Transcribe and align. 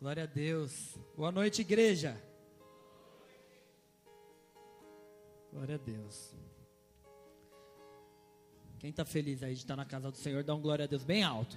Glória 0.00 0.22
a 0.22 0.26
Deus. 0.26 0.96
Boa 1.14 1.30
noite, 1.30 1.60
igreja. 1.60 2.18
Glória 5.52 5.74
a 5.74 5.78
Deus. 5.78 6.34
Quem 8.78 8.88
está 8.88 9.04
feliz 9.04 9.42
aí 9.42 9.52
de 9.52 9.58
estar 9.58 9.76
na 9.76 9.84
casa 9.84 10.10
do 10.10 10.16
Senhor, 10.16 10.42
dá 10.42 10.54
um 10.54 10.60
glória 10.62 10.86
a 10.86 10.88
Deus 10.88 11.04
bem 11.04 11.22
alto. 11.22 11.54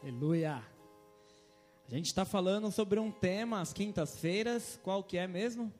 Aleluia. 0.00 0.66
A 1.86 1.90
gente 1.90 2.06
está 2.06 2.24
falando 2.24 2.72
sobre 2.72 2.98
um 2.98 3.12
tema 3.12 3.60
às 3.60 3.74
quintas-feiras. 3.74 4.80
Qual 4.82 5.04
que 5.04 5.18
é 5.18 5.26
mesmo? 5.26 5.70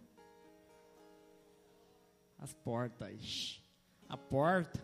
As 2.39 2.53
portas. 2.53 3.63
A 4.11 4.19
porta. 4.19 4.79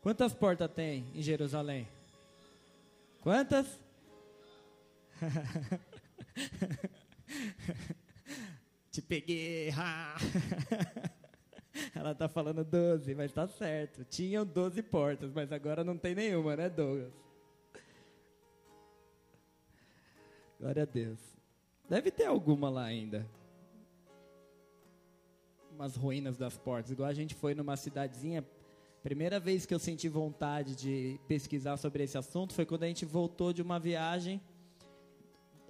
Quantas 0.00 0.32
portas 0.32 0.70
tem 0.70 1.10
em 1.16 1.20
Jerusalém? 1.20 1.88
Quantas? 3.22 3.81
Te 8.90 9.02
peguei. 9.02 9.70
Ela 11.94 12.14
tá 12.14 12.28
falando 12.28 12.62
12, 12.64 13.14
mas 13.14 13.32
tá 13.32 13.46
certo. 13.46 14.04
Tinham 14.04 14.44
12 14.44 14.82
portas, 14.82 15.32
mas 15.32 15.50
agora 15.52 15.82
não 15.82 15.96
tem 15.96 16.14
nenhuma, 16.14 16.54
né, 16.56 16.68
Douglas? 16.68 17.14
Glória 20.60 20.82
a 20.82 20.86
Deus. 20.86 21.18
Deve 21.88 22.10
ter 22.10 22.26
alguma 22.26 22.68
lá 22.68 22.84
ainda. 22.84 23.26
Umas 25.70 25.96
ruínas 25.96 26.36
das 26.36 26.58
portas. 26.58 26.92
Igual 26.92 27.08
a 27.08 27.14
gente 27.14 27.34
foi 27.34 27.54
numa 27.54 27.74
cidadezinha. 27.76 28.46
Primeira 29.02 29.40
vez 29.40 29.66
que 29.66 29.74
eu 29.74 29.78
senti 29.78 30.08
vontade 30.08 30.76
de 30.76 31.18
pesquisar 31.26 31.76
sobre 31.76 32.04
esse 32.04 32.16
assunto 32.16 32.54
foi 32.54 32.64
quando 32.64 32.84
a 32.84 32.86
gente 32.86 33.04
voltou 33.04 33.52
de 33.52 33.60
uma 33.60 33.80
viagem 33.80 34.40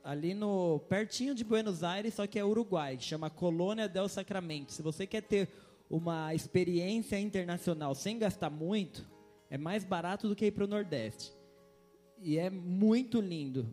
ali 0.03 0.35
no 0.35 0.81
pertinho 0.89 1.35
de 1.35 1.45
Buenos 1.45 1.83
Aires, 1.83 2.15
só 2.15 2.27
que 2.27 2.39
é 2.39 2.45
Uruguai, 2.45 2.97
que 2.97 3.05
chama 3.05 3.31
Colônia 3.31 3.89
del 3.89 4.09
Sacramento. 4.09 4.73
Se 4.73 4.83
você 4.83 5.07
quer 5.07 5.23
ter 5.23 5.49
uma 5.89 6.35
experiência 6.35 7.19
internacional 7.19 7.95
sem 7.95 8.19
gastar 8.19 8.51
muito, 8.51 9.07
é 9.49 9.59
mais 9.59 9.85
barato 9.85 10.29
do 10.29 10.35
que 10.35 10.47
ir 10.47 10.53
para 10.53 10.65
o 10.65 10.69
Nordeste. 10.69 11.33
E 12.19 12.39
é 12.39 12.49
muito 12.49 13.21
lindo. 13.21 13.73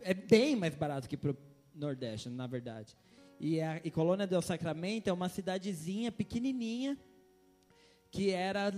É 0.00 0.14
bem 0.14 0.54
mais 0.54 0.74
barato 0.74 1.08
que 1.08 1.16
para 1.16 1.32
o 1.32 1.36
Nordeste, 1.74 2.28
na 2.28 2.46
verdade. 2.46 2.96
E 3.38 3.60
a 3.60 3.80
e 3.84 3.90
Colônia 3.90 4.26
del 4.26 4.40
Sacramento 4.40 5.08
é 5.08 5.12
uma 5.12 5.28
cidadezinha 5.28 6.10
pequenininha 6.10 6.96
que 8.10 8.30
era 8.30 8.72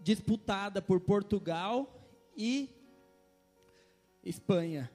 disputada 0.00 0.82
por 0.82 1.00
Portugal 1.00 2.10
e 2.36 2.68
Espanha. 4.22 4.90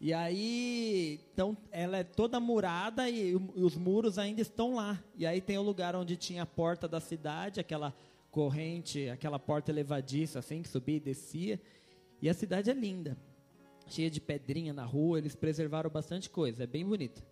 E 0.00 0.14
aí, 0.14 1.20
então, 1.34 1.54
ela 1.70 1.98
é 1.98 2.04
toda 2.04 2.40
murada 2.40 3.10
e 3.10 3.34
os 3.34 3.76
muros 3.76 4.18
ainda 4.18 4.40
estão 4.40 4.76
lá. 4.76 4.98
E 5.14 5.26
aí 5.26 5.42
tem 5.42 5.58
o 5.58 5.62
lugar 5.62 5.94
onde 5.94 6.16
tinha 6.16 6.44
a 6.44 6.46
porta 6.46 6.88
da 6.88 7.00
cidade, 7.00 7.60
aquela 7.60 7.94
corrente, 8.30 9.10
aquela 9.10 9.38
porta 9.38 9.70
elevadiça, 9.70 10.38
assim, 10.38 10.62
que 10.62 10.68
subia 10.68 10.96
e 10.96 11.00
descia. 11.00 11.60
E 12.22 12.30
a 12.30 12.34
cidade 12.34 12.70
é 12.70 12.72
linda, 12.72 13.14
cheia 13.88 14.10
de 14.10 14.22
pedrinha 14.22 14.72
na 14.72 14.86
rua, 14.86 15.18
eles 15.18 15.34
preservaram 15.34 15.90
bastante 15.90 16.30
coisa, 16.30 16.64
é 16.64 16.66
bem 16.66 16.86
bonita. 16.86 17.22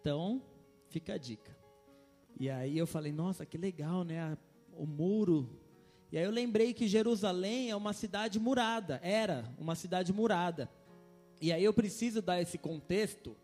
Então, 0.00 0.40
fica 0.88 1.14
a 1.14 1.18
dica. 1.18 1.54
E 2.40 2.48
aí 2.48 2.78
eu 2.78 2.86
falei, 2.86 3.12
nossa, 3.12 3.44
que 3.44 3.58
legal, 3.58 4.04
né? 4.04 4.38
O 4.72 4.86
muro. 4.86 5.60
E 6.10 6.16
aí 6.16 6.24
eu 6.24 6.30
lembrei 6.30 6.72
que 6.72 6.88
Jerusalém 6.88 7.70
é 7.70 7.76
uma 7.76 7.92
cidade 7.92 8.38
murada, 8.40 9.00
era 9.02 9.44
uma 9.58 9.74
cidade 9.74 10.14
murada. 10.14 10.70
E 11.40 11.52
aí 11.52 11.62
eu 11.62 11.72
preciso 11.72 12.22
dar 12.22 12.40
esse 12.40 12.56
contexto, 12.56 13.36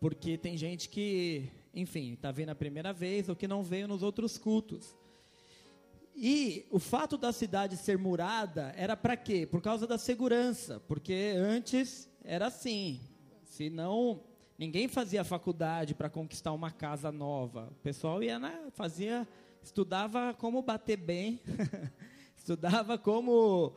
porque 0.00 0.36
tem 0.36 0.56
gente 0.56 0.88
que, 0.88 1.48
enfim, 1.74 2.14
está 2.14 2.32
vendo 2.32 2.50
a 2.50 2.54
primeira 2.54 2.92
vez 2.92 3.28
ou 3.28 3.36
que 3.36 3.46
não 3.46 3.62
veio 3.62 3.86
nos 3.86 4.02
outros 4.02 4.36
cultos. 4.36 4.96
E 6.14 6.66
o 6.70 6.80
fato 6.80 7.16
da 7.16 7.32
cidade 7.32 7.76
ser 7.76 7.96
murada 7.96 8.74
era 8.76 8.96
para 8.96 9.16
quê? 9.16 9.46
Por 9.46 9.62
causa 9.62 9.86
da 9.86 9.96
segurança, 9.96 10.82
porque 10.88 11.32
antes 11.36 12.08
era 12.24 12.48
assim. 12.48 13.00
Se 13.44 13.70
não, 13.70 14.24
ninguém 14.58 14.88
fazia 14.88 15.22
faculdade 15.22 15.94
para 15.94 16.10
conquistar 16.10 16.52
uma 16.52 16.72
casa 16.72 17.12
nova. 17.12 17.68
O 17.70 17.82
pessoal 17.82 18.20
ia 18.20 18.36
na, 18.36 18.68
fazia, 18.72 19.28
estudava 19.62 20.34
como 20.34 20.60
bater 20.60 20.96
bem, 20.96 21.40
estudava 22.36 22.98
como 22.98 23.76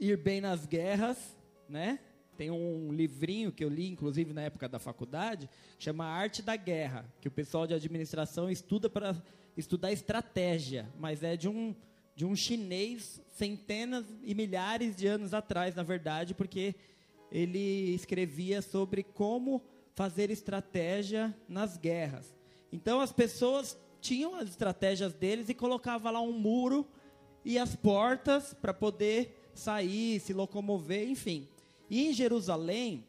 ir 0.00 0.16
bem 0.16 0.40
nas 0.40 0.64
guerras, 0.64 1.36
né? 1.68 1.98
Tem 2.38 2.52
um 2.52 2.92
livrinho 2.92 3.50
que 3.50 3.64
eu 3.64 3.68
li, 3.68 3.90
inclusive 3.90 4.32
na 4.32 4.42
época 4.42 4.68
da 4.68 4.78
faculdade, 4.78 5.50
chama 5.76 6.04
Arte 6.04 6.40
da 6.40 6.54
Guerra, 6.54 7.04
que 7.20 7.26
o 7.26 7.32
pessoal 7.32 7.66
de 7.66 7.74
administração 7.74 8.48
estuda 8.48 8.88
para 8.88 9.20
estudar 9.56 9.90
estratégia, 9.90 10.88
mas 10.96 11.24
é 11.24 11.36
de 11.36 11.48
um 11.48 11.74
de 12.14 12.24
um 12.24 12.34
chinês 12.34 13.20
centenas 13.28 14.04
e 14.22 14.34
milhares 14.34 14.94
de 14.94 15.06
anos 15.06 15.34
atrás, 15.34 15.74
na 15.74 15.82
verdade, 15.82 16.34
porque 16.34 16.74
ele 17.30 17.92
escrevia 17.94 18.62
sobre 18.62 19.02
como 19.02 19.62
fazer 19.94 20.30
estratégia 20.30 21.36
nas 21.48 21.76
guerras. 21.76 22.32
Então 22.72 23.00
as 23.00 23.12
pessoas 23.12 23.76
tinham 24.00 24.36
as 24.36 24.48
estratégias 24.48 25.12
deles 25.12 25.48
e 25.48 25.54
colocava 25.54 26.10
lá 26.10 26.20
um 26.20 26.32
muro 26.32 26.86
e 27.44 27.58
as 27.58 27.74
portas 27.74 28.54
para 28.54 28.74
poder 28.74 29.50
sair, 29.54 30.20
se 30.20 30.32
locomover, 30.32 31.08
enfim. 31.08 31.48
E 31.88 32.08
em 32.08 32.12
Jerusalém 32.12 33.06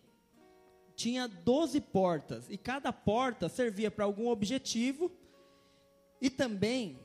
tinha 0.95 1.27
12 1.27 1.79
portas, 1.81 2.49
e 2.49 2.57
cada 2.57 2.91
porta 2.91 3.47
servia 3.47 3.89
para 3.89 4.05
algum 4.05 4.29
objetivo, 4.29 5.11
e 6.21 6.29
também 6.29 6.99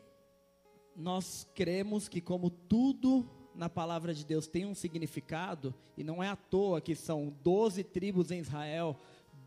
nós 0.96 1.46
cremos 1.54 2.08
que, 2.08 2.20
como 2.20 2.50
tudo 2.50 3.28
na 3.54 3.68
palavra 3.68 4.12
de 4.12 4.24
Deus 4.24 4.46
tem 4.46 4.66
um 4.66 4.74
significado, 4.74 5.72
e 5.96 6.02
não 6.02 6.22
é 6.22 6.28
à 6.28 6.36
toa 6.36 6.80
que 6.80 6.94
são 6.94 7.32
12 7.42 7.84
tribos 7.84 8.30
em 8.30 8.40
Israel, 8.40 8.96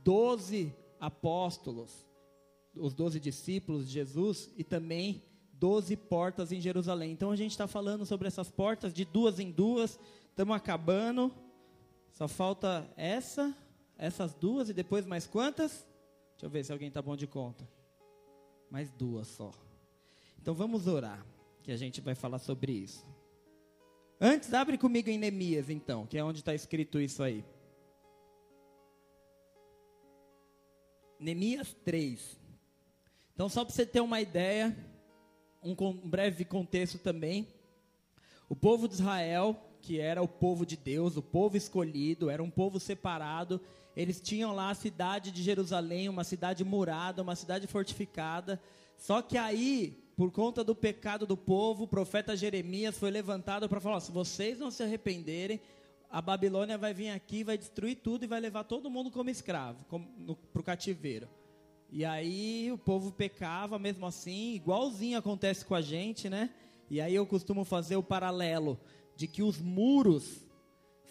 12 0.03 0.73
apóstolos, 0.99 2.07
os 2.73 2.93
12 2.93 3.19
discípulos 3.19 3.85
de 3.85 3.93
Jesus, 3.93 4.49
e 4.55 4.63
também 4.63 5.23
12 5.53 5.95
portas 5.97 6.51
em 6.51 6.61
Jerusalém. 6.61 7.11
Então 7.11 7.31
a 7.31 7.35
gente 7.35 7.51
está 7.51 7.67
falando 7.67 8.05
sobre 8.05 8.27
essas 8.27 8.49
portas 8.49 8.93
de 8.93 9.03
duas 9.03 9.39
em 9.39 9.51
duas, 9.51 9.99
estamos 10.29 10.55
acabando. 10.55 11.33
Só 12.17 12.27
falta 12.27 12.91
essa, 12.97 13.55
essas 13.95 14.33
duas 14.33 14.69
e 14.69 14.73
depois 14.73 15.05
mais 15.05 15.27
quantas? 15.27 15.87
Deixa 16.31 16.47
eu 16.47 16.49
ver 16.49 16.65
se 16.65 16.71
alguém 16.71 16.87
está 16.87 16.99
bom 16.99 17.15
de 17.15 17.27
conta. 17.27 17.69
Mais 18.71 18.89
duas 18.89 19.27
só. 19.27 19.51
Então 20.41 20.55
vamos 20.55 20.87
orar, 20.87 21.23
que 21.61 21.71
a 21.71 21.77
gente 21.77 22.01
vai 22.01 22.15
falar 22.15 22.39
sobre 22.39 22.71
isso. 22.71 23.05
Antes, 24.19 24.51
abre 24.51 24.79
comigo 24.79 25.11
em 25.11 25.17
Neemias, 25.19 25.69
então, 25.69 26.07
que 26.07 26.17
é 26.17 26.23
onde 26.23 26.39
está 26.39 26.55
escrito 26.55 26.99
isso 26.99 27.21
aí. 27.21 27.45
Neemias 31.19 31.71
3. 31.85 32.35
Então, 33.35 33.47
só 33.47 33.63
para 33.63 33.75
você 33.75 33.85
ter 33.85 34.01
uma 34.01 34.19
ideia, 34.19 34.75
um, 35.61 35.75
um 35.79 36.09
breve 36.09 36.45
contexto 36.45 36.97
também. 36.97 37.47
O 38.49 38.55
povo 38.55 38.87
de 38.87 38.95
Israel 38.95 39.66
que 39.81 39.99
era 39.99 40.21
o 40.21 40.27
povo 40.27 40.65
de 40.65 40.75
Deus, 40.75 41.17
o 41.17 41.21
povo 41.21 41.57
escolhido, 41.57 42.29
era 42.29 42.43
um 42.43 42.49
povo 42.49 42.79
separado. 42.79 43.61
Eles 43.95 44.21
tinham 44.21 44.53
lá 44.53 44.69
a 44.69 44.75
cidade 44.75 45.31
de 45.31 45.41
Jerusalém, 45.41 46.09
uma 46.09 46.23
cidade 46.23 46.63
murada, 46.63 47.21
uma 47.21 47.35
cidade 47.35 47.67
fortificada. 47.67 48.61
Só 48.97 49.21
que 49.21 49.37
aí, 49.37 49.97
por 50.15 50.31
conta 50.31 50.63
do 50.63 50.75
pecado 50.75 51.25
do 51.25 51.37
povo, 51.37 51.83
o 51.83 51.87
profeta 51.87 52.35
Jeremias 52.35 52.97
foi 52.97 53.11
levantado 53.11 53.67
para 53.69 53.79
falar: 53.79 53.99
se 53.99 54.11
vocês 54.11 54.59
não 54.59 54.71
se 54.71 54.83
arrependerem, 54.83 55.61
a 56.09 56.21
Babilônia 56.21 56.77
vai 56.77 56.93
vir 56.93 57.09
aqui, 57.09 57.43
vai 57.43 57.57
destruir 57.57 57.97
tudo 57.97 58.23
e 58.23 58.27
vai 58.27 58.39
levar 58.39 58.63
todo 58.63 58.89
mundo 58.89 59.11
como 59.11 59.29
escravo, 59.29 59.79
para 60.53 60.59
o 60.59 60.63
cativeiro. 60.63 61.27
E 61.89 62.03
aí 62.03 62.71
o 62.71 62.77
povo 62.77 63.11
pecava 63.11 63.79
mesmo 63.79 64.05
assim, 64.05 64.53
igualzinho 64.55 65.17
acontece 65.17 65.65
com 65.65 65.75
a 65.75 65.81
gente, 65.81 66.29
né? 66.29 66.49
E 66.89 67.01
aí 67.01 67.15
eu 67.15 67.25
costumo 67.25 67.63
fazer 67.63 67.95
o 67.95 68.03
paralelo 68.03 68.79
de 69.17 69.27
que 69.27 69.41
os 69.41 69.59
muros 69.59 70.45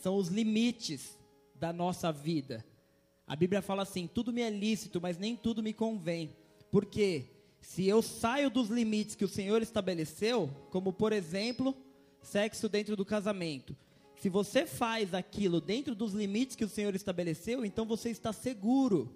são 0.00 0.17
os 0.17 0.29
limites 0.29 1.19
da 1.56 1.73
nossa 1.73 2.12
vida. 2.12 2.64
A 3.26 3.35
Bíblia 3.35 3.61
fala 3.61 3.82
assim: 3.82 4.06
tudo 4.06 4.32
me 4.32 4.41
é 4.41 4.49
lícito, 4.49 5.00
mas 5.00 5.19
nem 5.19 5.35
tudo 5.35 5.62
me 5.62 5.73
convém. 5.73 6.35
Porque 6.70 7.25
se 7.61 7.87
eu 7.87 8.00
saio 8.00 8.49
dos 8.49 8.69
limites 8.69 9.17
que 9.17 9.25
o 9.25 9.29
Senhor 9.29 9.61
estabeleceu, 9.61 10.49
como 10.70 10.93
por 10.93 11.12
exemplo, 11.12 11.76
sexo 12.23 12.69
dentro 12.69 12.94
do 12.94 13.05
casamento, 13.05 13.76
se 14.20 14.29
você 14.29 14.64
faz 14.64 15.12
aquilo 15.12 15.61
dentro 15.61 15.94
dos 15.94 16.12
limites 16.12 16.55
que 16.55 16.64
o 16.64 16.69
Senhor 16.69 16.94
estabeleceu, 16.94 17.64
então 17.64 17.85
você 17.85 18.11
está 18.11 18.32
seguro. 18.32 19.12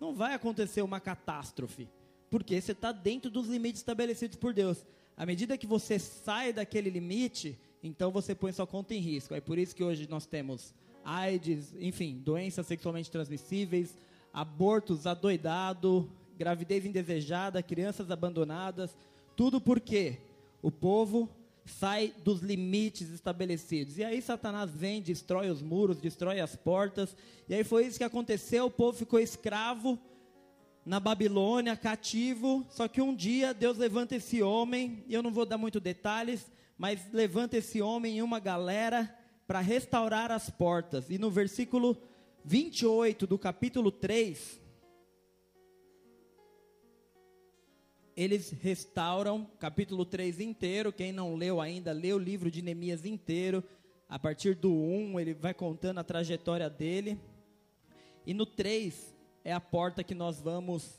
Não 0.00 0.14
vai 0.14 0.32
acontecer 0.32 0.80
uma 0.80 0.98
catástrofe, 0.98 1.86
porque 2.30 2.58
você 2.58 2.72
está 2.72 2.90
dentro 2.90 3.30
dos 3.30 3.46
limites 3.46 3.80
estabelecidos 3.80 4.36
por 4.36 4.54
Deus. 4.54 4.84
À 5.14 5.26
medida 5.26 5.58
que 5.58 5.66
você 5.66 5.98
sai 5.98 6.50
daquele 6.50 6.88
limite, 6.88 7.58
então 7.82 8.10
você 8.10 8.34
põe 8.34 8.52
sua 8.52 8.66
conta 8.66 8.94
em 8.94 9.00
risco. 9.00 9.34
É 9.34 9.40
por 9.40 9.58
isso 9.58 9.74
que 9.74 9.84
hoje 9.84 10.08
nós 10.08 10.26
temos 10.26 10.74
AIDS, 11.04 11.74
enfim, 11.80 12.20
doenças 12.24 12.66
sexualmente 12.66 13.10
transmissíveis, 13.10 13.96
abortos 14.32 15.06
adoidado, 15.06 16.10
gravidez 16.38 16.84
indesejada, 16.84 17.62
crianças 17.62 18.10
abandonadas, 18.10 18.96
tudo 19.36 19.60
porque 19.60 20.18
o 20.62 20.70
povo 20.70 21.28
sai 21.64 22.12
dos 22.24 22.40
limites 22.40 23.10
estabelecidos. 23.10 23.98
E 23.98 24.04
aí 24.04 24.20
Satanás 24.20 24.70
vem, 24.70 25.00
destrói 25.00 25.50
os 25.50 25.62
muros, 25.62 25.98
destrói 25.98 26.40
as 26.40 26.56
portas. 26.56 27.16
E 27.48 27.54
aí 27.54 27.64
foi 27.64 27.86
isso 27.86 27.98
que 27.98 28.04
aconteceu, 28.04 28.66
o 28.66 28.70
povo 28.70 28.98
ficou 28.98 29.18
escravo 29.18 29.98
na 30.84 30.98
Babilônia, 30.98 31.76
cativo. 31.76 32.66
Só 32.70 32.88
que 32.88 33.00
um 33.00 33.14
dia 33.14 33.54
Deus 33.54 33.78
levanta 33.78 34.16
esse 34.16 34.42
homem, 34.42 35.04
e 35.06 35.14
eu 35.14 35.22
não 35.22 35.32
vou 35.32 35.46
dar 35.46 35.58
muito 35.58 35.80
detalhes, 35.80 36.50
mas 36.80 37.12
levanta 37.12 37.58
esse 37.58 37.82
homem 37.82 38.16
e 38.16 38.22
uma 38.22 38.40
galera 38.40 39.14
para 39.46 39.60
restaurar 39.60 40.32
as 40.32 40.48
portas. 40.48 41.10
E 41.10 41.18
no 41.18 41.30
versículo 41.30 41.94
28 42.42 43.26
do 43.26 43.38
capítulo 43.38 43.92
3, 43.92 44.58
eles 48.16 48.50
restauram 48.62 49.46
capítulo 49.58 50.06
3 50.06 50.40
inteiro. 50.40 50.90
Quem 50.90 51.12
não 51.12 51.34
leu 51.34 51.60
ainda, 51.60 51.92
lê 51.92 52.14
o 52.14 52.18
livro 52.18 52.50
de 52.50 52.62
Neemias 52.62 53.04
inteiro. 53.04 53.62
A 54.08 54.18
partir 54.18 54.54
do 54.54 54.72
1, 54.72 55.20
ele 55.20 55.34
vai 55.34 55.52
contando 55.52 55.98
a 55.98 56.04
trajetória 56.04 56.70
dele. 56.70 57.20
E 58.24 58.32
no 58.32 58.46
3 58.46 59.14
é 59.44 59.52
a 59.52 59.60
porta 59.60 60.02
que 60.02 60.14
nós 60.14 60.40
vamos 60.40 60.98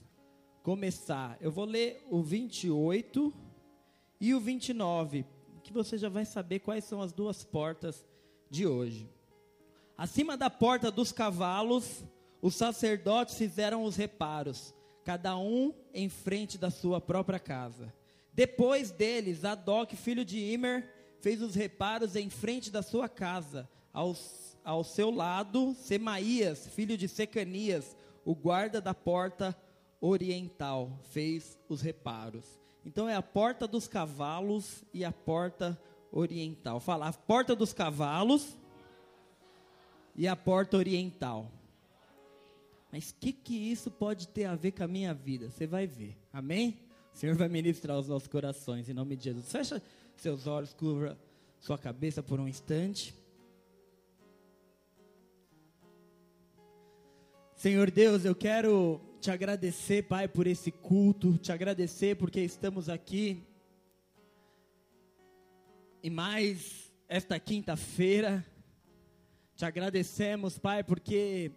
começar. 0.62 1.40
Eu 1.42 1.52
vou 1.52 1.66
ler 1.66 2.06
o 2.08 2.22
28 2.22 3.34
e 4.20 4.36
o 4.36 4.40
29, 4.40 5.26
que 5.62 5.72
você 5.72 5.98
já 5.98 6.10
vai 6.10 6.26
saber 6.26 6.60
quais 6.60 6.84
são 6.84 7.02
as 7.02 7.14
duas 7.14 7.44
portas 7.44 8.06
de 8.50 8.68
hoje. 8.68 9.10
Acima 9.98 10.36
da 10.36 10.50
porta 10.50 10.90
dos 10.92 11.12
cavalos, 11.12 12.04
os 12.42 12.56
sacerdotes 12.56 13.38
fizeram 13.38 13.84
os 13.84 13.96
reparos 13.96 14.74
cada 15.04 15.38
um 15.38 15.74
em 15.94 16.10
frente 16.10 16.58
da 16.58 16.70
sua 16.70 17.02
própria 17.02 17.40
casa. 17.40 17.94
Depois 18.34 18.92
deles, 18.92 19.44
Adoc, 19.44 19.96
filho 19.96 20.24
de 20.24 20.40
Imer, 20.40 20.90
fez 21.20 21.42
os 21.42 21.56
reparos 21.56 22.16
em 22.16 22.30
frente 22.30 22.72
da 22.72 22.82
sua 22.82 23.10
casa. 23.10 23.70
Ao, 23.94 24.16
ao 24.64 24.84
seu 24.84 25.12
lado, 25.12 25.76
Semaías, 25.76 26.68
filho 26.68 26.98
de 26.98 27.08
Secanias, 27.08 27.96
o 28.24 28.34
guarda 28.34 28.80
da 28.80 28.94
porta 28.94 29.56
oriental, 30.00 31.00
fez 31.10 31.60
os 31.68 31.82
reparos. 31.82 32.61
Então 32.86 33.08
é 33.08 33.16
a 33.16 33.22
porta 33.22 33.68
dos 33.68 33.88
cavalos 33.88 34.84
e 34.94 35.06
a 35.06 35.12
porta 35.12 35.80
oriental. 36.12 36.80
Fala, 36.80 37.08
a 37.08 37.14
porta 37.14 37.56
dos 37.56 37.74
cavalos 37.74 38.58
e 40.16 40.28
a 40.28 40.36
porta 40.36 40.78
oriental. 40.78 41.52
Mas 42.92 43.12
o 43.12 43.16
que, 43.16 43.32
que 43.32 43.56
isso 43.56 43.90
pode 43.90 44.28
ter 44.28 44.46
a 44.46 44.56
ver 44.56 44.72
com 44.72 44.84
a 44.84 44.88
minha 44.88 45.14
vida? 45.14 45.50
Você 45.50 45.66
vai 45.66 45.88
ver. 45.88 46.18
Amém? 46.34 46.78
O 47.14 47.18
Senhor 47.18 47.36
vai 47.36 47.48
ministrar 47.48 47.98
os 47.98 48.08
nossos 48.08 48.28
corações 48.28 48.90
em 48.90 48.94
nome 48.94 49.16
de 49.16 49.26
Jesus. 49.26 49.50
Fecha 49.52 49.82
seus 50.18 50.48
olhos, 50.48 50.74
cubra 50.74 51.18
sua 51.60 51.78
cabeça 51.78 52.22
por 52.22 52.40
um 52.40 52.48
instante. 52.48 53.16
Senhor 57.56 57.92
Deus, 57.92 58.26
eu 58.26 58.34
quero 58.34 59.00
te 59.22 59.30
agradecer, 59.30 60.08
Pai, 60.08 60.28
por 60.28 60.48
esse 60.48 60.72
culto, 60.72 61.38
te 61.38 61.52
agradecer 61.52 62.16
porque 62.16 62.42
estamos 62.42 62.90
aqui 62.90 63.46
e 66.02 66.10
mais 66.10 66.92
esta 67.08 67.40
quinta-feira. 67.40 68.44
Te 69.56 69.64
agradecemos, 69.64 70.58
Pai, 70.58 70.84
porque 70.84 71.52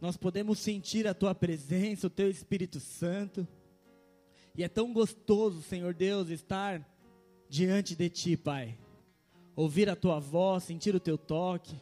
nós 0.00 0.16
podemos 0.16 0.60
sentir 0.60 1.06
a 1.06 1.12
tua 1.12 1.34
presença, 1.34 2.06
o 2.06 2.10
teu 2.10 2.30
Espírito 2.30 2.80
Santo. 2.80 3.46
E 4.56 4.64
é 4.64 4.68
tão 4.68 4.94
gostoso, 4.94 5.60
Senhor 5.60 5.92
Deus, 5.92 6.30
estar 6.30 6.88
diante 7.50 7.94
de 7.94 8.08
ti, 8.08 8.34
Pai. 8.34 8.78
Ouvir 9.54 9.90
a 9.90 9.94
tua 9.94 10.18
voz, 10.18 10.64
sentir 10.64 10.94
o 10.94 11.00
teu 11.00 11.18
toque. 11.18 11.76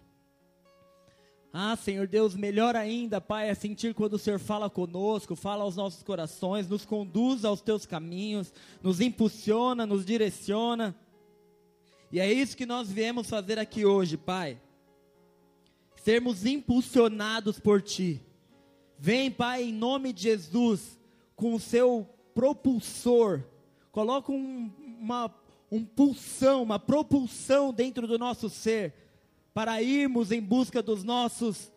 Ah, 1.53 1.77
Senhor 1.77 2.07
Deus, 2.07 2.35
melhor 2.35 2.77
ainda, 2.77 3.21
Pai, 3.21 3.51
é 3.51 3.55
sentir 3.55 3.93
quando 3.93 4.15
o 4.15 4.19
Senhor 4.19 4.39
fala 4.39 4.71
conosco, 4.71 5.35
fala 5.35 5.65
aos 5.65 5.77
nossos 5.77 6.03
corações, 6.03 6.69
nos 6.69 6.85
conduz 6.85 7.45
aos 7.45 7.61
teus 7.61 7.85
caminhos, 7.85 8.53
nos 8.83 9.01
impulsiona, 9.01 9.85
nos 9.85 10.05
direciona. 10.05 10.95
E 12.13 12.21
é 12.21 12.33
isso 12.33 12.57
que 12.57 12.67
nós 12.67 12.91
viemos 12.91 13.29
fazer 13.29 13.59
aqui 13.59 13.85
hoje, 13.85 14.17
Pai 14.17 14.59
sermos 16.03 16.47
impulsionados 16.47 17.59
por 17.59 17.83
Ti. 17.83 18.21
Vem, 18.99 19.31
Pai, 19.31 19.65
em 19.65 19.73
nome 19.73 20.13
de 20.13 20.23
Jesus, 20.23 20.99
com 21.37 21.55
o 21.55 21.61
seu 21.61 22.09
propulsor, 22.35 23.43
coloca 23.91 24.33
um, 24.33 24.71
uma 24.99 25.35
um 25.73 25.85
pulsão, 25.85 26.65
uma 26.65 26.81
propulsão 26.81 27.73
dentro 27.73 28.05
do 28.05 28.19
nosso 28.19 28.51
ser, 28.51 28.93
para 29.53 29.83
irmos 29.83 30.31
em 30.31 30.41
busca 30.41 30.83
dos 30.83 31.03
nossos 31.03 31.73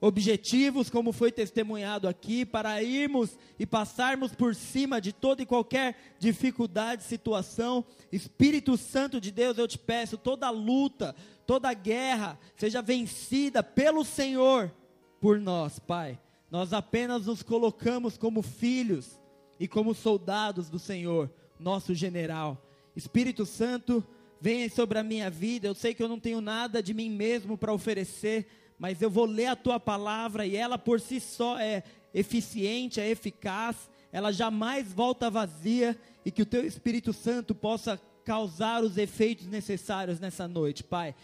objetivos, 0.00 0.90
como 0.90 1.12
foi 1.12 1.32
testemunhado 1.32 2.06
aqui, 2.06 2.44
para 2.44 2.82
irmos 2.82 3.38
e 3.58 3.66
passarmos 3.66 4.34
por 4.34 4.54
cima 4.54 5.00
de 5.00 5.12
toda 5.12 5.42
e 5.42 5.46
qualquer 5.46 5.96
dificuldade, 6.18 7.02
situação. 7.02 7.84
Espírito 8.12 8.76
Santo 8.76 9.20
de 9.20 9.30
Deus, 9.30 9.58
eu 9.58 9.66
te 9.66 9.78
peço, 9.78 10.18
toda 10.18 10.50
luta, 10.50 11.14
toda 11.46 11.72
guerra 11.72 12.38
seja 12.56 12.82
vencida 12.82 13.62
pelo 13.62 14.04
Senhor 14.04 14.72
por 15.20 15.40
nós, 15.40 15.78
Pai. 15.78 16.20
Nós 16.50 16.72
apenas 16.72 17.26
nos 17.26 17.42
colocamos 17.42 18.16
como 18.16 18.42
filhos 18.42 19.18
e 19.58 19.66
como 19.66 19.94
soldados 19.94 20.68
do 20.68 20.78
Senhor, 20.78 21.30
nosso 21.58 21.94
general. 21.94 22.62
Espírito 22.94 23.44
Santo, 23.44 24.04
venha 24.40 24.68
sobre 24.68 24.98
a 24.98 25.02
minha 25.02 25.30
vida. 25.30 25.66
Eu 25.68 25.74
sei 25.74 25.94
que 25.94 26.02
eu 26.02 26.08
não 26.08 26.20
tenho 26.20 26.40
nada 26.40 26.82
de 26.82 26.92
mim 26.94 27.10
mesmo 27.10 27.56
para 27.56 27.72
oferecer, 27.72 28.46
mas 28.78 29.00
eu 29.00 29.10
vou 29.10 29.24
ler 29.24 29.46
a 29.46 29.56
tua 29.56 29.80
palavra 29.80 30.46
e 30.46 30.56
ela 30.56 30.78
por 30.78 31.00
si 31.00 31.20
só 31.20 31.58
é 31.58 31.82
eficiente, 32.12 33.00
é 33.00 33.08
eficaz, 33.08 33.90
ela 34.12 34.32
jamais 34.32 34.92
volta 34.92 35.30
vazia 35.30 35.98
e 36.24 36.30
que 36.30 36.42
o 36.42 36.46
teu 36.46 36.66
Espírito 36.66 37.12
Santo 37.12 37.54
possa 37.54 38.00
causar 38.24 38.82
os 38.82 38.96
efeitos 38.96 39.46
necessários 39.46 40.18
nessa 40.18 40.48
noite, 40.48 40.82
Pai 40.82 41.14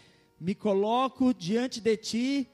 me 0.43 0.53
coloco 0.53 1.33
diante 1.33 1.79
de 1.79 1.95
ti, 1.95 2.49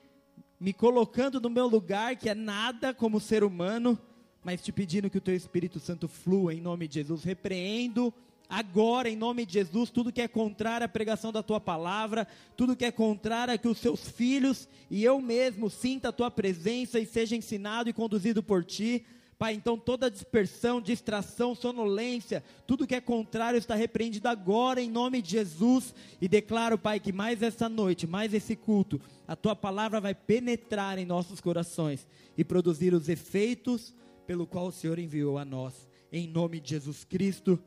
me 0.59 0.71
colocando 0.71 1.41
no 1.41 1.49
meu 1.49 1.67
lugar, 1.67 2.15
que 2.15 2.29
é 2.29 2.35
nada 2.35 2.93
como 2.93 3.19
ser 3.19 3.43
humano, 3.43 3.97
mas 4.43 4.61
te 4.61 4.71
pedindo 4.71 5.09
que 5.09 5.17
o 5.17 5.21
teu 5.21 5.35
Espírito 5.35 5.79
Santo 5.79 6.07
flua 6.07 6.53
em 6.53 6.61
nome 6.61 6.87
de 6.87 6.93
Jesus. 6.93 7.23
Repreendo 7.23 8.13
agora, 8.49 9.07
em 9.07 9.15
nome 9.15 9.45
de 9.45 9.53
Jesus, 9.53 9.91
tudo 9.91 10.11
que 10.11 10.21
é 10.21 10.27
contrário 10.27 10.83
à 10.83 10.89
pregação 10.89 11.31
da 11.31 11.43
tua 11.43 11.61
palavra, 11.61 12.27
tudo 12.57 12.75
que 12.75 12.83
é 12.83 12.91
contrário 12.91 13.53
a 13.53 13.57
que 13.57 13.67
os 13.67 13.77
seus 13.77 14.09
filhos 14.09 14.67
e 14.89 15.03
eu 15.03 15.21
mesmo 15.21 15.69
sinta 15.69 16.09
a 16.09 16.11
tua 16.11 16.31
presença 16.31 16.99
e 16.99 17.05
seja 17.05 17.35
ensinado 17.35 17.89
e 17.89 17.93
conduzido 17.93 18.41
por 18.41 18.65
ti. 18.65 19.05
Pai, 19.37 19.53
então 19.53 19.77
toda 19.77 20.11
dispersão, 20.11 20.81
distração, 20.81 21.55
sonolência, 21.55 22.43
tudo 22.67 22.85
que 22.85 22.93
é 22.93 22.99
contrário 22.99 23.57
está 23.57 23.73
repreendido 23.73 24.27
agora 24.27 24.81
em 24.81 24.89
nome 24.89 25.21
de 25.21 25.31
Jesus. 25.31 25.95
E 26.19 26.27
declaro, 26.27 26.77
Pai, 26.77 26.99
que 26.99 27.13
mais 27.13 27.41
essa 27.41 27.69
noite, 27.69 28.05
mais 28.05 28.33
esse 28.33 28.53
culto, 28.53 28.99
a 29.25 29.37
tua 29.37 29.55
palavra 29.55 30.01
vai 30.01 30.13
penetrar 30.13 30.97
em 30.97 31.05
nossos 31.05 31.39
corações 31.39 32.05
e 32.37 32.43
produzir 32.43 32.93
os 32.93 33.07
efeitos 33.07 33.95
pelo 34.27 34.45
qual 34.45 34.67
o 34.67 34.71
Senhor 34.73 34.99
enviou 34.99 35.37
a 35.37 35.45
nós. 35.45 35.87
Em 36.11 36.27
nome 36.27 36.59
de 36.59 36.71
Jesus 36.71 37.05
Cristo. 37.05 37.57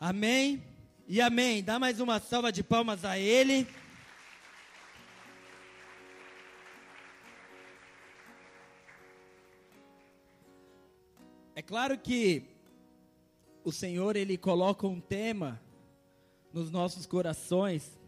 Amém 0.00 0.62
e 1.06 1.20
amém. 1.20 1.62
Dá 1.62 1.78
mais 1.78 2.00
uma 2.00 2.18
salva 2.18 2.50
de 2.50 2.62
palmas 2.62 3.04
a 3.04 3.18
Ele. 3.18 3.66
É 11.54 11.62
claro 11.62 11.96
que 11.96 12.42
o 13.62 13.70
Senhor 13.70 14.16
ele 14.16 14.36
coloca 14.36 14.86
um 14.86 15.00
tema 15.00 15.60
nos 16.52 16.70
nossos 16.70 17.06
corações 17.06 17.98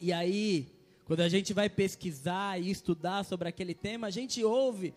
e 0.00 0.12
aí 0.12 0.74
quando 1.04 1.20
a 1.20 1.28
gente 1.28 1.52
vai 1.52 1.70
pesquisar 1.70 2.60
e 2.60 2.70
estudar 2.70 3.24
sobre 3.24 3.48
aquele 3.48 3.74
tema, 3.74 4.06
a 4.06 4.10
gente 4.10 4.42
ouve 4.42 4.94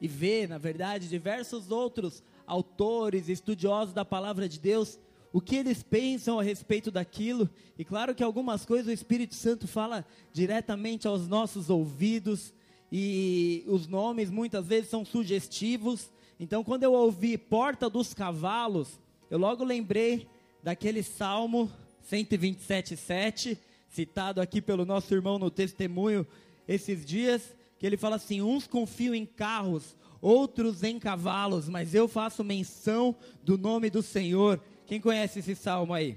e 0.00 0.06
vê, 0.06 0.46
na 0.46 0.58
verdade, 0.58 1.08
diversos 1.08 1.70
outros 1.70 2.22
autores, 2.46 3.28
estudiosos 3.28 3.94
da 3.94 4.04
palavra 4.04 4.48
de 4.48 4.60
Deus, 4.60 4.98
o 5.32 5.40
que 5.40 5.56
eles 5.56 5.82
pensam 5.82 6.38
a 6.38 6.42
respeito 6.42 6.90
daquilo. 6.90 7.48
E 7.78 7.84
claro 7.84 8.14
que 8.14 8.22
algumas 8.22 8.64
coisas 8.64 8.88
o 8.88 8.92
Espírito 8.92 9.34
Santo 9.34 9.66
fala 9.68 10.04
diretamente 10.32 11.06
aos 11.06 11.28
nossos 11.28 11.70
ouvidos 11.70 12.54
e 12.90 13.64
os 13.66 13.86
nomes 13.86 14.30
muitas 14.30 14.66
vezes 14.66 14.88
são 14.88 15.04
sugestivos 15.04 16.10
então, 16.38 16.62
quando 16.62 16.82
eu 16.82 16.92
ouvi 16.92 17.38
Porta 17.38 17.88
dos 17.88 18.12
Cavalos, 18.12 19.00
eu 19.30 19.38
logo 19.38 19.64
lembrei 19.64 20.28
daquele 20.62 21.02
Salmo 21.02 21.72
127,7, 22.10 23.56
citado 23.88 24.40
aqui 24.40 24.60
pelo 24.60 24.84
nosso 24.84 25.14
irmão 25.14 25.38
no 25.38 25.50
testemunho. 25.50 26.26
esses 26.68 27.06
dias, 27.06 27.54
que 27.78 27.86
ele 27.86 27.96
fala 27.96 28.16
assim: 28.16 28.42
uns 28.42 28.66
confiam 28.66 29.14
em 29.14 29.24
carros, 29.24 29.96
outros 30.20 30.82
em 30.82 30.98
cavalos, 30.98 31.70
mas 31.70 31.94
eu 31.94 32.06
faço 32.06 32.44
menção 32.44 33.16
do 33.42 33.56
nome 33.56 33.88
do 33.88 34.02
Senhor. 34.02 34.60
Quem 34.86 35.00
conhece 35.00 35.40
esse 35.40 35.56
salmo 35.56 35.92
aí? 35.92 36.16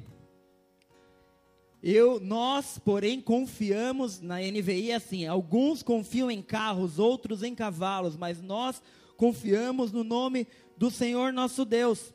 Eu, 1.81 2.19
nós, 2.19 2.77
porém, 2.77 3.19
confiamos 3.19 4.21
na 4.21 4.37
NVI 4.39 4.91
assim: 4.91 5.25
alguns 5.25 5.81
confiam 5.81 6.29
em 6.29 6.41
carros, 6.41 6.99
outros 6.99 7.41
em 7.41 7.55
cavalos, 7.55 8.15
mas 8.15 8.41
nós 8.41 8.81
confiamos 9.17 9.91
no 9.91 10.03
nome 10.03 10.45
do 10.77 10.91
Senhor 10.91 11.33
nosso 11.33 11.65
Deus. 11.65 12.13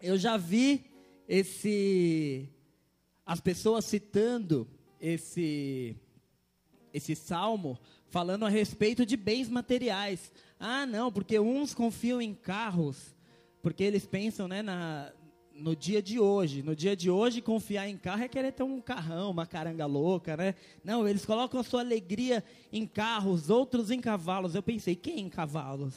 Eu 0.00 0.16
já 0.16 0.36
vi 0.36 0.84
esse 1.28 2.48
as 3.24 3.40
pessoas 3.40 3.84
citando 3.84 4.66
esse 5.00 5.96
esse 6.92 7.14
salmo 7.14 7.78
falando 8.08 8.46
a 8.46 8.48
respeito 8.48 9.04
de 9.04 9.16
bens 9.16 9.50
materiais. 9.50 10.32
Ah, 10.58 10.86
não, 10.86 11.12
porque 11.12 11.38
uns 11.38 11.74
confiam 11.74 12.22
em 12.22 12.32
carros, 12.32 13.14
porque 13.60 13.84
eles 13.84 14.06
pensam, 14.06 14.48
né, 14.48 14.62
na, 14.62 15.12
no 15.58 15.74
dia 15.74 16.02
de 16.02 16.20
hoje. 16.20 16.62
No 16.62 16.76
dia 16.76 16.94
de 16.94 17.10
hoje, 17.10 17.40
confiar 17.40 17.88
em 17.88 17.96
carro 17.96 18.22
é 18.22 18.28
querer 18.28 18.52
ter 18.52 18.62
um 18.62 18.80
carrão, 18.80 19.30
uma 19.30 19.46
caranga 19.46 19.86
louca, 19.86 20.36
né? 20.36 20.54
Não, 20.84 21.08
eles 21.08 21.24
colocam 21.24 21.60
a 21.60 21.64
sua 21.64 21.80
alegria 21.80 22.44
em 22.72 22.86
carros, 22.86 23.50
outros 23.50 23.90
em 23.90 24.00
cavalos. 24.00 24.54
Eu 24.54 24.62
pensei, 24.62 24.94
quem 24.94 25.20
em 25.20 25.28
cavalos? 25.28 25.94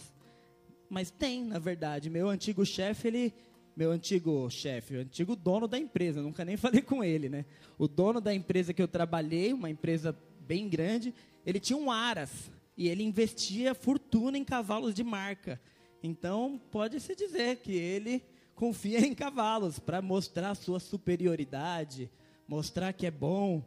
Mas 0.90 1.12
tem, 1.12 1.44
na 1.44 1.60
verdade. 1.60 2.10
Meu 2.10 2.30
antigo 2.30 2.66
chefe, 2.66 3.08
ele 3.08 3.34
meu 3.76 3.92
antigo 3.92 4.50
chefe, 4.50 4.98
o 4.98 5.00
antigo 5.00 5.38
dono 5.38 5.66
da 5.66 5.80
empresa, 5.80 6.22
nunca 6.22 6.44
nem 6.44 6.58
falei 6.58 6.82
com 6.82 7.02
ele, 7.02 7.30
né? 7.30 7.46
O 7.78 7.88
dono 7.88 8.20
da 8.20 8.34
empresa 8.34 8.74
que 8.74 8.82
eu 8.82 8.90
trabalhei, 8.90 9.54
uma 9.54 9.70
empresa 9.70 10.14
bem 10.42 10.68
grande, 10.68 11.14
ele 11.46 11.62
tinha 11.62 11.78
um 11.78 11.90
Aras 11.90 12.52
e 12.76 12.90
ele 12.90 13.04
investia 13.04 13.74
fortuna 13.74 14.38
em 14.38 14.44
cavalos 14.44 14.94
de 14.94 15.02
marca. 15.02 15.62
Então, 16.04 16.60
pode-se 16.72 17.16
dizer 17.16 17.58
que 17.58 17.72
ele 17.72 18.22
confia 18.60 19.00
em 19.00 19.16
cavalos 19.16 19.80
para 19.80 20.02
mostrar 20.02 20.54
sua 20.54 20.82
superioridade, 20.82 22.12
mostrar 22.46 22.92
que 22.92 23.06
é 23.06 23.12
bom. 23.12 23.64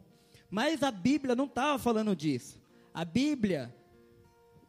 Mas 0.51 0.83
a 0.83 0.91
Bíblia 0.91 1.35
não 1.35 1.45
estava 1.45 1.79
falando 1.79 2.15
disso. 2.15 2.61
A 2.93 3.03
Bíblia 3.03 3.73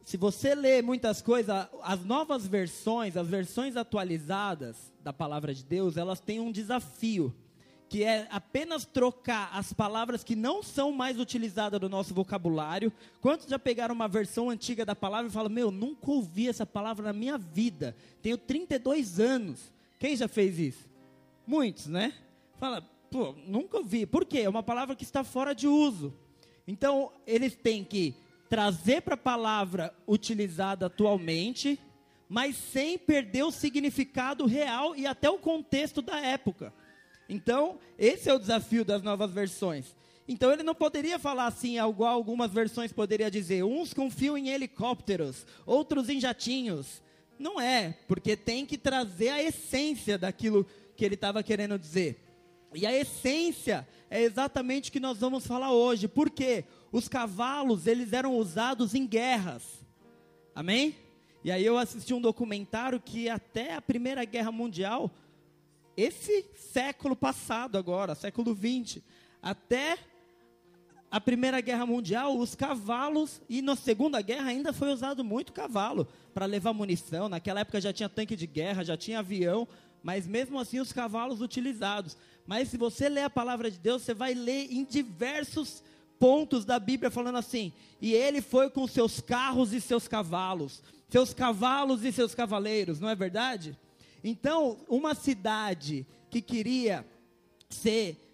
se 0.03 0.17
você 0.17 0.53
lê 0.53 0.83
muitas 0.83 1.19
coisas, 1.19 1.67
as 1.81 2.05
novas 2.05 2.45
versões, 2.45 3.17
as 3.17 3.27
versões 3.27 3.75
atualizadas 3.75 4.93
da 5.03 5.11
palavra 5.11 5.51
de 5.51 5.63
Deus, 5.63 5.97
elas 5.97 6.19
têm 6.19 6.39
um 6.39 6.51
desafio, 6.51 7.33
que 7.89 8.03
é 8.03 8.27
apenas 8.29 8.85
trocar 8.85 9.49
as 9.51 9.73
palavras 9.73 10.23
que 10.23 10.35
não 10.35 10.61
são 10.61 10.91
mais 10.91 11.19
utilizadas 11.19 11.81
no 11.81 11.89
nosso 11.89 12.13
vocabulário. 12.13 12.93
Quantos 13.19 13.47
já 13.47 13.57
pegaram 13.57 13.95
uma 13.95 14.07
versão 14.07 14.51
antiga 14.51 14.85
da 14.85 14.95
palavra 14.95 15.27
e 15.27 15.33
falam: 15.33 15.49
Meu, 15.49 15.71
nunca 15.71 16.11
ouvi 16.11 16.47
essa 16.47 16.67
palavra 16.67 17.05
na 17.05 17.13
minha 17.13 17.35
vida, 17.37 17.95
tenho 18.21 18.37
32 18.37 19.19
anos. 19.19 19.74
Quem 20.05 20.15
já 20.15 20.27
fez 20.27 20.59
isso? 20.59 20.87
Muitos, 21.47 21.87
né? 21.87 22.13
Fala, 22.59 22.87
pô, 23.09 23.33
nunca 23.47 23.77
ouvi. 23.77 24.05
Por 24.05 24.23
quê? 24.23 24.41
É 24.41 24.47
uma 24.47 24.61
palavra 24.61 24.95
que 24.95 25.03
está 25.03 25.23
fora 25.23 25.55
de 25.55 25.67
uso. 25.67 26.13
Então, 26.67 27.11
eles 27.25 27.55
têm 27.55 27.83
que 27.83 28.13
trazer 28.47 29.01
para 29.01 29.15
a 29.15 29.17
palavra 29.17 29.91
utilizada 30.07 30.85
atualmente, 30.85 31.79
mas 32.29 32.55
sem 32.55 32.99
perder 32.99 33.45
o 33.45 33.51
significado 33.51 34.45
real 34.45 34.95
e 34.95 35.07
até 35.07 35.27
o 35.27 35.39
contexto 35.39 36.03
da 36.03 36.19
época. 36.19 36.71
Então, 37.27 37.79
esse 37.97 38.29
é 38.29 38.33
o 38.35 38.37
desafio 38.37 38.85
das 38.85 39.01
novas 39.01 39.31
versões. 39.31 39.95
Então, 40.27 40.51
ele 40.51 40.61
não 40.61 40.75
poderia 40.75 41.17
falar 41.17 41.47
assim, 41.47 41.79
igual 41.79 42.13
algumas 42.13 42.51
versões 42.51 42.93
poderia 42.93 43.31
dizer, 43.31 43.63
uns 43.63 43.91
confiam 43.91 44.37
em 44.37 44.49
helicópteros, 44.49 45.47
outros 45.65 46.09
em 46.09 46.19
jatinhos. 46.19 47.01
Não 47.37 47.59
é, 47.59 47.97
porque 48.07 48.35
tem 48.35 48.65
que 48.65 48.77
trazer 48.77 49.29
a 49.29 49.43
essência 49.43 50.17
daquilo 50.17 50.65
que 50.95 51.03
ele 51.03 51.15
estava 51.15 51.43
querendo 51.43 51.77
dizer. 51.77 52.21
E 52.73 52.85
a 52.85 52.93
essência 52.93 53.87
é 54.09 54.21
exatamente 54.21 54.89
o 54.89 54.93
que 54.93 54.99
nós 54.99 55.17
vamos 55.17 55.45
falar 55.45 55.71
hoje. 55.71 56.07
Por 56.07 56.29
quê? 56.29 56.65
Os 56.91 57.07
cavalos, 57.07 57.87
eles 57.87 58.13
eram 58.13 58.37
usados 58.37 58.93
em 58.93 59.05
guerras. 59.05 59.63
Amém? 60.53 60.95
E 61.43 61.51
aí 61.51 61.65
eu 61.65 61.77
assisti 61.77 62.13
um 62.13 62.21
documentário 62.21 62.99
que 62.99 63.29
até 63.29 63.75
a 63.75 63.81
Primeira 63.81 64.25
Guerra 64.25 64.51
Mundial, 64.51 65.11
esse 65.95 66.45
século 66.55 67.15
passado 67.15 67.77
agora, 67.77 68.15
século 68.15 68.53
20, 68.53 69.03
até 69.41 69.97
a 71.15 71.21
Primeira 71.21 71.61
Guerra 71.61 71.85
Mundial, 71.85 72.37
os 72.37 72.55
cavalos, 72.55 73.41
e 73.47 73.61
na 73.61 73.73
Segunda 73.77 74.21
Guerra 74.21 74.49
ainda 74.49 74.73
foi 74.73 74.91
usado 74.91 75.23
muito 75.23 75.53
cavalo 75.53 76.05
para 76.33 76.45
levar 76.45 76.73
munição. 76.73 77.29
Naquela 77.29 77.61
época 77.61 77.79
já 77.79 77.93
tinha 77.93 78.09
tanque 78.09 78.35
de 78.35 78.45
guerra, 78.45 78.83
já 78.83 78.97
tinha 78.97 79.19
avião, 79.19 79.65
mas 80.03 80.27
mesmo 80.27 80.59
assim 80.59 80.81
os 80.81 80.91
cavalos 80.91 81.39
utilizados. 81.39 82.17
Mas 82.45 82.67
se 82.67 82.75
você 82.75 83.07
ler 83.07 83.21
a 83.21 83.29
palavra 83.29 83.71
de 83.71 83.79
Deus, 83.79 84.01
você 84.01 84.13
vai 84.13 84.33
ler 84.33 84.67
em 84.69 84.83
diversos 84.83 85.81
pontos 86.19 86.65
da 86.65 86.77
Bíblia 86.77 87.09
falando 87.09 87.37
assim: 87.37 87.71
e 88.01 88.13
ele 88.13 88.41
foi 88.41 88.69
com 88.69 88.85
seus 88.85 89.21
carros 89.21 89.71
e 89.71 89.79
seus 89.79 90.09
cavalos, 90.09 90.83
seus 91.07 91.33
cavalos 91.33 92.03
e 92.03 92.11
seus 92.11 92.35
cavaleiros, 92.35 92.99
não 92.99 93.07
é 93.07 93.15
verdade? 93.15 93.73
Então, 94.21 94.79
uma 94.89 95.15
cidade 95.15 96.05
que 96.29 96.41
queria 96.41 97.05
ser 97.69 98.24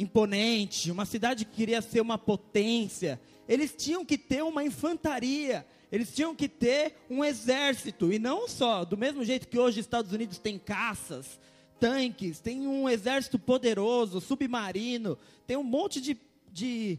imponente, 0.00 0.90
uma 0.90 1.04
cidade 1.04 1.44
que 1.44 1.54
queria 1.54 1.82
ser 1.82 2.00
uma 2.00 2.18
potência, 2.18 3.20
eles 3.48 3.74
tinham 3.76 4.04
que 4.04 4.16
ter 4.16 4.42
uma 4.42 4.64
infantaria, 4.64 5.66
eles 5.92 6.14
tinham 6.14 6.34
que 6.34 6.48
ter 6.48 6.94
um 7.08 7.24
exército, 7.24 8.12
e 8.12 8.18
não 8.18 8.48
só, 8.48 8.84
do 8.84 8.96
mesmo 8.96 9.24
jeito 9.24 9.48
que 9.48 9.58
hoje 9.58 9.80
os 9.80 9.86
Estados 9.86 10.12
Unidos 10.12 10.38
tem 10.38 10.58
caças, 10.58 11.38
tanques, 11.78 12.40
tem 12.40 12.66
um 12.66 12.88
exército 12.88 13.38
poderoso, 13.38 14.20
submarino, 14.20 15.18
tem 15.46 15.56
um 15.56 15.64
monte 15.64 16.00
de, 16.00 16.16
de 16.52 16.98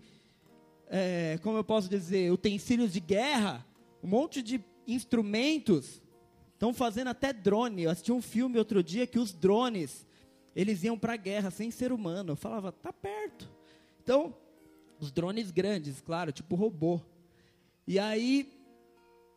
é, 0.88 1.40
como 1.42 1.58
eu 1.58 1.64
posso 1.64 1.88
dizer, 1.88 2.32
utensílios 2.32 2.92
de 2.92 3.00
guerra, 3.00 3.66
um 4.04 4.08
monte 4.08 4.42
de 4.42 4.62
instrumentos. 4.86 6.02
Estão 6.54 6.74
fazendo 6.74 7.08
até 7.08 7.32
drone. 7.32 7.84
Eu 7.84 7.90
assisti 7.90 8.12
um 8.12 8.22
filme 8.22 8.60
outro 8.60 8.84
dia 8.84 9.08
que 9.08 9.18
os 9.18 9.32
drones, 9.32 10.06
eles 10.56 10.84
iam 10.84 10.98
para 10.98 11.14
a 11.14 11.18
guerra 11.18 11.52
sem 11.52 11.72
ser 11.72 11.92
humano. 11.92 12.34
Eu 12.34 12.36
falava, 12.36 12.72
tá 12.72 12.92
perto. 12.92 13.50
Então, 14.04 14.36
os 15.00 15.12
drones 15.12 15.52
grandes, 15.52 16.02
claro, 16.02 16.32
tipo 16.32 16.56
robô. 16.56 17.02
E 17.88 17.98
aí 17.98 18.62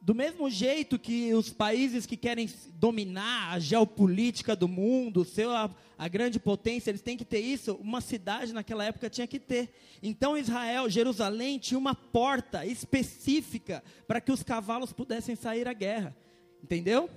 do 0.04 0.14
mesmo 0.14 0.50
jeito 0.50 0.98
que 0.98 1.32
os 1.32 1.48
países 1.48 2.04
que 2.04 2.14
querem 2.14 2.46
dominar 2.74 3.54
a 3.54 3.58
geopolítica 3.58 4.54
do 4.54 4.68
mundo, 4.68 5.24
ser 5.24 5.48
a, 5.48 5.70
a, 5.96 6.08
grande 6.08 6.38
potência, 6.38 6.90
eles 6.90 7.00
têm 7.00 7.16
que 7.16 7.24
ter 7.24 7.38
isso, 7.38 7.72
uma 7.76 8.02
cidade 8.02 8.52
naquela 8.52 8.84
época 8.84 9.08
tinha 9.08 9.26
que 9.26 9.38
ter. 9.38 9.72
Então 10.02 10.36
Israel, 10.36 10.90
Jerusalém, 10.90 11.58
tinha 11.58 11.78
uma 11.78 11.94
porta 11.94 12.66
específica 12.66 13.82
para 14.06 14.20
que 14.20 14.30
os 14.30 14.42
cavalos 14.42 14.92
pudessem 14.92 15.34
sair 15.34 15.66
à 15.66 15.72
guerra. 15.72 16.14
Entendeu? 16.62 17.08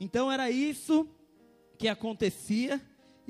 Então 0.00 0.32
era 0.32 0.50
isso 0.50 1.06
que 1.76 1.86
acontecia, 1.86 2.80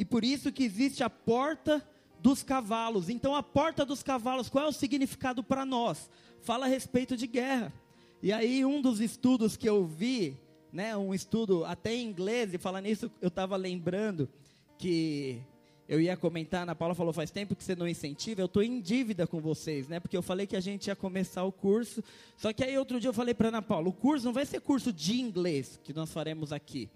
e 0.02 0.04
por 0.04 0.24
isso 0.24 0.50
que 0.50 0.64
existe 0.64 1.04
a 1.04 1.08
porta 1.08 1.80
dos 2.18 2.42
cavalos. 2.42 3.08
Então 3.08 3.36
a 3.36 3.42
porta 3.42 3.86
dos 3.86 4.02
cavalos, 4.02 4.48
qual 4.48 4.64
é 4.64 4.68
o 4.68 4.72
significado 4.72 5.44
para 5.44 5.64
nós? 5.64 6.10
Fala 6.40 6.66
a 6.66 6.68
respeito 6.68 7.16
de 7.16 7.28
guerra. 7.28 7.72
E 8.20 8.32
aí 8.32 8.64
um 8.64 8.82
dos 8.82 9.00
estudos 9.00 9.56
que 9.56 9.68
eu 9.68 9.86
vi, 9.86 10.36
né, 10.72 10.96
um 10.96 11.14
estudo 11.14 11.64
até 11.64 11.94
em 11.94 12.04
inglês, 12.04 12.52
e 12.52 12.58
falando 12.58 12.86
nisso, 12.86 13.12
eu 13.20 13.28
estava 13.28 13.54
lembrando 13.54 14.28
que 14.76 15.40
eu 15.88 16.00
ia 16.00 16.16
comentar, 16.16 16.64
Ana 16.64 16.74
Paula 16.74 16.96
falou, 16.96 17.12
faz 17.12 17.30
tempo 17.30 17.54
que 17.54 17.62
você 17.62 17.76
não 17.76 17.86
incentiva, 17.86 18.40
eu 18.40 18.46
estou 18.46 18.64
em 18.64 18.80
dívida 18.80 19.24
com 19.24 19.40
vocês, 19.40 19.86
né? 19.86 20.00
Porque 20.00 20.16
eu 20.16 20.22
falei 20.22 20.48
que 20.48 20.56
a 20.56 20.60
gente 20.60 20.88
ia 20.88 20.96
começar 20.96 21.44
o 21.44 21.52
curso. 21.52 22.02
Só 22.36 22.52
que 22.52 22.64
aí 22.64 22.76
outro 22.76 22.98
dia 22.98 23.10
eu 23.10 23.14
falei 23.14 23.34
para 23.34 23.50
Ana 23.50 23.62
Paula, 23.62 23.88
o 23.88 23.92
curso 23.92 24.24
não 24.24 24.32
vai 24.32 24.46
ser 24.46 24.60
curso 24.62 24.92
de 24.92 25.20
inglês 25.20 25.78
que 25.84 25.92
nós 25.92 26.10
faremos 26.10 26.52
aqui. 26.52 26.90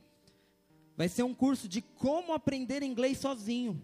Vai 0.96 1.08
ser 1.08 1.22
um 1.22 1.34
curso 1.34 1.68
de 1.68 1.80
como 1.80 2.32
aprender 2.32 2.82
inglês 2.82 3.18
sozinho. 3.18 3.80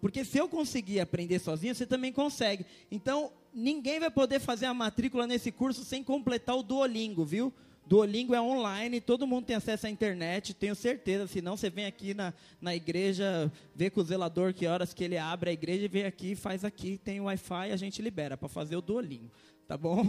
Porque 0.00 0.24
se 0.24 0.38
eu 0.38 0.48
conseguir 0.48 1.00
aprender 1.00 1.38
sozinho, 1.38 1.74
você 1.74 1.86
também 1.86 2.12
consegue. 2.12 2.64
Então, 2.90 3.32
ninguém 3.52 4.00
vai 4.00 4.10
poder 4.10 4.40
fazer 4.40 4.66
a 4.66 4.74
matrícula 4.74 5.26
nesse 5.26 5.50
curso 5.52 5.84
sem 5.84 6.02
completar 6.02 6.56
o 6.56 6.62
Duolingo, 6.62 7.24
viu? 7.24 7.52
Duolingo 7.86 8.34
é 8.34 8.40
online, 8.40 9.00
todo 9.00 9.26
mundo 9.26 9.46
tem 9.46 9.56
acesso 9.56 9.86
à 9.86 9.90
internet, 9.90 10.54
tenho 10.54 10.76
certeza. 10.76 11.26
Se 11.26 11.42
não, 11.42 11.56
você 11.56 11.68
vem 11.68 11.86
aqui 11.86 12.14
na, 12.14 12.32
na 12.60 12.74
igreja, 12.74 13.50
vê 13.74 13.90
com 13.90 14.00
o 14.00 14.04
zelador 14.04 14.54
que 14.54 14.66
horas 14.66 14.94
que 14.94 15.02
ele 15.02 15.18
abre 15.18 15.50
a 15.50 15.52
igreja, 15.52 15.88
vem 15.88 16.04
aqui, 16.04 16.36
faz 16.36 16.64
aqui, 16.64 16.98
tem 16.98 17.20
Wi-Fi, 17.20 17.72
a 17.72 17.76
gente 17.76 18.00
libera 18.00 18.36
para 18.36 18.48
fazer 18.48 18.76
o 18.76 18.80
Duolingo, 18.80 19.30
tá 19.66 19.76
bom? 19.76 20.06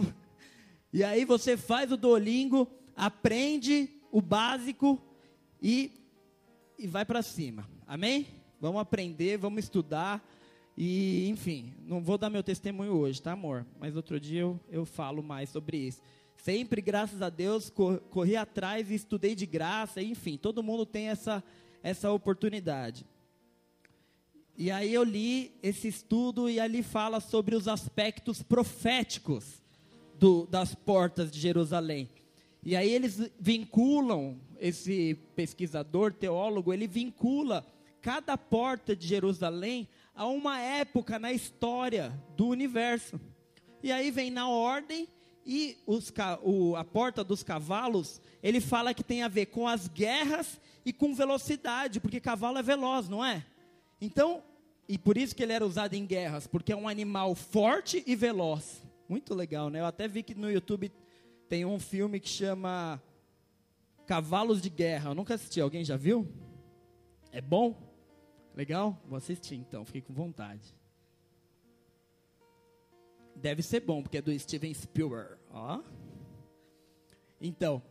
E 0.92 1.02
aí 1.02 1.24
você 1.24 1.56
faz 1.56 1.90
o 1.90 1.96
Duolingo, 1.96 2.68
aprende 2.94 3.88
o 4.10 4.20
básico 4.20 5.02
e, 5.60 5.90
e 6.82 6.86
vai 6.88 7.04
para 7.04 7.22
cima. 7.22 7.68
Amém? 7.86 8.26
Vamos 8.60 8.80
aprender, 8.80 9.38
vamos 9.38 9.62
estudar. 9.62 10.20
E, 10.76 11.28
enfim, 11.28 11.72
não 11.86 12.02
vou 12.02 12.18
dar 12.18 12.28
meu 12.28 12.42
testemunho 12.42 12.92
hoje, 12.92 13.22
tá, 13.22 13.32
amor? 13.32 13.64
Mas 13.78 13.94
outro 13.94 14.18
dia 14.18 14.40
eu, 14.40 14.60
eu 14.68 14.84
falo 14.84 15.22
mais 15.22 15.50
sobre 15.50 15.76
isso. 15.76 16.02
Sempre, 16.36 16.82
graças 16.82 17.22
a 17.22 17.28
Deus, 17.28 17.70
corri 18.10 18.36
atrás 18.36 18.90
e 18.90 18.94
estudei 18.94 19.36
de 19.36 19.46
graça, 19.46 20.02
enfim, 20.02 20.36
todo 20.36 20.62
mundo 20.62 20.84
tem 20.84 21.08
essa, 21.08 21.44
essa 21.84 22.10
oportunidade. 22.10 23.06
E 24.58 24.68
aí 24.68 24.92
eu 24.92 25.04
li 25.04 25.52
esse 25.62 25.86
estudo 25.86 26.50
e 26.50 26.58
ali 26.58 26.82
fala 26.82 27.20
sobre 27.20 27.54
os 27.54 27.68
aspectos 27.68 28.42
proféticos 28.42 29.62
do, 30.18 30.46
das 30.46 30.74
portas 30.74 31.30
de 31.30 31.38
Jerusalém. 31.38 32.08
E 32.64 32.76
aí 32.76 32.90
eles 32.90 33.30
vinculam, 33.40 34.40
esse 34.60 35.14
pesquisador, 35.34 36.12
teólogo, 36.12 36.72
ele 36.72 36.86
vincula 36.86 37.66
cada 38.00 38.38
porta 38.38 38.94
de 38.94 39.06
Jerusalém 39.06 39.88
a 40.14 40.26
uma 40.26 40.60
época 40.60 41.18
na 41.18 41.32
história 41.32 42.12
do 42.36 42.46
universo. 42.46 43.20
E 43.82 43.90
aí 43.90 44.10
vem 44.10 44.30
na 44.30 44.48
ordem 44.48 45.08
e 45.44 45.76
os, 45.86 46.12
o, 46.42 46.76
a 46.76 46.84
porta 46.84 47.24
dos 47.24 47.42
cavalos, 47.42 48.20
ele 48.42 48.60
fala 48.60 48.94
que 48.94 49.02
tem 49.02 49.22
a 49.22 49.28
ver 49.28 49.46
com 49.46 49.66
as 49.66 49.88
guerras 49.88 50.60
e 50.84 50.92
com 50.92 51.14
velocidade, 51.14 51.98
porque 51.98 52.20
cavalo 52.20 52.58
é 52.58 52.62
veloz, 52.62 53.08
não 53.08 53.24
é? 53.24 53.44
Então, 54.00 54.42
e 54.88 54.96
por 54.96 55.16
isso 55.16 55.34
que 55.34 55.42
ele 55.42 55.52
era 55.52 55.66
usado 55.66 55.94
em 55.94 56.06
guerras, 56.06 56.46
porque 56.46 56.72
é 56.72 56.76
um 56.76 56.88
animal 56.88 57.34
forte 57.34 58.02
e 58.06 58.14
veloz. 58.14 58.82
Muito 59.08 59.34
legal, 59.34 59.68
né? 59.68 59.80
Eu 59.80 59.86
até 59.86 60.06
vi 60.06 60.22
que 60.22 60.34
no 60.34 60.50
YouTube 60.50 60.92
tem 61.52 61.66
um 61.66 61.78
filme 61.78 62.18
que 62.18 62.30
chama 62.30 62.98
Cavalos 64.06 64.62
de 64.62 64.70
Guerra. 64.70 65.10
Eu 65.10 65.14
nunca 65.14 65.34
assisti, 65.34 65.60
alguém 65.60 65.84
já 65.84 65.98
viu? 65.98 66.26
É 67.30 67.42
bom? 67.42 67.76
Legal? 68.54 68.98
Vou 69.06 69.18
assistir 69.18 69.56
então, 69.56 69.84
fiquei 69.84 70.00
com 70.00 70.14
vontade. 70.14 70.74
Deve 73.36 73.62
ser 73.62 73.80
bom, 73.80 74.02
porque 74.02 74.16
é 74.16 74.22
do 74.22 74.38
Steven 74.38 74.72
Spielberg. 74.72 75.36
Ó. 75.50 75.82
Então, 77.38 77.82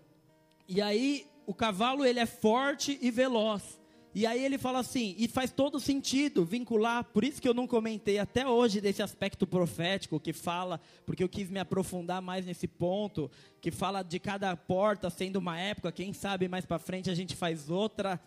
e 0.67 0.81
aí 0.81 1.29
o 1.45 1.53
cavalo 1.53 2.03
ele 2.03 2.19
é 2.19 2.25
forte 2.25 2.97
e 2.99 3.11
veloz. 3.11 3.79
E 4.13 4.25
aí 4.25 4.43
ele 4.43 4.57
fala 4.57 4.79
assim, 4.79 5.15
e 5.17 5.27
faz 5.27 5.51
todo 5.51 5.79
sentido 5.79 6.43
vincular, 6.43 7.05
por 7.05 7.23
isso 7.23 7.41
que 7.41 7.47
eu 7.47 7.53
não 7.53 7.65
comentei 7.65 8.19
até 8.19 8.45
hoje 8.45 8.81
desse 8.81 9.01
aspecto 9.01 9.47
profético 9.47 10.19
que 10.19 10.33
fala, 10.33 10.81
porque 11.05 11.23
eu 11.23 11.29
quis 11.29 11.49
me 11.49 11.59
aprofundar 11.59 12.21
mais 12.21 12.45
nesse 12.45 12.67
ponto, 12.67 13.31
que 13.61 13.71
fala 13.71 14.03
de 14.03 14.19
cada 14.19 14.55
porta 14.57 15.09
sendo 15.09 15.37
uma 15.37 15.57
época, 15.57 15.93
quem 15.93 16.11
sabe 16.11 16.49
mais 16.49 16.65
para 16.65 16.77
frente 16.77 17.09
a 17.09 17.15
gente 17.15 17.35
faz 17.35 17.69
outra 17.69 18.19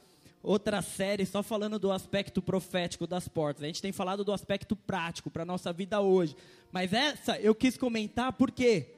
outra 0.42 0.82
série 0.82 1.24
só 1.24 1.42
falando 1.42 1.78
do 1.78 1.90
aspecto 1.90 2.42
profético 2.42 3.06
das 3.06 3.26
portas. 3.26 3.64
A 3.64 3.66
gente 3.66 3.80
tem 3.80 3.92
falado 3.92 4.22
do 4.22 4.30
aspecto 4.30 4.76
prático 4.76 5.30
para 5.30 5.42
nossa 5.42 5.72
vida 5.72 6.02
hoje. 6.02 6.36
Mas 6.70 6.92
essa 6.92 7.38
eu 7.40 7.54
quis 7.54 7.78
comentar 7.78 8.30
por 8.34 8.50
quê? 8.50 8.94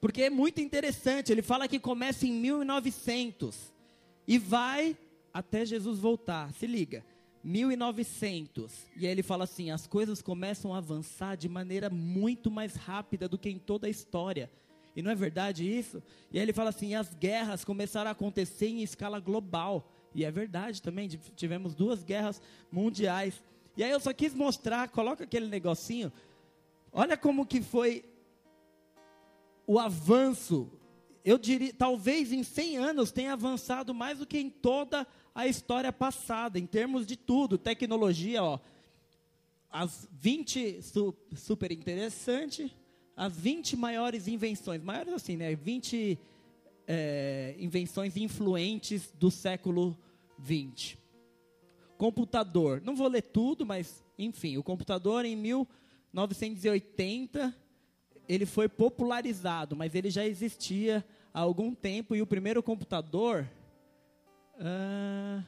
Porque 0.00 0.22
é 0.22 0.30
muito 0.30 0.60
interessante, 0.60 1.32
ele 1.32 1.42
fala 1.42 1.66
que 1.66 1.80
começa 1.80 2.24
em 2.24 2.32
1900 2.32 3.56
e 4.28 4.38
vai 4.38 4.96
até 5.32 5.64
Jesus 5.64 5.98
voltar. 5.98 6.52
Se 6.52 6.66
liga. 6.66 7.04
1900. 7.42 8.86
E 8.96 9.06
aí 9.06 9.12
ele 9.12 9.22
fala 9.22 9.44
assim: 9.44 9.70
as 9.70 9.86
coisas 9.86 10.20
começam 10.20 10.74
a 10.74 10.78
avançar 10.78 11.36
de 11.36 11.48
maneira 11.48 11.88
muito 11.88 12.50
mais 12.50 12.74
rápida 12.74 13.28
do 13.28 13.38
que 13.38 13.48
em 13.48 13.58
toda 13.58 13.86
a 13.86 13.90
história. 13.90 14.50
E 14.94 15.02
não 15.02 15.10
é 15.10 15.14
verdade 15.14 15.64
isso? 15.64 16.02
E 16.30 16.38
aí 16.38 16.44
ele 16.44 16.52
fala 16.52 16.70
assim: 16.70 16.94
as 16.94 17.14
guerras 17.14 17.64
começaram 17.64 18.08
a 18.08 18.12
acontecer 18.12 18.68
em 18.68 18.82
escala 18.82 19.18
global. 19.20 19.90
E 20.14 20.24
é 20.24 20.30
verdade 20.30 20.82
também, 20.82 21.08
tivemos 21.08 21.74
duas 21.74 22.02
guerras 22.02 22.42
mundiais. 22.70 23.42
E 23.76 23.84
aí 23.84 23.90
eu 23.90 24.00
só 24.00 24.12
quis 24.12 24.34
mostrar, 24.34 24.88
coloca 24.88 25.24
aquele 25.24 25.46
negocinho. 25.46 26.12
Olha 26.92 27.16
como 27.16 27.46
que 27.46 27.62
foi 27.62 28.04
o 29.66 29.78
avanço. 29.78 30.70
Eu 31.24 31.38
diria, 31.38 31.72
talvez 31.72 32.32
em 32.32 32.42
100 32.42 32.78
anos 32.78 33.12
tenha 33.12 33.34
avançado 33.34 33.94
mais 33.94 34.18
do 34.18 34.26
que 34.26 34.38
em 34.38 34.48
toda 34.48 35.06
a 35.34 35.46
história 35.46 35.92
passada, 35.92 36.58
em 36.58 36.64
termos 36.66 37.06
de 37.06 37.14
tudo, 37.16 37.58
tecnologia, 37.58 38.42
ó. 38.42 38.58
As 39.70 40.08
20, 40.12 40.80
su, 40.82 41.14
super 41.36 41.70
interessante, 41.70 42.74
as 43.16 43.36
20 43.36 43.76
maiores 43.76 44.26
invenções, 44.26 44.82
maiores 44.82 45.12
assim, 45.12 45.36
né? 45.36 45.54
20 45.54 46.18
é, 46.86 47.54
invenções 47.58 48.16
influentes 48.16 49.12
do 49.16 49.30
século 49.30 49.94
20. 50.38 50.98
Computador, 51.96 52.80
não 52.82 52.96
vou 52.96 53.06
ler 53.06 53.22
tudo, 53.22 53.66
mas, 53.66 54.02
enfim, 54.18 54.56
o 54.56 54.62
computador 54.62 55.24
em 55.24 55.36
1980, 55.36 57.54
ele 58.32 58.46
foi 58.46 58.68
popularizado, 58.68 59.74
mas 59.74 59.94
ele 59.94 60.08
já 60.08 60.24
existia 60.24 61.04
há 61.34 61.40
algum 61.40 61.74
tempo, 61.74 62.14
e 62.14 62.22
o 62.22 62.26
primeiro 62.26 62.62
computador 62.62 63.46
ah, 64.62 65.42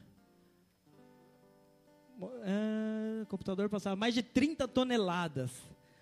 ah, 2.45 3.25
computador 3.29 3.69
passava 3.69 3.95
mais 3.95 4.15
de 4.15 4.23
30 4.23 4.67
toneladas. 4.67 5.53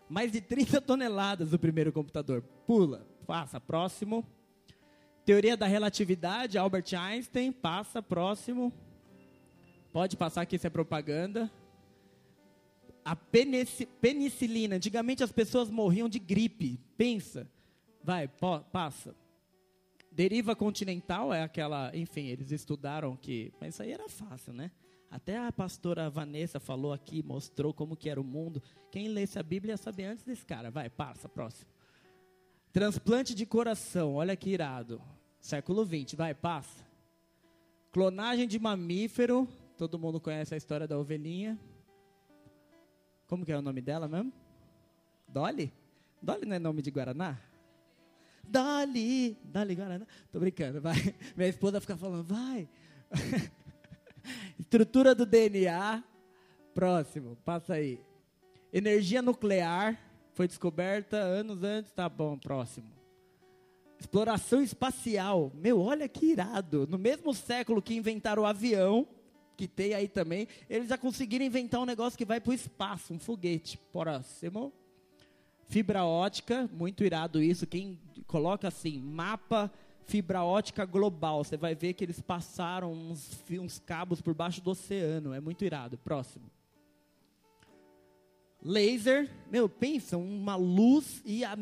Mais 0.09 0.33
de 0.33 0.41
30 0.41 0.81
toneladas 0.83 1.53
o 1.53 1.59
primeiro 1.59 1.93
computador. 1.93 2.43
Pula, 2.67 3.07
passa, 3.27 3.61
próximo. 3.61 4.25
Teoria 5.25 5.57
da 5.57 5.67
relatividade, 5.67 6.57
Albert 6.57 6.95
Einstein, 6.95 7.53
passa, 7.53 8.03
próximo. 8.03 8.73
Pode 9.93 10.17
passar 10.17 10.43
aqui, 10.43 10.57
isso 10.57 10.67
é 10.67 10.71
propaganda. 10.71 11.51
A 13.05 13.17
penicilina, 13.17 14.77
antigamente 14.77 15.23
as 15.23 15.33
pessoas 15.33 15.71
morriam 15.71 16.09
de 16.09 16.19
gripe. 16.19 16.79
Pensa. 16.97 17.49
Vai, 18.03 18.29
passa. 18.73 19.15
Deriva 20.13 20.57
continental 20.57 21.33
é 21.33 21.43
aquela, 21.43 21.91
enfim, 21.95 22.27
eles 22.27 22.51
estudaram 22.51 23.17
que, 23.17 23.53
mas 23.61 23.75
isso 23.75 23.83
aí 23.83 23.93
era 23.93 24.09
fácil, 24.09 24.53
né? 24.53 24.71
Até 25.11 25.39
a 25.39 25.51
pastora 25.51 26.09
Vanessa 26.11 26.61
falou 26.61 26.93
aqui, 26.93 27.23
mostrou 27.23 27.75
como 27.75 27.97
que 27.97 28.09
era 28.09 28.21
o 28.21 28.25
mundo. 28.25 28.63
Quem 28.91 29.09
lesse 29.09 29.39
a 29.39 29.43
Bíblia 29.43 29.73
ia 29.73 29.77
saber 29.77 30.05
antes 30.05 30.25
desse 30.25 30.45
cara. 30.45 30.71
Vai, 30.71 30.89
passa, 30.89 31.29
próximo. 31.29 31.71
Transplante 32.73 33.35
de 33.35 33.45
coração, 33.45 34.15
olha 34.15 34.37
que 34.37 34.51
irado. 34.51 35.03
Século 35.41 35.85
20, 35.85 36.15
vai, 36.15 36.35
passa. 36.35 36.85
Clonagem 37.91 38.47
de 38.47 38.59
mamífero, 38.59 39.49
todo 39.77 39.99
mundo 39.99 40.21
conhece 40.21 40.55
a 40.55 40.57
história 40.57 40.87
da 40.87 40.97
ovelhinha. 40.97 41.59
Como 43.31 43.47
que 43.47 43.53
é 43.53 43.57
o 43.57 43.63
nome 43.63 43.81
dela 43.81 44.09
mesmo? 44.09 44.33
Dolly? 45.29 45.73
Dolly 46.21 46.45
não 46.47 46.57
é 46.57 46.59
nome 46.59 46.83
de 46.83 46.91
Guaraná? 46.91 47.39
Dali, 48.43 49.39
dali, 49.45 49.77
Guaraná. 49.77 50.05
Tô 50.33 50.41
brincando, 50.41 50.81
vai. 50.81 50.97
Minha 51.37 51.49
esposa 51.49 51.81
fica 51.81 51.97
falando, 51.97 52.25
vai. 52.25 52.69
Estrutura 54.59 55.15
do 55.15 55.25
DNA. 55.25 56.03
Próximo, 56.75 57.37
passa 57.45 57.75
aí. 57.75 58.01
Energia 58.73 59.23
nuclear 59.23 59.97
foi 60.33 60.49
descoberta 60.49 61.17
anos 61.17 61.63
antes, 61.63 61.93
tá 61.93 62.09
bom, 62.09 62.37
próximo. 62.37 62.91
Exploração 63.97 64.61
espacial. 64.61 65.53
Meu, 65.55 65.81
olha 65.81 66.09
que 66.09 66.27
irado. 66.33 66.85
No 66.89 66.99
mesmo 66.99 67.33
século 67.33 67.81
que 67.81 67.95
inventaram 67.95 68.43
o 68.43 68.47
avião, 68.47 69.07
que 69.61 69.69
tem 69.69 69.93
aí 69.93 70.09
também, 70.09 70.49
eles 70.71 70.89
já 70.89 70.97
conseguiram 70.97 71.45
inventar 71.45 71.83
um 71.83 71.85
negócio 71.85 72.17
que 72.17 72.25
vai 72.25 72.41
para 72.41 72.51
o 72.51 72.55
espaço, 72.55 73.13
um 73.13 73.19
foguete. 73.19 73.79
Próximo. 73.93 74.73
Fibra 75.69 76.03
ótica, 76.03 76.67
muito 76.73 77.05
irado 77.05 77.43
isso. 77.43 77.67
Quem 77.67 77.99
coloca 78.27 78.69
assim, 78.69 78.99
mapa 78.99 79.71
fibra 80.07 80.43
ótica 80.43 80.85
global, 80.87 81.45
você 81.45 81.59
vai 81.59 81.75
ver 81.75 81.93
que 81.93 82.03
eles 82.03 82.21
passaram 82.21 82.91
uns, 82.93 83.39
uns 83.51 83.79
cabos 83.79 84.23
por 84.23 84.35
baixo 84.35 84.63
do 84.63 84.71
oceano. 84.71 85.35
É 85.35 85.41
muito 85.41 85.63
irado. 85.63 85.99
Próximo. 85.99 86.51
Laser, 88.63 89.31
meu, 89.51 89.69
pensa, 89.69 90.19
uma 90.19 90.55
luz 90.55 91.23
e 91.25 91.45
a 91.45 91.57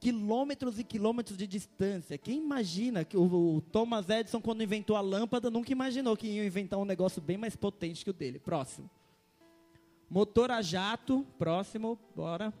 quilômetros 0.00 0.78
e 0.78 0.84
quilômetros 0.84 1.38
de 1.38 1.46
distância. 1.46 2.18
Quem 2.18 2.38
imagina 2.38 3.04
que 3.04 3.16
o, 3.16 3.56
o, 3.56 3.60
Thomas 3.60 4.08
Edison, 4.08 4.40
quando 4.40 4.62
inventou 4.62 4.96
a 4.96 5.00
lâmpada, 5.00 5.48
nunca 5.48 5.70
imaginou 5.70 6.16
que 6.16 6.26
ia 6.26 6.44
inventar 6.44 6.80
um 6.80 6.84
negócio 6.84 7.22
bem 7.22 7.36
mais 7.36 7.54
potente 7.54 8.04
que 8.04 8.10
o 8.10 8.12
dele. 8.12 8.40
Próximo. 8.40 8.90
Motor 10.10 10.50
a 10.50 10.60
jato, 10.60 11.24
próximo, 11.38 11.96
bora. 12.14 12.52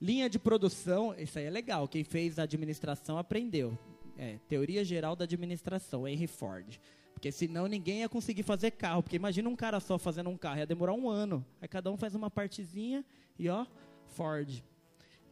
Linha 0.00 0.28
de 0.28 0.38
produção, 0.38 1.14
isso 1.18 1.38
aí 1.38 1.46
é 1.46 1.50
legal. 1.50 1.88
Quem 1.88 2.04
fez 2.04 2.38
administração 2.38 3.16
aprendeu. 3.16 3.76
É, 4.18 4.38
teoria 4.46 4.84
geral 4.84 5.16
da 5.16 5.24
administração, 5.24 6.06
Henry 6.06 6.26
Ford. 6.26 6.78
Porque 7.16 7.32
senão 7.32 7.66
ninguém 7.66 8.00
ia 8.00 8.10
conseguir 8.10 8.42
fazer 8.42 8.72
carro. 8.72 9.02
Porque 9.02 9.16
imagina 9.16 9.48
um 9.48 9.56
cara 9.56 9.80
só 9.80 9.98
fazendo 9.98 10.28
um 10.28 10.36
carro, 10.36 10.58
ia 10.58 10.66
demorar 10.66 10.92
um 10.92 11.08
ano. 11.08 11.44
Aí 11.62 11.66
cada 11.66 11.90
um 11.90 11.96
faz 11.96 12.14
uma 12.14 12.30
partezinha 12.30 13.02
e 13.38 13.48
ó, 13.48 13.64
Ford. 14.08 14.62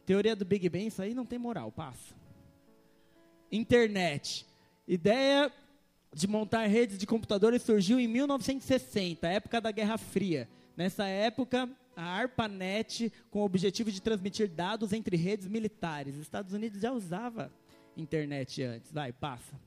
Teoria 0.03 0.35
do 0.35 0.43
Big 0.43 0.67
Bang, 0.67 0.87
isso 0.87 0.99
aí 0.99 1.13
não 1.13 1.27
tem 1.27 1.37
moral, 1.37 1.71
passa. 1.71 2.15
Internet. 3.51 4.47
Ideia 4.87 5.53
de 6.11 6.27
montar 6.27 6.65
redes 6.65 6.97
de 6.97 7.05
computadores 7.05 7.61
surgiu 7.61 7.99
em 7.99 8.07
1960, 8.07 9.27
época 9.27 9.61
da 9.61 9.69
Guerra 9.69 9.99
Fria. 9.99 10.49
Nessa 10.75 11.05
época, 11.05 11.69
a 11.95 12.03
ARPANET 12.03 13.13
com 13.29 13.41
o 13.41 13.45
objetivo 13.45 13.91
de 13.91 14.01
transmitir 14.01 14.49
dados 14.49 14.91
entre 14.91 15.15
redes 15.15 15.47
militares. 15.47 16.15
Os 16.15 16.21
Estados 16.21 16.51
Unidos 16.51 16.81
já 16.81 16.91
usava 16.91 17.51
internet 17.97 18.63
antes. 18.63 18.91
Vai, 18.91 19.11
passa 19.11 19.59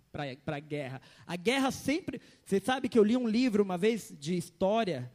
para 0.44 0.56
a 0.56 0.60
guerra. 0.60 1.00
A 1.26 1.36
guerra 1.36 1.70
sempre. 1.70 2.20
Você 2.44 2.60
sabe 2.60 2.88
que 2.88 2.98
eu 2.98 3.04
li 3.04 3.16
um 3.16 3.28
livro 3.28 3.62
uma 3.62 3.78
vez 3.78 4.12
de 4.18 4.36
história, 4.36 5.10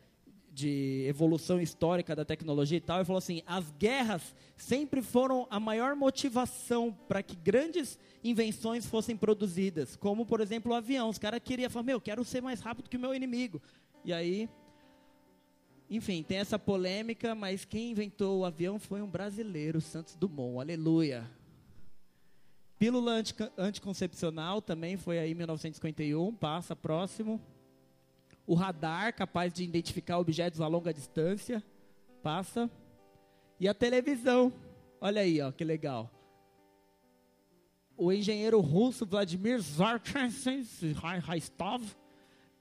de 0.52 1.06
evolução 1.08 1.60
histórica 1.60 2.16
da 2.16 2.24
tecnologia 2.24 2.78
e 2.78 2.82
tal, 2.82 3.02
e 3.02 3.06
falou 3.06 3.18
assim: 3.18 3.42
as 3.46 3.72
guerras 3.72 4.36
sempre 4.56 5.02
foram 5.02 5.48
a 5.50 5.60
maior 5.60 5.96
motivação 5.96 6.96
para 7.08 7.24
que 7.24 7.36
grandes 7.36 7.98
invenções 8.24 8.86
fossem 8.86 9.18
produzidas, 9.18 9.96
como 9.96 10.26
por 10.26 10.40
exemplo 10.40 10.72
o 10.72 10.76
avião. 10.76 11.10
Os 11.10 11.18
caras 11.18 11.42
queriam 11.44 11.70
falar: 11.70 11.84
meu, 11.84 12.00
quero 12.00 12.24
ser 12.24 12.42
mais 12.42 12.62
rápido 12.62 12.90
que 12.90 12.98
o 12.98 13.00
meu 13.00 13.14
inimigo. 13.14 13.62
E 14.06 14.14
aí. 14.14 14.50
Enfim, 15.90 16.24
tem 16.24 16.38
essa 16.38 16.58
polêmica, 16.58 17.36
mas 17.36 17.66
quem 17.66 17.92
inventou 17.92 18.40
o 18.40 18.46
avião 18.46 18.80
foi 18.80 19.02
um 19.02 19.08
brasileiro, 19.08 19.80
Santos 19.80 20.16
Dumont. 20.16 20.60
Aleluia. 20.60 21.30
Pílula 22.84 23.14
anticoncepcional 23.58 24.62
também 24.62 24.98
foi 24.98 25.18
aí 25.18 25.32
em 25.32 25.36
1951, 25.36 26.34
passa 26.34 26.76
próximo. 26.76 27.40
O 28.46 28.56
radar, 28.56 29.16
capaz 29.16 29.54
de 29.54 29.64
identificar 29.64 30.20
objetos 30.20 30.60
a 30.60 30.68
longa 30.68 30.94
distância, 30.94 31.64
passa. 32.22 32.70
E 33.58 33.70
a 33.70 33.74
televisão, 33.74 34.52
olha 35.00 35.22
aí, 35.22 35.40
ó, 35.40 35.50
que 35.50 35.64
legal. 35.64 36.12
O 37.96 38.12
engenheiro 38.12 38.60
russo 38.60 39.06
Vladimir 39.06 39.62
Zarkhanov 39.62 40.36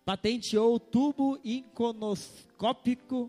patenteou 0.04 0.76
o 0.76 0.78
tubo 0.78 1.40
iconoscópico 1.42 3.28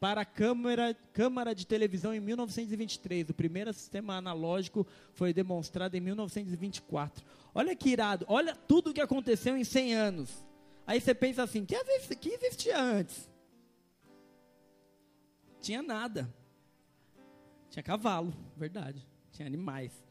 para 0.00 0.22
a 0.22 0.24
câmara, 0.24 0.94
câmara 1.12 1.54
de 1.54 1.66
televisão 1.66 2.12
em 2.14 2.20
1923. 2.20 3.30
O 3.30 3.34
primeiro 3.34 3.72
sistema 3.72 4.16
analógico 4.16 4.86
foi 5.12 5.32
demonstrado 5.32 5.96
em 5.96 6.00
1924. 6.00 7.24
Olha 7.54 7.74
que 7.74 7.90
irado, 7.90 8.24
olha 8.28 8.54
tudo 8.54 8.90
o 8.90 8.94
que 8.94 9.00
aconteceu 9.00 9.56
em 9.56 9.64
100 9.64 9.94
anos. 9.94 10.44
Aí 10.86 11.00
você 11.00 11.14
pensa 11.14 11.42
assim, 11.42 11.64
que, 11.64 11.76
que 12.16 12.28
existia 12.28 12.80
antes? 12.80 13.28
Tinha 15.60 15.82
nada. 15.82 16.32
Tinha 17.70 17.82
cavalo, 17.82 18.34
verdade. 18.56 19.06
Tinha 19.32 19.46
animais. 19.46 20.04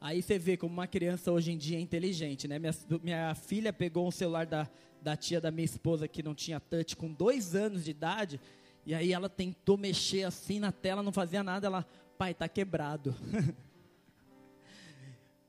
Aí 0.00 0.22
você 0.22 0.38
vê 0.38 0.56
como 0.56 0.72
uma 0.72 0.86
criança 0.86 1.32
hoje 1.32 1.50
em 1.50 1.56
dia 1.56 1.78
é 1.78 1.80
inteligente, 1.80 2.46
né? 2.46 2.58
Minha, 2.58 2.74
minha 3.02 3.34
filha 3.34 3.72
pegou 3.72 4.06
um 4.06 4.10
celular 4.10 4.46
da, 4.46 4.68
da 5.04 5.16
tia 5.16 5.38
da 5.38 5.50
minha 5.50 5.66
esposa 5.66 6.08
que 6.08 6.22
não 6.22 6.34
tinha 6.34 6.58
touch 6.58 6.96
com 6.96 7.12
dois 7.12 7.54
anos 7.54 7.84
de 7.84 7.90
idade. 7.90 8.40
E 8.86 8.94
aí 8.94 9.12
ela 9.12 9.28
tentou 9.28 9.76
mexer 9.76 10.24
assim 10.24 10.58
na 10.58 10.72
tela, 10.72 11.02
não 11.02 11.12
fazia 11.12 11.42
nada. 11.42 11.66
Ela, 11.66 11.86
pai, 12.16 12.32
tá 12.32 12.48
quebrado. 12.48 13.14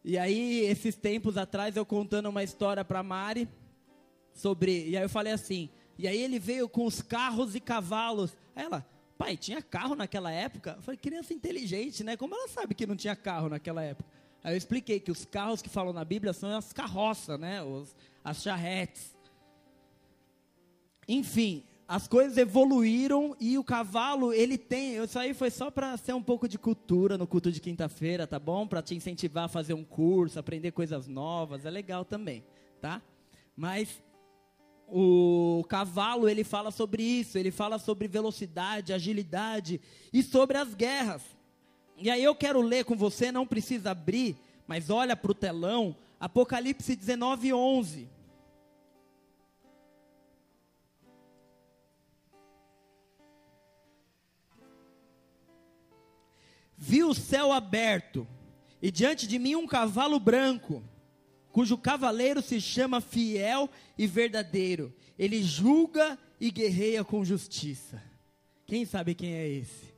e 0.04 0.18
aí, 0.18 0.60
esses 0.66 0.96
tempos 0.96 1.38
atrás, 1.38 1.78
eu 1.78 1.86
contando 1.86 2.28
uma 2.28 2.44
história 2.44 2.84
para 2.84 3.02
Mari 3.02 3.48
sobre. 4.34 4.90
E 4.90 4.98
aí 4.98 5.04
eu 5.04 5.10
falei 5.10 5.32
assim. 5.32 5.70
E 5.98 6.06
aí 6.06 6.22
ele 6.22 6.38
veio 6.38 6.68
com 6.68 6.86
os 6.86 7.02
carros 7.02 7.56
e 7.56 7.62
cavalos. 7.62 8.36
Aí 8.54 8.66
ela, 8.66 8.86
pai, 9.18 9.38
tinha 9.38 9.62
carro 9.62 9.96
naquela 9.96 10.30
época? 10.30 10.74
Eu 10.76 10.82
falei, 10.82 10.98
criança 10.98 11.34
inteligente, 11.34 12.04
né? 12.04 12.18
Como 12.18 12.36
ela 12.36 12.50
sabe 12.50 12.76
que 12.76 12.86
não 12.86 12.98
tinha 12.98 13.16
carro 13.16 13.48
naquela 13.48 13.82
época? 13.82 14.10
Aí 14.44 14.54
eu 14.54 14.58
expliquei 14.58 15.00
que 15.00 15.12
os 15.12 15.24
carros 15.24 15.62
que 15.62 15.70
falam 15.70 15.94
na 15.94 16.04
Bíblia 16.04 16.34
são 16.34 16.56
as 16.56 16.74
carroças, 16.74 17.40
né? 17.40 17.64
Os, 17.64 17.96
as 18.22 18.44
charretes. 18.44 19.15
Enfim, 21.08 21.64
as 21.88 22.08
coisas 22.08 22.38
evoluíram 22.38 23.36
e 23.40 23.58
o 23.58 23.64
cavalo, 23.64 24.34
ele 24.34 24.58
tem. 24.58 24.96
Isso 25.04 25.20
aí 25.20 25.34
foi 25.34 25.52
só 25.52 25.70
para 25.70 25.96
ser 25.98 26.14
um 26.14 26.22
pouco 26.22 26.48
de 26.48 26.58
cultura 26.58 27.18
no 27.18 27.28
culto 27.28 27.52
de 27.52 27.62
quinta-feira, 27.62 28.26
tá 28.26 28.40
bom? 28.40 28.66
Para 28.66 28.82
te 28.82 28.96
incentivar 28.96 29.46
a 29.46 29.50
fazer 29.50 29.74
um 29.74 29.84
curso, 29.84 30.40
aprender 30.40 30.72
coisas 30.72 31.08
novas, 31.08 31.66
é 31.66 31.70
legal 31.70 32.04
também, 32.04 32.44
tá? 32.82 33.02
Mas 33.56 34.02
o 34.88 35.64
cavalo, 35.70 36.28
ele 36.28 36.44
fala 36.44 36.72
sobre 36.72 37.04
isso, 37.04 37.38
ele 37.38 37.52
fala 37.52 37.78
sobre 37.78 38.08
velocidade, 38.08 38.94
agilidade 38.94 39.80
e 40.12 40.24
sobre 40.24 40.58
as 40.58 40.74
guerras. 40.74 41.22
E 41.98 42.10
aí 42.10 42.24
eu 42.24 42.36
quero 42.36 42.62
ler 42.62 42.84
com 42.84 42.96
você, 42.96 43.32
não 43.32 43.46
precisa 43.46 43.92
abrir, 43.92 44.36
mas 44.68 44.90
olha 44.90 45.16
para 45.16 45.32
o 45.32 45.36
telão, 45.36 45.96
Apocalipse 46.20 46.96
19, 46.96 47.54
11. 47.54 48.15
Vi 56.88 57.04
o 57.04 57.16
céu 57.16 57.52
aberto, 57.52 58.28
e 58.80 58.92
diante 58.92 59.28
de 59.28 59.40
mim 59.40 59.56
um 59.56 59.66
cavalo 59.66 60.20
branco, 60.20 60.84
cujo 61.52 61.80
cavaleiro 61.80 62.44
se 62.44 62.62
chama 62.62 63.02
Fiel 63.02 63.68
e 63.98 64.06
Verdadeiro. 64.06 64.94
Ele 65.18 65.42
julga 65.42 66.16
e 66.40 66.52
guerreia 66.52 67.04
com 67.04 67.26
justiça. 67.26 68.00
Quem 68.68 68.86
sabe 68.86 69.16
quem 69.16 69.34
é 69.34 69.48
esse? 69.48 69.96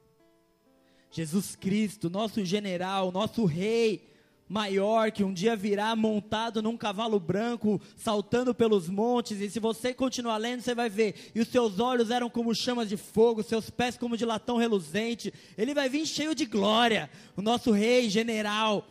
Jesus 1.12 1.58
Cristo, 1.58 2.10
nosso 2.10 2.45
general, 2.45 3.12
nosso 3.12 3.43
rei, 3.43 4.10
maior 4.48 5.12
que 5.12 5.24
um 5.24 5.34
dia 5.34 5.56
virá 5.56 5.96
montado 5.96 6.62
num 6.62 6.78
cavalo 6.78 7.20
branco, 7.20 7.82
saltando 7.96 8.54
pelos 8.54 8.88
montes, 8.88 9.42
e 9.42 9.50
se 9.50 9.60
você 9.60 9.94
continuar 9.94 10.38
lendo, 10.38 10.62
você 10.62 10.74
vai 10.74 10.90
ver, 10.90 11.32
e 11.36 11.42
os 11.42 11.48
seus 11.50 11.80
olhos 11.80 12.10
eram 12.10 12.30
como 12.30 12.56
chamas 12.56 12.88
de 12.88 12.96
fogo, 12.96 13.44
seus 13.44 13.70
pés 13.70 13.98
como 13.98 14.16
de 14.16 14.26
latão 14.26 14.58
reluzente, 14.58 15.34
ele 15.58 15.74
vai 15.74 15.90
vir 15.90 16.06
cheio 16.06 16.34
de 16.34 16.46
glória, 16.46 17.10
o 17.36 17.42
nosso 17.42 17.72
rei, 17.72 18.10
general, 18.10 18.88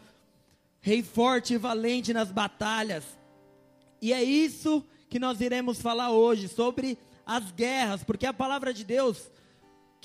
rei 0.81 1.03
forte 1.03 1.55
e 1.55 1.59
valente 1.59 2.13
nas 2.13 2.31
batalhas, 2.31 3.05
e 4.01 4.13
é 4.13 4.23
isso 4.23 4.85
que 5.09 5.19
nós 5.19 5.41
iremos 5.41 5.81
falar 5.81 6.11
hoje, 6.11 6.49
sobre 6.49 6.99
as 7.25 7.51
guerras, 7.51 8.05
porque 8.05 8.27
a 8.27 8.33
palavra 8.33 8.73
de 8.73 8.85
Deus 8.85 9.31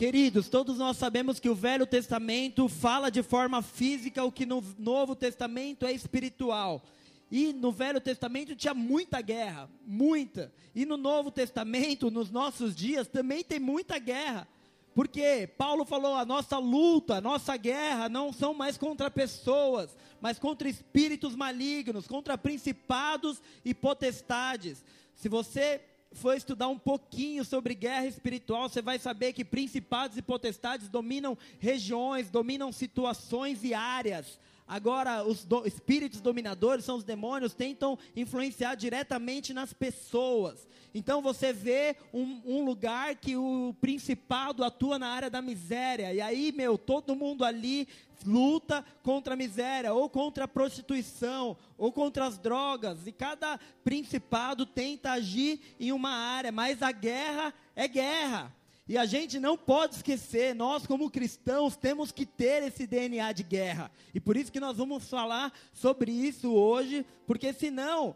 Queridos, 0.01 0.49
todos 0.49 0.79
nós 0.79 0.97
sabemos 0.97 1.39
que 1.39 1.47
o 1.47 1.53
Velho 1.53 1.85
Testamento 1.85 2.67
fala 2.67 3.11
de 3.11 3.21
forma 3.21 3.61
física 3.61 4.23
o 4.23 4.31
que 4.31 4.47
no 4.47 4.63
Novo 4.79 5.15
Testamento 5.15 5.85
é 5.85 5.91
espiritual. 5.91 6.83
E 7.29 7.53
no 7.53 7.71
Velho 7.71 8.01
Testamento 8.01 8.55
tinha 8.55 8.73
muita 8.73 9.21
guerra, 9.21 9.69
muita. 9.85 10.51
E 10.73 10.87
no 10.87 10.97
Novo 10.97 11.29
Testamento, 11.29 12.09
nos 12.09 12.31
nossos 12.31 12.75
dias, 12.75 13.07
também 13.07 13.43
tem 13.43 13.59
muita 13.59 13.99
guerra. 13.99 14.47
Porque 14.95 15.47
Paulo 15.55 15.85
falou: 15.85 16.15
a 16.15 16.25
nossa 16.25 16.57
luta, 16.57 17.17
a 17.17 17.21
nossa 17.21 17.55
guerra 17.55 18.09
não 18.09 18.33
são 18.33 18.55
mais 18.55 18.79
contra 18.79 19.11
pessoas, 19.11 19.95
mas 20.19 20.39
contra 20.39 20.67
espíritos 20.67 21.35
malignos, 21.35 22.07
contra 22.07 22.35
principados 22.39 23.39
e 23.63 23.71
potestades. 23.71 24.83
Se 25.13 25.29
você 25.29 25.79
for 26.13 26.35
estudar 26.35 26.67
um 26.67 26.77
pouquinho 26.77 27.43
sobre 27.45 27.73
guerra 27.73 28.05
espiritual, 28.05 28.67
você 28.67 28.81
vai 28.81 28.99
saber 28.99 29.33
que 29.33 29.45
principados 29.45 30.17
e 30.17 30.21
potestades 30.21 30.89
dominam 30.89 31.37
regiões, 31.59 32.29
dominam 32.29 32.71
situações 32.71 33.63
e 33.63 33.73
áreas. 33.73 34.39
Agora, 34.71 35.25
os 35.25 35.43
do, 35.43 35.67
espíritos 35.67 36.21
dominadores 36.21 36.85
são 36.85 36.95
os 36.95 37.03
demônios, 37.03 37.53
tentam 37.53 37.99
influenciar 38.15 38.75
diretamente 38.75 39.53
nas 39.53 39.73
pessoas. 39.73 40.65
Então 40.95 41.21
você 41.21 41.51
vê 41.51 41.97
um, 42.13 42.41
um, 42.45 42.63
lugar 42.63 43.15
que 43.15 43.35
o 43.35 43.75
principado 43.81 44.63
atua 44.63 44.97
na 44.97 45.09
área 45.09 45.29
da 45.29 45.41
miséria. 45.41 46.13
E 46.13 46.21
aí, 46.21 46.53
meu, 46.53 46.77
todo 46.77 47.17
mundo 47.17 47.43
ali 47.43 47.85
luta 48.25 48.85
contra 49.03 49.33
a 49.33 49.37
miséria, 49.37 49.93
ou 49.93 50.09
contra 50.09 50.45
a 50.45 50.47
prostituição, 50.47 51.57
ou 51.77 51.91
contra 51.91 52.25
as 52.25 52.37
drogas. 52.37 53.05
E 53.05 53.11
cada 53.11 53.59
principado 53.83 54.65
tenta 54.65 55.11
agir 55.11 55.59
em 55.81 55.91
uma 55.91 56.11
área, 56.11 56.49
mas 56.49 56.81
a 56.81 56.93
guerra 56.93 57.53
é 57.75 57.89
guerra. 57.89 58.55
E 58.91 58.97
a 58.97 59.05
gente 59.05 59.39
não 59.39 59.57
pode 59.57 59.95
esquecer, 59.95 60.53
nós 60.53 60.85
como 60.85 61.09
cristãos 61.09 61.77
temos 61.77 62.11
que 62.11 62.25
ter 62.25 62.61
esse 62.61 62.85
DNA 62.85 63.31
de 63.31 63.41
guerra. 63.41 63.89
E 64.13 64.19
por 64.19 64.35
isso 64.35 64.51
que 64.51 64.59
nós 64.59 64.75
vamos 64.75 65.09
falar 65.09 65.53
sobre 65.71 66.11
isso 66.11 66.51
hoje, 66.51 67.05
porque 67.25 67.53
senão 67.53 68.13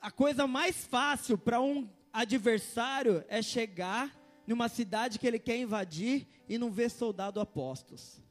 a 0.00 0.10
coisa 0.10 0.46
mais 0.46 0.86
fácil 0.86 1.36
para 1.36 1.60
um 1.60 1.86
adversário 2.10 3.22
é 3.28 3.42
chegar 3.42 4.18
numa 4.46 4.66
cidade 4.66 5.18
que 5.18 5.26
ele 5.26 5.38
quer 5.38 5.58
invadir 5.58 6.26
e 6.48 6.56
não 6.56 6.70
ver 6.70 6.90
soldado 6.90 7.38
apostos. 7.38 8.22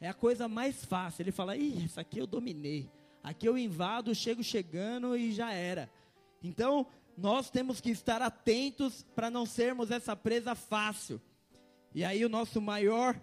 É 0.00 0.08
a 0.08 0.14
coisa 0.14 0.48
mais 0.48 0.84
fácil. 0.84 1.22
Ele 1.22 1.30
fala: 1.30 1.56
"Ih, 1.56 1.84
isso 1.84 2.00
aqui 2.00 2.18
eu 2.18 2.26
dominei. 2.26 2.90
Aqui 3.22 3.46
eu 3.46 3.56
invado, 3.56 4.12
chego 4.16 4.42
chegando 4.42 5.16
e 5.16 5.30
já 5.30 5.52
era". 5.52 5.88
Então, 6.42 6.88
nós 7.16 7.48
temos 7.50 7.80
que 7.80 7.90
estar 7.90 8.20
atentos 8.20 9.04
para 9.14 9.30
não 9.30 9.46
sermos 9.46 9.90
essa 9.90 10.14
presa 10.14 10.54
fácil. 10.54 11.20
E 11.94 12.04
aí 12.04 12.24
o 12.24 12.28
nosso 12.28 12.60
maior 12.60 13.18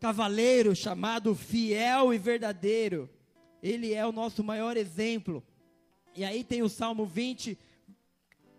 cavaleiro, 0.00 0.74
chamado 0.74 1.34
fiel 1.34 2.12
e 2.12 2.18
verdadeiro, 2.18 3.08
ele 3.62 3.94
é 3.94 4.04
o 4.04 4.10
nosso 4.10 4.42
maior 4.42 4.76
exemplo. 4.76 5.42
E 6.16 6.24
aí 6.24 6.42
tem 6.42 6.60
o 6.62 6.68
Salmo 6.68 7.06
20, 7.06 7.56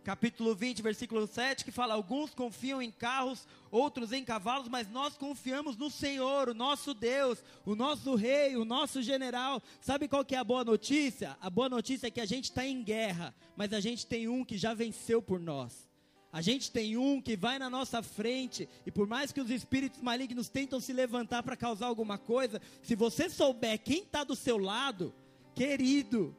capítulo 0.04 0.54
20, 0.54 0.82
versículo 0.82 1.26
7, 1.26 1.64
que 1.64 1.72
fala: 1.72 1.94
Alguns 1.94 2.34
confiam 2.34 2.82
em 2.82 2.92
carros, 2.92 3.48
outros 3.72 4.12
em 4.12 4.24
cavalos, 4.24 4.68
mas 4.68 4.90
nós 4.90 5.16
confiamos 5.16 5.78
no 5.78 5.90
Senhor, 5.90 6.50
o 6.50 6.54
nosso 6.54 6.94
Deus, 6.94 7.44
o 7.66 7.76
nosso 7.76 8.16
rei, 8.16 8.56
o 8.56 8.66
nosso 8.66 9.02
general. 9.02 9.62
Sabe 9.82 10.08
qual 10.08 10.26
que 10.26 10.36
é 10.36 10.38
a 10.38 10.44
boa 10.44 10.64
notícia? 10.64 11.38
A 11.42 11.50
boa 11.50 11.70
notícia 11.70 12.08
é 12.08 12.12
que 12.12 12.22
a 12.22 12.26
gente 12.26 12.46
está 12.46 12.66
em 12.66 12.84
guerra, 12.84 13.34
mas 13.56 13.74
a 13.74 13.80
gente 13.80 14.06
tem 14.06 14.28
um 14.28 14.44
que 14.44 14.58
já 14.58 14.74
venceu 14.74 15.22
por 15.22 15.40
nós. 15.40 15.90
A 16.32 16.42
gente 16.42 16.72
tem 16.72 16.98
um 16.98 17.22
que 17.22 17.38
vai 17.38 17.60
na 17.60 17.70
nossa 17.70 18.02
frente, 18.02 18.68
e 18.86 18.92
por 18.92 19.08
mais 19.08 19.32
que 19.32 19.40
os 19.40 19.52
espíritos 19.52 20.02
malignos 20.02 20.50
tentam 20.50 20.80
se 20.80 20.92
levantar 20.92 21.44
para 21.44 21.56
causar 21.56 21.86
alguma 21.86 22.18
coisa, 22.18 22.60
se 22.82 22.96
você 22.96 23.30
souber 23.30 23.78
quem 23.78 24.02
está 24.02 24.24
do 24.24 24.36
seu 24.36 24.58
lado, 24.58 25.14
querido, 25.54 26.36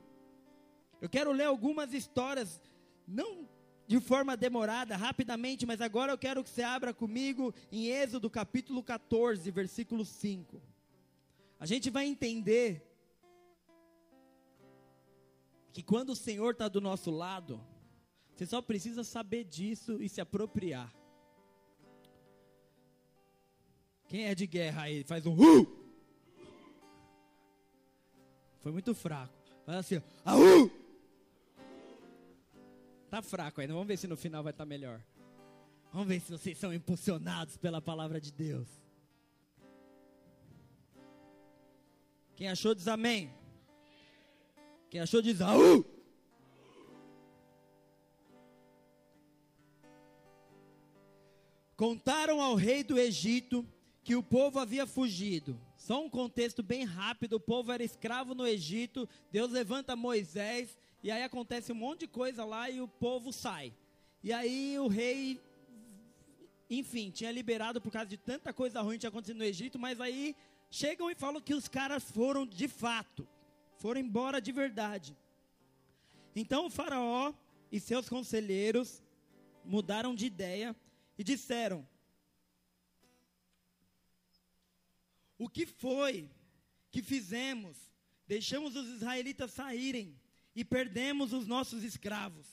eu 1.00 1.08
quero 1.08 1.30
ler 1.30 1.44
algumas 1.44 1.94
histórias, 1.94 2.60
não 3.06 3.48
de 3.86 4.00
forma 4.00 4.36
demorada, 4.36 4.96
rapidamente, 4.96 5.66
mas 5.66 5.80
agora 5.80 6.12
eu 6.12 6.18
quero 6.18 6.42
que 6.42 6.50
você 6.50 6.62
abra 6.62 6.94
comigo 6.94 7.54
em 7.70 7.86
Êxodo 7.86 8.30
capítulo 8.30 8.82
14, 8.82 9.50
versículo 9.50 10.04
5. 10.04 10.60
A 11.60 11.66
gente 11.66 11.90
vai 11.90 12.06
entender 12.06 12.82
que 15.72 15.82
quando 15.82 16.10
o 16.10 16.16
Senhor 16.16 16.52
está 16.52 16.68
do 16.68 16.80
nosso 16.80 17.10
lado, 17.10 17.60
você 18.34 18.46
só 18.46 18.62
precisa 18.62 19.04
saber 19.04 19.44
disso 19.44 20.00
e 20.00 20.08
se 20.08 20.20
apropriar. 20.20 20.92
Quem 24.08 24.26
é 24.26 24.34
de 24.34 24.46
guerra 24.46 24.82
aí? 24.82 25.04
Faz 25.04 25.26
um 25.26 25.34
uh! 25.34 25.84
Foi 28.60 28.72
muito 28.72 28.94
fraco. 28.94 29.34
Faz 29.66 29.78
assim, 29.78 30.02
ah, 30.24 30.36
uh! 30.36 30.83
Tá 33.14 33.22
fraco 33.22 33.60
ainda. 33.60 33.72
Vamos 33.72 33.86
ver 33.86 33.96
se 33.96 34.08
no 34.08 34.16
final 34.16 34.42
vai 34.42 34.50
estar 34.50 34.64
tá 34.64 34.68
melhor. 34.68 35.00
Vamos 35.92 36.08
ver 36.08 36.20
se 36.20 36.32
vocês 36.32 36.58
são 36.58 36.74
impulsionados 36.74 37.56
pela 37.56 37.80
palavra 37.80 38.20
de 38.20 38.32
Deus. 38.32 38.66
Quem 42.34 42.48
achou 42.48 42.74
diz 42.74 42.88
amém. 42.88 43.32
Quem 44.90 45.00
achou 45.00 45.22
diz 45.22 45.40
ah, 45.40 45.56
uh! 45.56 45.86
Contaram 51.76 52.42
ao 52.42 52.56
rei 52.56 52.82
do 52.82 52.98
Egito 52.98 53.64
que 54.02 54.16
o 54.16 54.24
povo 54.24 54.58
havia 54.58 54.88
fugido. 54.88 55.56
Só 55.76 56.04
um 56.04 56.10
contexto 56.10 56.64
bem 56.64 56.82
rápido: 56.82 57.34
o 57.34 57.40
povo 57.40 57.70
era 57.70 57.84
escravo 57.84 58.34
no 58.34 58.44
Egito. 58.44 59.08
Deus 59.30 59.52
levanta 59.52 59.94
Moisés 59.94 60.76
e 61.04 61.10
aí 61.10 61.22
acontece 61.22 61.70
um 61.70 61.74
monte 61.74 62.00
de 62.00 62.08
coisa 62.08 62.46
lá 62.46 62.70
e 62.70 62.80
o 62.80 62.88
povo 62.88 63.30
sai. 63.30 63.74
E 64.22 64.32
aí 64.32 64.78
o 64.78 64.88
rei, 64.88 65.38
enfim, 66.70 67.10
tinha 67.10 67.30
liberado 67.30 67.78
por 67.78 67.92
causa 67.92 68.08
de 68.08 68.16
tanta 68.16 68.54
coisa 68.54 68.80
ruim 68.80 68.94
que 68.94 69.00
tinha 69.00 69.10
acontecido 69.10 69.36
no 69.36 69.44
Egito, 69.44 69.78
mas 69.78 70.00
aí 70.00 70.34
chegam 70.70 71.10
e 71.10 71.14
falam 71.14 71.42
que 71.42 71.52
os 71.52 71.68
caras 71.68 72.10
foram 72.10 72.46
de 72.46 72.66
fato, 72.68 73.28
foram 73.76 74.00
embora 74.00 74.40
de 74.40 74.50
verdade. 74.50 75.14
Então 76.34 76.64
o 76.64 76.70
faraó 76.70 77.34
e 77.70 77.78
seus 77.78 78.08
conselheiros 78.08 79.02
mudaram 79.62 80.14
de 80.14 80.24
ideia 80.24 80.74
e 81.18 81.22
disseram: 81.22 81.86
O 85.36 85.50
que 85.50 85.66
foi 85.66 86.30
que 86.90 87.02
fizemos? 87.02 87.76
Deixamos 88.26 88.74
os 88.74 88.88
israelitas 88.88 89.50
saírem 89.50 90.18
e 90.54 90.64
perdemos 90.64 91.32
os 91.32 91.46
nossos 91.46 91.82
escravos. 91.82 92.46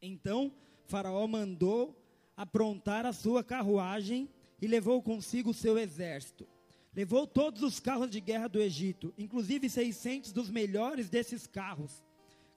Então 0.00 0.52
Faraó 0.86 1.26
mandou 1.26 2.00
aprontar 2.36 3.06
a 3.06 3.12
sua 3.12 3.42
carruagem 3.44 4.28
e 4.60 4.66
levou 4.66 5.02
consigo 5.02 5.50
o 5.50 5.54
seu 5.54 5.78
exército. 5.78 6.46
Levou 6.94 7.26
todos 7.26 7.62
os 7.62 7.80
carros 7.80 8.10
de 8.10 8.20
guerra 8.20 8.48
do 8.48 8.60
Egito, 8.60 9.12
inclusive 9.18 9.68
600 9.68 10.32
dos 10.32 10.48
melhores 10.48 11.10
desses 11.10 11.46
carros, 11.46 12.04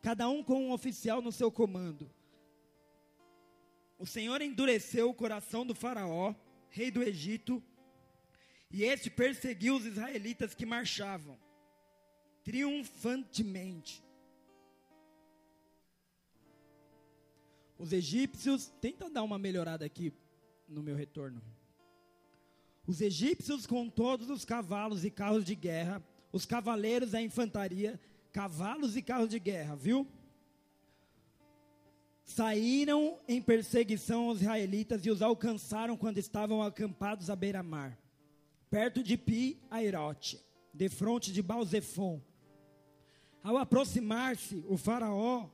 cada 0.01 0.29
um 0.29 0.43
com 0.43 0.67
um 0.67 0.71
oficial 0.71 1.21
no 1.21 1.31
seu 1.31 1.51
comando 1.51 2.09
o 3.97 4.05
Senhor 4.05 4.41
endureceu 4.41 5.09
o 5.09 5.13
coração 5.13 5.65
do 5.65 5.73
Faraó, 5.73 6.35
rei 6.69 6.91
do 6.91 7.01
Egito, 7.01 7.63
e 8.69 8.83
este 8.83 9.09
perseguiu 9.09 9.75
os 9.75 9.85
israelitas 9.85 10.53
que 10.53 10.65
marchavam 10.65 11.39
triunfantemente. 12.43 14.03
Os 17.77 17.93
egípcios, 17.93 18.67
tenta 18.81 19.09
dar 19.09 19.23
uma 19.23 19.37
melhorada 19.37 19.85
aqui 19.85 20.13
no 20.67 20.81
meu 20.81 20.95
retorno. 20.95 21.41
Os 22.85 23.01
egípcios, 23.01 23.67
com 23.67 23.89
todos 23.89 24.29
os 24.29 24.45
cavalos 24.45 25.03
e 25.03 25.11
carros 25.11 25.43
de 25.43 25.55
guerra, 25.55 26.03
os 26.31 26.45
cavaleiros 26.45 27.11
da 27.11 27.21
infantaria, 27.21 27.99
cavalos 28.31 28.95
e 28.95 29.01
carros 29.01 29.29
de 29.29 29.39
guerra, 29.39 29.75
viu? 29.75 30.07
saíram 32.27 33.17
em 33.25 33.41
perseguição 33.41 34.27
aos 34.27 34.41
israelitas 34.41 35.05
e 35.05 35.09
os 35.09 35.21
alcançaram 35.21 35.95
quando 35.95 36.17
estavam 36.17 36.61
acampados 36.61 37.29
à 37.29 37.35
beira-mar, 37.35 37.97
perto 38.69 39.01
de 39.01 39.17
Pi-Airote, 39.17 40.39
de 40.73 40.89
fronte 40.89 41.31
de 41.31 41.41
Balzefon. 41.41 42.21
Ao 43.41 43.57
aproximar-se 43.57 44.61
o 44.67 44.75
faraó, 44.75 45.49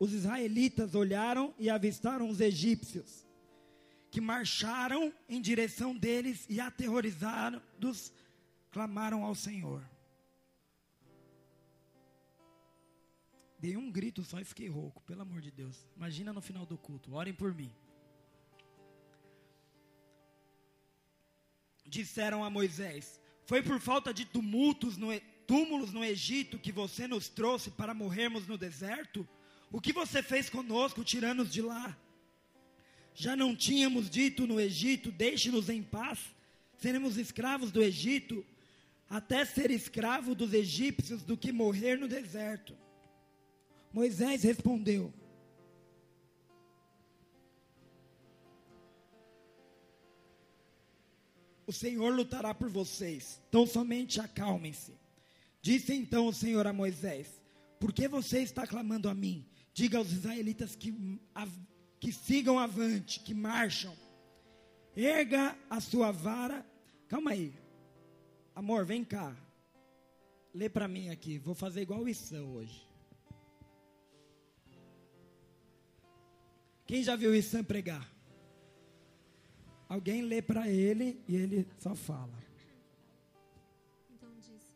os 0.00 0.14
israelitas 0.14 0.94
olharam 0.94 1.54
e 1.58 1.68
avistaram 1.68 2.30
os 2.30 2.40
egípcios, 2.40 3.26
que 4.10 4.18
marcharam 4.18 5.12
em 5.28 5.42
direção 5.42 5.94
deles 5.94 6.46
e 6.48 6.58
aterrorizados 6.58 8.10
clamaram 8.70 9.22
ao 9.22 9.34
Senhor. 9.34 9.84
Dei 13.58 13.76
um 13.76 13.92
grito 13.92 14.24
só 14.24 14.40
e 14.40 14.44
fiquei 14.44 14.68
rouco, 14.68 15.02
pelo 15.02 15.20
amor 15.20 15.42
de 15.42 15.50
Deus. 15.50 15.86
Imagina 15.94 16.32
no 16.32 16.40
final 16.40 16.64
do 16.64 16.78
culto, 16.78 17.12
orem 17.12 17.34
por 17.34 17.54
mim. 17.54 17.70
Disseram 21.84 22.42
a 22.42 22.48
Moisés: 22.48 23.20
Foi 23.44 23.62
por 23.62 23.78
falta 23.78 24.14
de 24.14 24.24
tumultos 24.24 24.96
no, 24.96 25.08
túmulos 25.46 25.92
no 25.92 26.02
Egito 26.02 26.58
que 26.58 26.72
você 26.72 27.06
nos 27.06 27.28
trouxe 27.28 27.70
para 27.70 27.92
morrermos 27.92 28.46
no 28.46 28.56
deserto? 28.56 29.28
O 29.72 29.80
que 29.80 29.92
você 29.92 30.22
fez 30.22 30.50
conosco, 30.50 31.04
tirando-nos 31.04 31.52
de 31.52 31.62
lá? 31.62 31.96
Já 33.14 33.36
não 33.36 33.54
tínhamos 33.54 34.10
dito 34.10 34.46
no 34.46 34.60
Egito: 34.60 35.12
Deixe-nos 35.12 35.68
em 35.68 35.82
paz, 35.82 36.18
seremos 36.78 37.16
escravos 37.16 37.70
do 37.70 37.82
Egito, 37.82 38.44
até 39.08 39.44
ser 39.44 39.70
escravo 39.70 40.34
dos 40.34 40.52
egípcios 40.52 41.22
do 41.22 41.36
que 41.36 41.52
morrer 41.52 41.96
no 41.98 42.08
deserto. 42.08 42.76
Moisés 43.92 44.42
respondeu: 44.42 45.12
O 51.66 51.72
Senhor 51.72 52.12
lutará 52.12 52.52
por 52.52 52.68
vocês, 52.68 53.40
então 53.48 53.64
somente 53.64 54.20
acalmem-se. 54.20 54.98
Disse 55.62 55.94
então 55.94 56.26
o 56.26 56.32
Senhor 56.32 56.66
a 56.66 56.72
Moisés: 56.72 57.40
Por 57.78 57.92
que 57.92 58.08
você 58.08 58.40
está 58.42 58.66
clamando 58.66 59.08
a 59.08 59.14
mim? 59.14 59.46
Diga 59.80 59.96
aos 59.96 60.12
israelitas 60.12 60.76
que, 60.76 60.92
que 61.98 62.12
sigam 62.12 62.58
avante, 62.58 63.18
que 63.20 63.32
marcham. 63.32 63.96
Erga 64.94 65.56
a 65.70 65.80
sua 65.80 66.10
vara. 66.10 66.66
Calma 67.08 67.30
aí. 67.30 67.54
Amor, 68.54 68.84
vem 68.84 69.02
cá. 69.02 69.34
Lê 70.52 70.68
para 70.68 70.86
mim 70.86 71.08
aqui. 71.08 71.38
Vou 71.38 71.54
fazer 71.54 71.80
igual 71.80 72.02
o 72.02 72.08
Issão 72.10 72.56
hoje. 72.56 72.86
Quem 76.84 77.02
já 77.02 77.16
viu 77.16 77.34
isso 77.34 77.64
pregar? 77.64 78.06
Alguém 79.88 80.20
lê 80.20 80.42
para 80.42 80.68
ele 80.68 81.24
e 81.26 81.34
ele 81.34 81.66
só 81.78 81.94
fala. 81.94 82.38
Então 84.10 84.30
disse, 84.38 84.74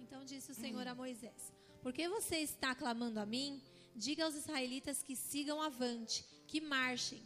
então 0.00 0.24
disse 0.24 0.50
o 0.50 0.54
Senhor 0.54 0.84
a 0.84 0.96
Moisés: 0.96 1.61
Por 1.82 1.92
que 1.92 2.08
você 2.08 2.36
está 2.36 2.74
clamando 2.76 3.18
a 3.18 3.26
mim? 3.26 3.60
Diga 3.94 4.24
aos 4.24 4.36
israelitas 4.36 5.02
que 5.02 5.16
sigam 5.16 5.60
avante, 5.60 6.24
que 6.46 6.60
marchem. 6.60 7.20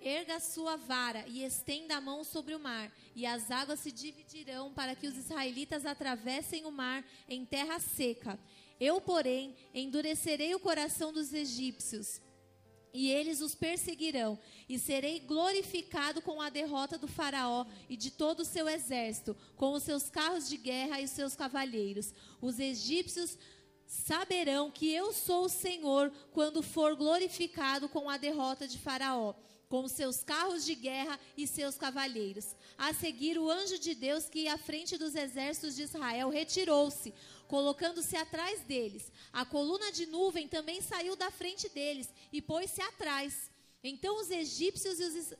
Erga 0.00 0.36
a 0.36 0.40
sua 0.40 0.76
vara 0.76 1.26
e 1.28 1.44
estenda 1.44 1.96
a 1.96 2.00
mão 2.00 2.24
sobre 2.24 2.54
o 2.54 2.58
mar, 2.58 2.90
e 3.14 3.26
as 3.26 3.50
águas 3.50 3.80
se 3.80 3.92
dividirão 3.92 4.72
para 4.72 4.94
que 4.96 5.06
os 5.06 5.14
israelitas 5.18 5.84
atravessem 5.84 6.64
o 6.64 6.72
mar 6.72 7.04
em 7.28 7.44
terra 7.44 7.78
seca. 7.78 8.40
Eu, 8.80 8.98
porém, 9.02 9.54
endurecerei 9.74 10.54
o 10.54 10.60
coração 10.60 11.12
dos 11.12 11.34
egípcios 11.34 12.22
e 12.92 13.08
eles 13.08 13.40
os 13.40 13.54
perseguirão, 13.54 14.38
e 14.68 14.78
serei 14.78 15.20
glorificado 15.20 16.20
com 16.20 16.40
a 16.40 16.50
derrota 16.50 16.98
do 16.98 17.06
Faraó 17.06 17.64
e 17.88 17.96
de 17.96 18.10
todo 18.10 18.40
o 18.40 18.44
seu 18.44 18.68
exército, 18.68 19.36
com 19.56 19.72
os 19.72 19.82
seus 19.82 20.10
carros 20.10 20.48
de 20.48 20.56
guerra 20.56 21.00
e 21.00 21.04
os 21.04 21.10
seus 21.10 21.36
cavalheiros. 21.36 22.12
Os 22.40 22.58
egípcios 22.58 23.38
saberão 23.90 24.70
que 24.70 24.88
eu 24.88 25.12
sou 25.12 25.46
o 25.46 25.48
Senhor 25.48 26.12
quando 26.30 26.62
for 26.62 26.94
glorificado 26.94 27.88
com 27.88 28.08
a 28.08 28.16
derrota 28.16 28.68
de 28.68 28.78
Faraó, 28.78 29.34
com 29.68 29.88
seus 29.88 30.22
carros 30.22 30.64
de 30.64 30.76
guerra 30.76 31.18
e 31.36 31.44
seus 31.44 31.76
cavalheiros. 31.76 32.54
A 32.78 32.94
seguir, 32.94 33.36
o 33.36 33.50
anjo 33.50 33.80
de 33.80 33.96
Deus 33.96 34.28
que 34.28 34.42
ia 34.42 34.54
à 34.54 34.58
frente 34.58 34.96
dos 34.96 35.16
exércitos 35.16 35.74
de 35.74 35.82
Israel 35.82 36.28
retirou-se, 36.28 37.12
colocando-se 37.48 38.16
atrás 38.16 38.60
deles. 38.60 39.10
A 39.32 39.44
coluna 39.44 39.90
de 39.90 40.06
nuvem 40.06 40.46
também 40.46 40.80
saiu 40.80 41.16
da 41.16 41.32
frente 41.32 41.68
deles 41.68 42.08
e 42.32 42.40
pôs-se 42.40 42.80
atrás. 42.80 43.50
Então 43.82 44.20
os 44.20 44.30
egípcios 44.30 45.00
e 45.00 45.04
os 45.04 45.34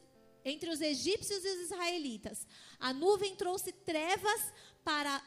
entre 0.45 0.71
os 0.71 0.81
egípcios 0.81 1.45
e 1.45 1.49
os 1.49 1.61
israelitas. 1.67 2.47
A 2.81 2.93
nuvem 2.93 3.37
trouxe 3.37 3.71
trevas 3.71 4.53
para 4.83 5.23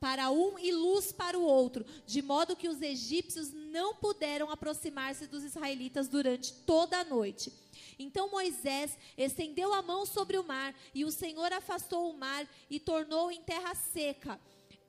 para 0.00 0.30
um 0.30 0.58
e 0.58 0.72
luz 0.72 1.12
para 1.12 1.38
o 1.38 1.42
outro, 1.42 1.84
de 2.06 2.22
modo 2.22 2.56
que 2.56 2.68
os 2.68 2.80
egípcios 2.80 3.52
não 3.52 3.94
puderam 3.94 4.50
aproximar-se 4.50 5.26
dos 5.26 5.44
israelitas 5.44 6.08
durante 6.08 6.54
toda 6.54 6.98
a 6.98 7.04
noite. 7.04 7.52
Então 7.98 8.30
Moisés 8.30 8.96
estendeu 9.16 9.74
a 9.74 9.82
mão 9.82 10.06
sobre 10.06 10.38
o 10.38 10.42
mar, 10.42 10.74
e 10.94 11.04
o 11.04 11.12
Senhor 11.12 11.52
afastou 11.52 12.10
o 12.10 12.16
mar 12.16 12.48
e 12.70 12.80
tornou 12.80 13.30
em 13.30 13.42
terra 13.42 13.74
seca, 13.74 14.40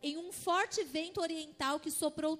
em 0.01 0.17
um 0.17 0.31
forte 0.31 0.81
vento 0.85 1.19
oriental 1.19 1.77
que 1.77 1.91
soprou 1.91 2.39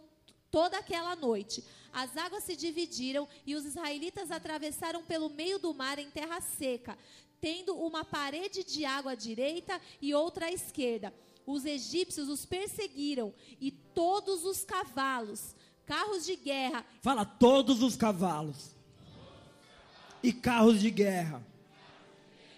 toda 0.49 0.77
aquela 0.77 1.13
noite. 1.13 1.65
As 1.91 2.15
águas 2.15 2.45
se 2.45 2.55
dividiram 2.55 3.27
e 3.45 3.53
os 3.53 3.65
israelitas 3.65 4.31
atravessaram 4.31 5.03
pelo 5.03 5.29
meio 5.29 5.59
do 5.59 5.73
mar 5.73 5.99
em 5.99 6.09
terra 6.09 6.39
seca, 6.39 6.97
tendo 7.41 7.75
uma 7.75 8.05
parede 8.05 8.63
de 8.63 8.85
água 8.85 9.11
à 9.11 9.15
direita 9.15 9.81
e 10.01 10.13
outra 10.13 10.45
à 10.45 10.51
esquerda 10.53 11.13
os 11.45 11.65
egípcios 11.65 12.29
os 12.29 12.45
perseguiram 12.45 13.33
e 13.59 13.71
todos 13.71 14.45
os 14.45 14.63
cavalos, 14.63 15.55
carros 15.85 16.25
de 16.25 16.35
guerra. 16.35 16.85
Fala, 17.01 17.25
todos 17.25 17.81
os 17.81 17.95
cavalos 17.95 18.75
e 20.23 20.31
carros 20.31 20.79
de 20.79 20.89
guerra. 20.89 21.45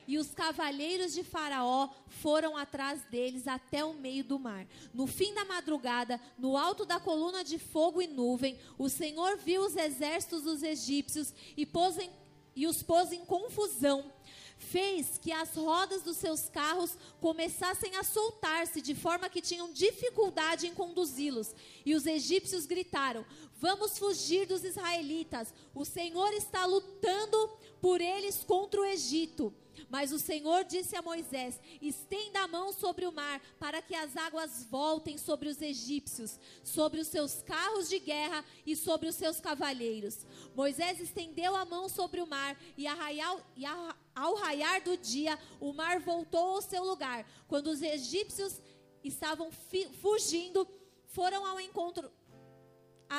E 0.05 0.17
os 0.17 0.31
cavaleiros 0.31 1.13
de 1.13 1.23
Faraó 1.23 1.89
foram 2.07 2.57
atrás 2.57 3.03
deles 3.05 3.47
até 3.47 3.85
o 3.85 3.93
meio 3.93 4.23
do 4.23 4.37
mar. 4.37 4.67
No 4.93 5.07
fim 5.07 5.33
da 5.33 5.45
madrugada, 5.45 6.19
no 6.37 6.57
alto 6.57 6.85
da 6.85 6.99
coluna 6.99 7.43
de 7.43 7.57
fogo 7.57 8.01
e 8.01 8.07
nuvem, 8.07 8.57
o 8.77 8.89
Senhor 8.89 9.37
viu 9.37 9.61
os 9.61 9.77
exércitos 9.77 10.43
dos 10.43 10.61
egípcios 10.61 11.33
e, 11.55 11.65
pôs 11.65 11.97
em, 11.97 12.09
e 12.53 12.67
os 12.67 12.83
pôs 12.83 13.13
em 13.13 13.23
confusão 13.23 14.11
fez 14.71 15.17
que 15.17 15.31
as 15.31 15.55
rodas 15.55 16.01
dos 16.01 16.17
seus 16.17 16.49
carros 16.49 16.97
começassem 17.19 17.95
a 17.95 18.03
soltar-se, 18.03 18.81
de 18.81 18.95
forma 18.95 19.29
que 19.29 19.41
tinham 19.41 19.71
dificuldade 19.71 20.65
em 20.65 20.73
conduzi-los. 20.73 21.53
E 21.85 21.93
os 21.93 22.05
egípcios 22.05 22.65
gritaram: 22.65 23.25
Vamos 23.59 23.97
fugir 23.97 24.47
dos 24.47 24.63
israelitas, 24.63 25.53
o 25.75 25.85
Senhor 25.85 26.33
está 26.33 26.65
lutando 26.65 27.37
por 27.81 28.01
eles 28.01 28.43
contra 28.43 28.81
o 28.81 28.85
Egito. 28.85 29.53
Mas 29.89 30.11
o 30.11 30.19
Senhor 30.19 30.63
disse 30.63 30.95
a 30.95 31.01
Moisés: 31.01 31.59
estenda 31.81 32.41
a 32.41 32.47
mão 32.47 32.71
sobre 32.73 33.05
o 33.05 33.11
mar, 33.11 33.41
para 33.59 33.81
que 33.81 33.95
as 33.95 34.15
águas 34.15 34.65
voltem 34.69 35.17
sobre 35.17 35.49
os 35.49 35.61
egípcios, 35.61 36.39
sobre 36.63 36.99
os 36.99 37.07
seus 37.07 37.41
carros 37.41 37.89
de 37.89 37.99
guerra 37.99 38.43
e 38.65 38.75
sobre 38.75 39.07
os 39.07 39.15
seus 39.15 39.39
cavalheiros. 39.39 40.25
Moisés 40.55 40.99
estendeu 40.99 41.55
a 41.55 41.65
mão 41.65 41.89
sobre 41.89 42.21
o 42.21 42.27
mar, 42.27 42.57
e, 42.77 42.87
arraial, 42.87 43.41
e 43.55 43.65
a, 43.65 43.95
ao 44.15 44.35
raiar 44.35 44.81
do 44.81 44.97
dia, 44.97 45.37
o 45.59 45.73
mar 45.73 45.99
voltou 45.99 46.55
ao 46.55 46.61
seu 46.61 46.83
lugar. 46.83 47.25
Quando 47.47 47.67
os 47.67 47.81
egípcios 47.81 48.59
estavam 49.03 49.49
fugindo, 50.01 50.67
foram 51.07 51.45
ao 51.45 51.59
encontro 51.59 52.11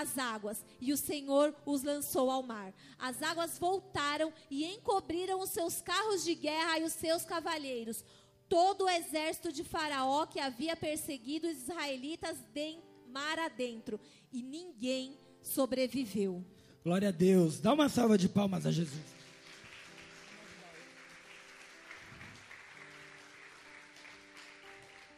as 0.01 0.19
águas, 0.19 0.65
e 0.81 0.93
o 0.93 0.97
Senhor 0.97 1.55
os 1.65 1.83
lançou 1.83 2.31
ao 2.31 2.43
mar. 2.43 2.73
As 2.99 3.23
águas 3.23 3.59
voltaram 3.59 4.33
e 4.51 4.65
encobriram 4.65 5.41
os 5.41 5.51
seus 5.51 5.81
carros 5.81 6.25
de 6.25 6.35
guerra 6.35 6.79
e 6.79 6.85
os 6.85 6.93
seus 6.93 7.25
cavaleiros. 7.25 8.05
Todo 8.49 8.85
o 8.85 8.89
exército 8.89 9.53
de 9.53 9.65
Faraó 9.65 10.27
que 10.27 10.41
havia 10.41 10.77
perseguido 10.77 11.47
os 11.47 11.57
israelitas 11.57 12.39
de 12.53 12.79
mar 13.09 13.39
adentro, 13.39 14.01
e 14.33 14.43
ninguém 14.43 15.19
sobreviveu. 15.43 16.45
Glória 16.83 17.09
a 17.09 17.13
Deus. 17.13 17.61
Dá 17.61 17.73
uma 17.73 17.89
salva 17.89 18.19
de 18.19 18.29
palmas 18.29 18.67
a 18.67 18.73
Jesus. 18.73 19.15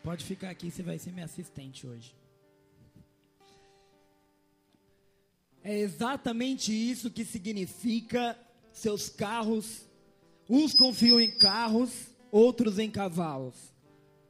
Pode 0.03 0.25
ficar 0.25 0.51
aqui, 0.51 0.71
você 0.71 0.85
vai 0.85 0.99
ser 0.99 1.11
minha 1.11 1.25
assistente 1.25 1.85
hoje. 1.85 2.15
É 5.69 5.77
exatamente 5.81 6.73
isso 6.73 7.11
que 7.11 7.25
significa 7.25 8.39
seus 8.73 9.09
carros. 9.09 9.85
Uns 10.49 10.73
confiam 10.73 11.19
em 11.19 11.29
carros, 11.29 11.91
outros 12.31 12.79
em 12.79 12.89
cavalos. 12.89 13.57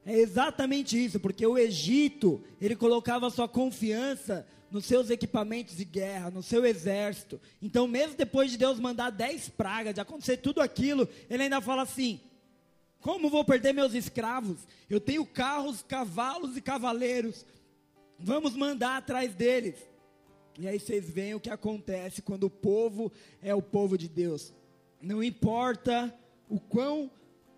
É 0.07 0.14
exatamente 0.14 0.96
isso, 0.96 1.20
porque 1.20 1.46
o 1.46 1.59
Egito, 1.59 2.42
ele 2.59 2.75
colocava 2.75 3.29
sua 3.29 3.46
confiança 3.46 4.49
nos 4.70 4.87
seus 4.87 5.11
equipamentos 5.11 5.77
de 5.77 5.85
guerra, 5.85 6.31
no 6.31 6.42
seu 6.42 6.64
exército. 6.64 7.38
Então, 7.61 7.87
mesmo 7.87 8.16
depois 8.16 8.51
de 8.51 8.57
Deus 8.57 8.81
mandar 8.81 9.11
dez 9.11 9.46
pragas, 9.46 9.92
de 9.92 10.01
acontecer 10.01 10.38
tudo 10.38 10.62
aquilo, 10.62 11.07
ele 11.29 11.42
ainda 11.42 11.61
fala 11.61 11.83
assim: 11.83 12.18
como 13.03 13.29
vou 13.29 13.44
perder 13.44 13.75
meus 13.75 13.92
escravos? 13.92 14.61
Eu 14.88 15.03
tenho 15.03 15.27
carros, 15.27 15.83
cavalos 15.83 16.57
e 16.57 16.62
cavaleiros. 16.62 17.44
Vamos 18.18 18.57
mandar 18.57 18.96
atrás 18.96 19.35
deles. 19.35 19.75
E 20.59 20.66
aí 20.66 20.79
vocês 20.79 21.09
veem 21.09 21.35
o 21.35 21.40
que 21.40 21.51
acontece 21.51 22.23
quando 22.23 22.45
o 22.45 22.51
povo 22.51 23.12
é 23.42 23.55
o 23.55 23.62
povo 23.62 23.99
de 23.99 24.09
Deus. 24.09 24.55
Não 25.01 25.23
importa 25.23 26.14
o 26.49 26.59
quão 26.59 27.11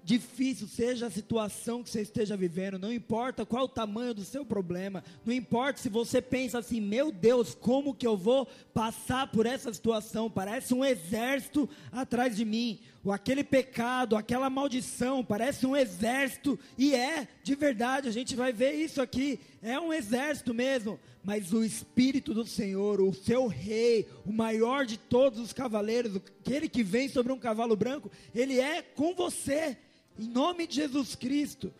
difícil 0.08 0.66
seja 0.66 1.06
a 1.06 1.10
situação 1.10 1.82
que 1.82 1.90
você 1.90 2.00
esteja 2.00 2.34
vivendo, 2.34 2.78
não 2.78 2.90
importa 2.90 3.44
qual 3.44 3.64
o 3.64 3.68
tamanho 3.68 4.14
do 4.14 4.24
seu 4.24 4.42
problema, 4.42 5.04
não 5.22 5.34
importa 5.34 5.78
se 5.78 5.90
você 5.90 6.22
pensa 6.22 6.58
assim, 6.58 6.80
meu 6.80 7.12
Deus, 7.12 7.54
como 7.54 7.94
que 7.94 8.06
eu 8.06 8.16
vou 8.16 8.46
passar 8.72 9.30
por 9.30 9.44
essa 9.44 9.70
situação? 9.70 10.30
Parece 10.30 10.72
um 10.72 10.82
exército 10.82 11.68
atrás 11.92 12.34
de 12.34 12.46
mim, 12.46 12.80
ou 13.04 13.12
aquele 13.12 13.44
pecado, 13.44 14.16
aquela 14.16 14.48
maldição, 14.48 15.22
parece 15.22 15.66
um 15.66 15.76
exército, 15.76 16.58
e 16.78 16.94
é, 16.94 17.28
de 17.42 17.54
verdade, 17.54 18.08
a 18.08 18.12
gente 18.12 18.34
vai 18.34 18.50
ver 18.50 18.72
isso 18.72 19.02
aqui, 19.02 19.38
é 19.60 19.78
um 19.78 19.92
exército 19.92 20.54
mesmo, 20.54 20.98
mas 21.28 21.52
o 21.52 21.62
Espírito 21.62 22.32
do 22.32 22.46
Senhor, 22.46 23.02
o 23.02 23.12
seu 23.12 23.48
rei, 23.48 24.08
o 24.24 24.32
maior 24.32 24.86
de 24.86 24.96
todos 24.96 25.38
os 25.38 25.52
cavaleiros, 25.52 26.16
aquele 26.16 26.70
que 26.70 26.82
vem 26.82 27.06
sobre 27.06 27.30
um 27.30 27.38
cavalo 27.38 27.76
branco, 27.76 28.10
ele 28.34 28.58
é 28.58 28.80
com 28.80 29.14
você. 29.14 29.76
Em 30.18 30.26
nome 30.26 30.66
de 30.66 30.76
Jesus 30.76 31.14
Cristo. 31.14 31.70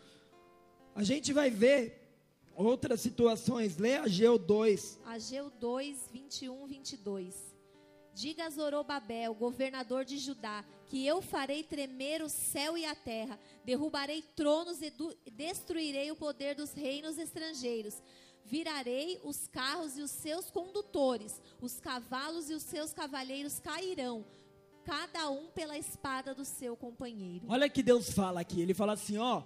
A 0.93 1.03
gente 1.03 1.33
vai 1.33 1.49
ver 1.49 1.99
outras 2.53 3.01
situações. 3.01 3.75
Lê 3.79 3.95
Ageu 3.95 4.37
2. 4.37 4.99
Ageu 5.03 5.49
2, 5.49 5.97
21, 6.13 6.67
22. 6.67 7.33
Diga 8.13 8.45
a 8.45 8.49
Zorobabel, 8.51 9.33
governador 9.33 10.05
de 10.05 10.19
Judá, 10.19 10.63
que 10.85 11.07
eu 11.07 11.23
farei 11.23 11.63
tremer 11.63 12.21
o 12.21 12.29
céu 12.29 12.77
e 12.77 12.85
a 12.85 12.93
terra, 12.93 13.39
derrubarei 13.65 14.21
tronos 14.35 14.79
e 14.83 14.93
destruirei 15.31 16.11
o 16.11 16.15
poder 16.15 16.53
dos 16.53 16.71
reinos 16.73 17.17
estrangeiros. 17.17 17.99
Virarei 18.49 19.19
os 19.23 19.47
carros 19.47 19.95
e 19.97 20.01
os 20.01 20.09
seus 20.09 20.49
condutores, 20.49 21.39
os 21.61 21.79
cavalos 21.79 22.49
e 22.49 22.53
os 22.55 22.63
seus 22.63 22.91
cavaleiros 22.91 23.59
cairão, 23.59 24.25
cada 24.83 25.29
um 25.29 25.51
pela 25.51 25.77
espada 25.77 26.33
do 26.33 26.43
seu 26.43 26.75
companheiro. 26.75 27.45
Olha 27.47 27.69
que 27.69 27.83
Deus 27.83 28.11
fala 28.11 28.41
aqui. 28.41 28.59
Ele 28.59 28.73
fala 28.73 28.93
assim, 28.93 29.17
ó, 29.17 29.43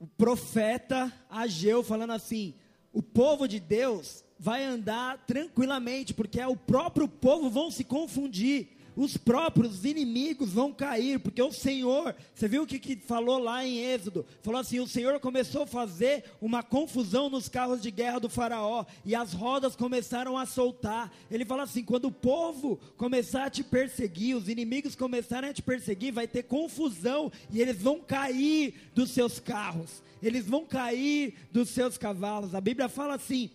o 0.00 0.06
profeta 0.08 1.12
Ageu 1.28 1.84
falando 1.84 2.12
assim: 2.12 2.54
o 2.92 3.00
povo 3.02 3.46
de 3.46 3.60
Deus 3.60 4.24
vai 4.38 4.64
andar 4.64 5.24
tranquilamente, 5.26 6.12
porque 6.12 6.40
é 6.40 6.48
o 6.48 6.56
próprio 6.56 7.06
povo 7.06 7.48
vão 7.48 7.70
se 7.70 7.84
confundir 7.84 8.79
os 8.96 9.16
próprios 9.16 9.84
inimigos 9.84 10.50
vão 10.50 10.72
cair, 10.72 11.18
porque 11.20 11.42
o 11.42 11.52
Senhor, 11.52 12.14
você 12.34 12.48
viu 12.48 12.62
o 12.62 12.66
que, 12.66 12.78
que 12.78 12.96
falou 12.96 13.38
lá 13.38 13.64
em 13.64 13.78
Êxodo? 13.78 14.26
Falou 14.42 14.60
assim: 14.60 14.80
o 14.80 14.86
Senhor 14.86 15.18
começou 15.20 15.62
a 15.62 15.66
fazer 15.66 16.24
uma 16.40 16.62
confusão 16.62 17.30
nos 17.30 17.48
carros 17.48 17.80
de 17.80 17.90
guerra 17.90 18.18
do 18.18 18.28
Faraó, 18.28 18.84
e 19.04 19.14
as 19.14 19.32
rodas 19.32 19.76
começaram 19.76 20.36
a 20.36 20.46
soltar. 20.46 21.12
Ele 21.30 21.44
fala 21.44 21.62
assim: 21.62 21.84
quando 21.84 22.06
o 22.06 22.12
povo 22.12 22.78
começar 22.96 23.46
a 23.46 23.50
te 23.50 23.62
perseguir, 23.62 24.36
os 24.36 24.48
inimigos 24.48 24.94
começarem 24.94 25.50
a 25.50 25.54
te 25.54 25.62
perseguir, 25.62 26.12
vai 26.12 26.26
ter 26.26 26.44
confusão, 26.44 27.30
e 27.50 27.60
eles 27.60 27.80
vão 27.80 28.00
cair 28.00 28.74
dos 28.94 29.10
seus 29.10 29.38
carros, 29.38 30.02
eles 30.22 30.46
vão 30.46 30.64
cair 30.64 31.34
dos 31.52 31.70
seus 31.70 31.96
cavalos. 31.96 32.54
A 32.54 32.60
Bíblia 32.60 32.88
fala 32.88 33.14
assim: 33.14 33.50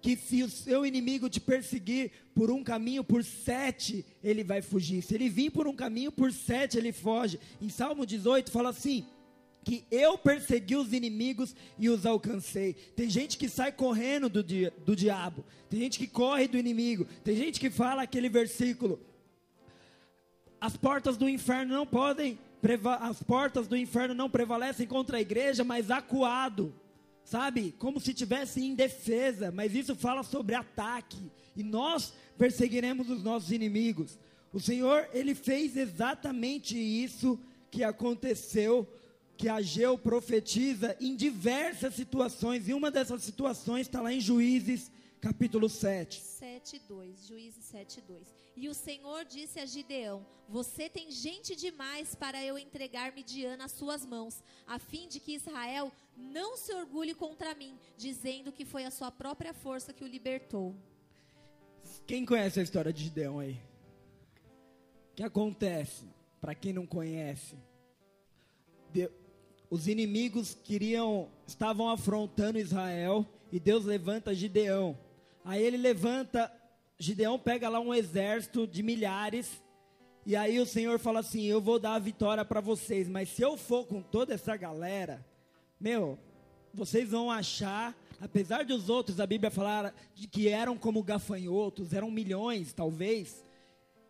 que 0.00 0.16
se 0.16 0.42
o 0.42 0.48
seu 0.48 0.86
inimigo 0.86 1.28
te 1.28 1.40
perseguir 1.40 2.10
por 2.34 2.50
um 2.50 2.62
caminho, 2.62 3.02
por 3.02 3.24
sete 3.24 4.04
ele 4.22 4.44
vai 4.44 4.62
fugir. 4.62 5.02
Se 5.02 5.14
ele 5.14 5.28
vir 5.28 5.50
por 5.50 5.66
um 5.66 5.74
caminho, 5.74 6.12
por 6.12 6.32
sete 6.32 6.78
ele 6.78 6.92
foge. 6.92 7.38
Em 7.60 7.68
Salmo 7.68 8.06
18 8.06 8.50
fala 8.50 8.70
assim: 8.70 9.04
que 9.68 9.84
eu 9.90 10.16
persegui 10.16 10.76
os 10.76 10.94
inimigos 10.94 11.54
e 11.78 11.90
os 11.90 12.06
alcancei. 12.06 12.72
Tem 12.72 13.10
gente 13.10 13.36
que 13.36 13.50
sai 13.50 13.70
correndo 13.70 14.28
do, 14.28 14.42
dia, 14.42 14.72
do 14.86 14.96
diabo, 14.96 15.44
tem 15.68 15.80
gente 15.80 15.98
que 15.98 16.06
corre 16.06 16.48
do 16.48 16.56
inimigo, 16.56 17.06
tem 17.22 17.36
gente 17.36 17.60
que 17.60 17.68
fala 17.68 18.02
aquele 18.02 18.30
versículo: 18.30 18.98
as 20.58 20.74
portas 20.74 21.18
do 21.18 21.28
inferno 21.28 21.74
não 21.74 21.86
podem, 21.86 22.38
as 23.00 23.22
portas 23.22 23.68
do 23.68 23.76
inferno 23.76 24.14
não 24.14 24.30
prevalecem 24.30 24.86
contra 24.86 25.18
a 25.18 25.20
igreja, 25.20 25.62
mas 25.62 25.90
acuado, 25.90 26.74
sabe? 27.30 27.74
Como 27.78 28.00
se 28.00 28.14
tivesse 28.14 28.64
em 28.64 28.74
defesa, 28.74 29.52
mas 29.52 29.74
isso 29.74 29.94
fala 29.94 30.22
sobre 30.22 30.54
ataque, 30.54 31.30
e 31.54 31.62
nós 31.62 32.12
perseguiremos 32.38 33.10
os 33.10 33.22
nossos 33.22 33.52
inimigos. 33.52 34.18
O 34.52 34.60
Senhor, 34.60 35.06
ele 35.12 35.34
fez 35.34 35.76
exatamente 35.76 36.78
isso 36.78 37.38
que 37.70 37.84
aconteceu 37.84 38.88
que 39.36 39.48
Ageu 39.48 39.98
profetiza 39.98 40.96
em 41.00 41.14
diversas 41.14 41.94
situações, 41.94 42.66
e 42.66 42.72
uma 42.72 42.90
dessas 42.90 43.22
situações 43.22 43.82
está 43.82 44.00
lá 44.00 44.12
em 44.12 44.20
Juízes, 44.20 44.90
capítulo 45.20 45.68
7. 45.68 46.20
7, 46.20 46.80
2, 46.88 47.26
Juízes 47.26 47.64
7, 47.64 48.00
2. 48.00 48.34
E 48.56 48.68
o 48.68 48.74
Senhor 48.74 49.24
disse 49.24 49.60
a 49.60 49.66
Gideão: 49.66 50.24
Você 50.48 50.88
tem 50.88 51.10
gente 51.10 51.54
demais 51.54 52.14
para 52.14 52.44
eu 52.44 52.58
entregar 52.58 53.12
Midian 53.12 53.56
nas 53.56 53.72
suas 53.72 54.04
mãos, 54.04 54.42
a 54.66 54.78
fim 54.78 55.08
de 55.08 55.20
que 55.20 55.34
Israel 55.34 55.92
não 56.16 56.56
se 56.56 56.72
orgulhe 56.72 57.14
contra 57.14 57.54
mim, 57.54 57.78
dizendo 57.96 58.52
que 58.52 58.64
foi 58.64 58.84
a 58.84 58.90
sua 58.90 59.10
própria 59.10 59.52
força 59.52 59.92
que 59.92 60.04
o 60.04 60.08
libertou. 60.08 60.74
Quem 62.06 62.24
conhece 62.24 62.60
a 62.60 62.62
história 62.62 62.92
de 62.92 63.04
Gideão 63.04 63.38
aí? 63.38 63.60
O 65.12 65.16
que 65.16 65.22
acontece? 65.22 66.06
Para 66.40 66.54
quem 66.54 66.72
não 66.72 66.86
conhece, 66.86 67.56
os 69.70 69.88
inimigos 69.88 70.54
queriam, 70.54 71.28
estavam 71.46 71.90
afrontando 71.90 72.58
Israel 72.58 73.26
e 73.52 73.58
Deus 73.58 73.84
levanta 73.84 74.34
Gideão. 74.34 74.96
Aí 75.48 75.62
ele 75.62 75.78
levanta, 75.78 76.52
Gideão 76.98 77.38
pega 77.38 77.70
lá 77.70 77.80
um 77.80 77.94
exército 77.94 78.66
de 78.66 78.82
milhares 78.82 79.62
e 80.26 80.36
aí 80.36 80.60
o 80.60 80.66
Senhor 80.66 80.98
fala 80.98 81.20
assim: 81.20 81.46
Eu 81.46 81.58
vou 81.58 81.78
dar 81.78 81.94
a 81.94 81.98
vitória 81.98 82.44
para 82.44 82.60
vocês, 82.60 83.08
mas 83.08 83.30
se 83.30 83.40
eu 83.40 83.56
for 83.56 83.86
com 83.86 84.02
toda 84.02 84.34
essa 84.34 84.54
galera, 84.58 85.24
meu, 85.80 86.18
vocês 86.74 87.12
vão 87.12 87.30
achar, 87.30 87.96
apesar 88.20 88.66
dos 88.66 88.90
outros, 88.90 89.20
a 89.20 89.26
Bíblia 89.26 89.50
falar 89.50 89.94
de 90.14 90.28
que 90.28 90.50
eram 90.50 90.76
como 90.76 91.02
gafanhotos, 91.02 91.94
eram 91.94 92.10
milhões 92.10 92.74
talvez. 92.74 93.42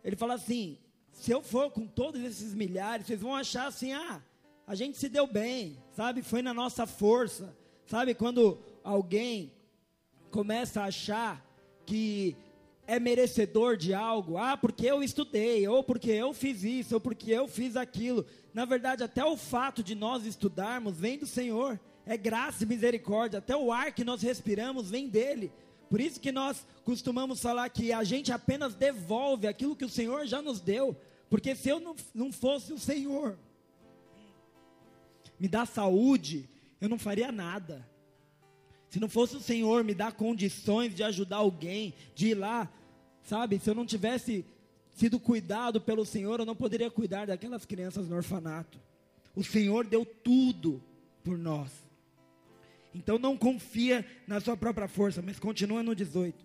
Ele 0.03 0.17
fala 0.17 0.33
assim: 0.33 0.77
se 1.13 1.31
eu 1.31 1.41
for 1.41 1.71
com 1.71 1.87
todos 1.87 2.21
esses 2.21 2.53
milhares, 2.53 3.07
vocês 3.07 3.21
vão 3.21 3.33
achar 3.33 3.67
assim, 3.67 3.93
ah, 3.93 4.21
a 4.67 4.75
gente 4.75 4.97
se 4.97 5.07
deu 5.07 5.25
bem, 5.25 5.81
sabe? 5.95 6.21
Foi 6.21 6.41
na 6.41 6.53
nossa 6.53 6.85
força, 6.85 7.55
sabe? 7.85 8.13
Quando 8.13 8.59
alguém 8.83 9.53
começa 10.29 10.81
a 10.81 10.85
achar 10.85 11.45
que 11.85 12.35
é 12.87 12.99
merecedor 12.99 13.77
de 13.77 13.93
algo, 13.93 14.37
ah, 14.37 14.57
porque 14.57 14.85
eu 14.85 15.03
estudei, 15.03 15.67
ou 15.67 15.83
porque 15.83 16.09
eu 16.09 16.33
fiz 16.33 16.63
isso, 16.63 16.95
ou 16.95 17.01
porque 17.01 17.31
eu 17.31 17.47
fiz 17.47 17.75
aquilo. 17.75 18.25
Na 18.51 18.65
verdade, 18.65 19.03
até 19.03 19.23
o 19.23 19.37
fato 19.37 19.83
de 19.83 19.93
nós 19.93 20.25
estudarmos 20.25 20.97
vem 20.97 21.17
do 21.17 21.27
Senhor, 21.27 21.79
é 22.05 22.17
graça 22.17 22.63
e 22.63 22.67
misericórdia, 22.67 23.37
até 23.37 23.55
o 23.55 23.71
ar 23.71 23.91
que 23.91 24.03
nós 24.03 24.23
respiramos 24.23 24.89
vem 24.89 25.07
dele. 25.07 25.51
Por 25.87 26.01
isso 26.01 26.19
que 26.19 26.31
nós 26.31 26.65
costumamos 26.83 27.41
falar 27.41 27.69
que 27.69 27.91
a 27.91 28.03
gente 28.03 28.31
apenas 28.31 28.75
devolve 28.75 29.47
aquilo 29.47 29.75
que 29.75 29.85
o 29.85 29.89
Senhor 29.89 30.25
já 30.25 30.41
nos 30.41 30.59
deu, 30.59 30.95
porque 31.29 31.55
se 31.55 31.69
eu 31.69 31.79
não, 31.79 31.95
não 32.13 32.31
fosse 32.31 32.73
o 32.73 32.79
Senhor, 32.79 33.37
me 35.39 35.47
dá 35.47 35.65
saúde, 35.65 36.47
eu 36.79 36.87
não 36.87 36.99
faria 36.99 37.31
nada. 37.31 37.88
Se 38.89 38.99
não 38.99 39.07
fosse 39.07 39.35
o 39.37 39.41
Senhor 39.41 39.83
me 39.83 39.93
dar 39.93 40.13
condições 40.13 40.95
de 40.95 41.03
ajudar 41.03 41.37
alguém, 41.37 41.93
de 42.15 42.29
ir 42.29 42.33
lá, 42.33 42.71
sabe? 43.23 43.59
Se 43.59 43.69
eu 43.69 43.75
não 43.75 43.85
tivesse 43.85 44.43
sido 44.95 45.19
cuidado 45.19 45.79
pelo 45.79 46.05
Senhor, 46.05 46.39
eu 46.39 46.45
não 46.45 46.55
poderia 46.55 46.89
cuidar 46.89 47.27
daquelas 47.27 47.65
crianças 47.65 48.09
no 48.09 48.15
orfanato. 48.15 48.79
O 49.35 49.43
Senhor 49.43 49.85
deu 49.85 50.05
tudo 50.05 50.81
por 51.23 51.37
nós. 51.37 51.71
Então 52.93 53.19
não 53.19 53.37
confia 53.37 54.05
na 54.27 54.41
sua 54.41 54.57
própria 54.57 54.87
força, 54.87 55.21
mas 55.21 55.39
continua 55.39 55.83
no 55.83 55.93
18. 55.93 56.43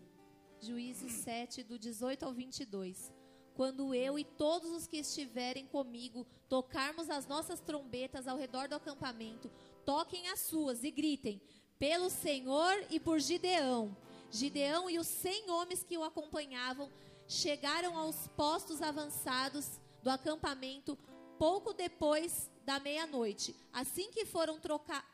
Juízes 0.60 1.12
7, 1.12 1.62
do 1.62 1.78
18 1.78 2.24
ao 2.24 2.32
22 2.32 3.12
quando 3.54 3.94
eu 3.94 4.18
e 4.18 4.24
todos 4.24 4.70
os 4.72 4.86
que 4.86 4.98
estiverem 4.98 5.64
comigo 5.66 6.26
tocarmos 6.48 7.08
as 7.08 7.26
nossas 7.26 7.60
trombetas 7.60 8.26
ao 8.26 8.36
redor 8.36 8.68
do 8.68 8.74
acampamento, 8.74 9.50
toquem 9.84 10.28
as 10.28 10.40
suas 10.40 10.82
e 10.82 10.90
gritem: 10.90 11.40
pelo 11.78 12.10
Senhor 12.10 12.74
e 12.90 12.98
por 12.98 13.20
Gideão. 13.20 13.96
Gideão 14.30 14.90
e 14.90 14.98
os 14.98 15.06
cem 15.06 15.50
homens 15.50 15.84
que 15.84 15.96
o 15.96 16.04
acompanhavam 16.04 16.90
chegaram 17.26 17.96
aos 17.96 18.28
postos 18.28 18.82
avançados 18.82 19.80
do 20.02 20.10
acampamento 20.10 20.98
pouco 21.38 21.72
depois 21.72 22.50
da 22.64 22.78
meia-noite, 22.80 23.54
assim 23.72 24.10
que 24.10 24.24
foram 24.24 24.58
troca 24.58 25.04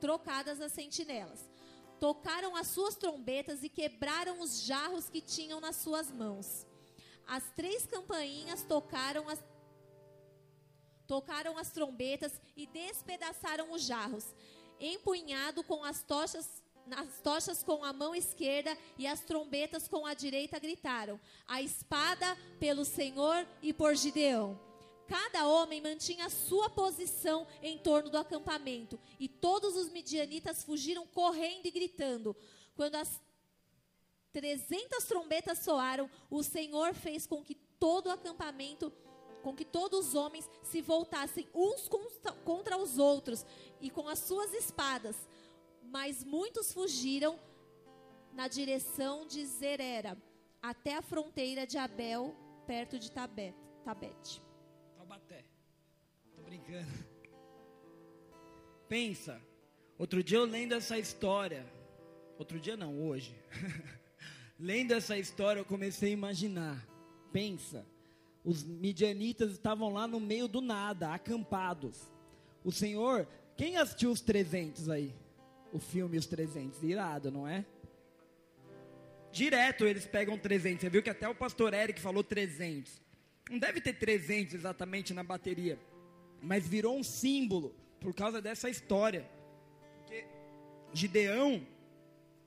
trocadas 0.00 0.60
as 0.60 0.72
sentinelas. 0.72 1.48
Tocaram 1.98 2.54
as 2.54 2.68
suas 2.68 2.94
trombetas 2.94 3.62
e 3.62 3.68
quebraram 3.68 4.40
os 4.40 4.62
jarros 4.62 5.08
que 5.08 5.20
tinham 5.20 5.60
nas 5.60 5.76
suas 5.76 6.10
mãos. 6.10 6.66
As 7.26 7.42
três 7.54 7.86
campainhas 7.86 8.62
tocaram 8.62 9.28
as 9.28 9.42
tocaram 11.06 11.56
as 11.56 11.70
trombetas 11.70 12.32
e 12.56 12.66
despedaçaram 12.66 13.72
os 13.72 13.82
jarros. 13.82 14.34
Empunhado 14.80 15.62
com 15.64 15.84
as 15.84 16.02
tochas 16.02 16.64
as 16.94 17.20
tochas 17.20 17.64
com 17.64 17.82
a 17.82 17.92
mão 17.92 18.14
esquerda 18.14 18.76
e 18.96 19.08
as 19.08 19.20
trombetas 19.20 19.88
com 19.88 20.06
a 20.06 20.14
direita 20.14 20.58
gritaram: 20.58 21.20
A 21.46 21.60
espada 21.60 22.36
pelo 22.60 22.84
Senhor 22.84 23.46
e 23.60 23.72
por 23.72 23.94
Gideão. 23.96 24.58
Cada 25.08 25.46
homem 25.46 25.80
mantinha 25.80 26.28
sua 26.28 26.68
posição 26.68 27.46
em 27.62 27.78
torno 27.78 28.10
do 28.10 28.18
acampamento, 28.18 28.98
e 29.20 29.28
todos 29.28 29.76
os 29.76 29.88
midianitas 29.90 30.64
fugiram 30.64 31.06
correndo 31.06 31.66
e 31.66 31.70
gritando. 31.70 32.36
Quando 32.74 32.96
as 32.96 33.20
trezentas 34.32 35.04
trombetas 35.04 35.60
soaram, 35.60 36.10
o 36.28 36.42
Senhor 36.42 36.92
fez 36.92 37.26
com 37.26 37.42
que 37.42 37.54
todo 37.54 38.06
o 38.06 38.10
acampamento, 38.10 38.92
com 39.42 39.54
que 39.54 39.64
todos 39.64 40.08
os 40.08 40.14
homens 40.16 40.50
se 40.64 40.82
voltassem 40.82 41.48
uns 41.54 41.88
contra 42.44 42.76
os 42.76 42.98
outros 42.98 43.46
e 43.80 43.90
com 43.90 44.08
as 44.08 44.18
suas 44.18 44.52
espadas. 44.52 45.16
Mas 45.82 46.24
muitos 46.24 46.72
fugiram 46.72 47.38
na 48.32 48.48
direção 48.48 49.26
de 49.26 49.44
Zerera, 49.46 50.16
até 50.60 50.96
a 50.96 51.02
fronteira 51.02 51.66
de 51.66 51.78
Abel, 51.78 52.34
perto 52.66 52.98
de 52.98 53.10
Tabet, 53.10 53.54
Tabete. 53.84 54.42
Taubaté. 54.96 55.44
Tô 56.34 56.42
brincando. 56.42 56.90
Pensa. 58.88 59.40
Outro 59.98 60.22
dia 60.22 60.38
eu 60.38 60.44
lendo 60.44 60.74
essa 60.74 60.98
história. 60.98 61.64
Outro 62.38 62.60
dia 62.60 62.76
não, 62.76 63.00
hoje. 63.08 63.34
Lendo 64.58 64.92
essa 64.92 65.18
história, 65.18 65.60
eu 65.60 65.64
comecei 65.64 66.10
a 66.10 66.12
imaginar. 66.12 66.86
Pensa, 67.32 67.86
os 68.44 68.62
midianitas 68.62 69.52
estavam 69.52 69.92
lá 69.92 70.06
no 70.06 70.20
meio 70.20 70.48
do 70.48 70.60
nada, 70.60 71.12
acampados. 71.12 72.10
O 72.64 72.72
Senhor, 72.72 73.28
quem 73.56 73.76
assistiu 73.76 74.10
os 74.10 74.20
300 74.20 74.88
aí? 74.88 75.14
O 75.72 75.78
filme 75.78 76.16
Os 76.16 76.26
300, 76.26 76.82
irado, 76.82 77.30
não 77.30 77.46
é? 77.46 77.64
Direto 79.32 79.84
eles 79.84 80.06
pegam 80.06 80.38
300. 80.38 80.80
Você 80.80 80.90
viu 80.90 81.02
que 81.02 81.10
até 81.10 81.28
o 81.28 81.34
pastor 81.34 81.74
Eric 81.74 82.00
falou 82.00 82.24
300. 82.24 83.02
Não 83.50 83.58
deve 83.58 83.80
ter 83.80 83.92
300 83.92 84.54
exatamente 84.54 85.12
na 85.12 85.22
bateria, 85.22 85.78
mas 86.42 86.66
virou 86.66 86.96
um 86.96 87.02
símbolo 87.02 87.74
por 88.00 88.14
causa 88.14 88.40
dessa 88.40 88.70
história. 88.70 89.28
Porque 89.98 90.24
Gideão 90.92 91.66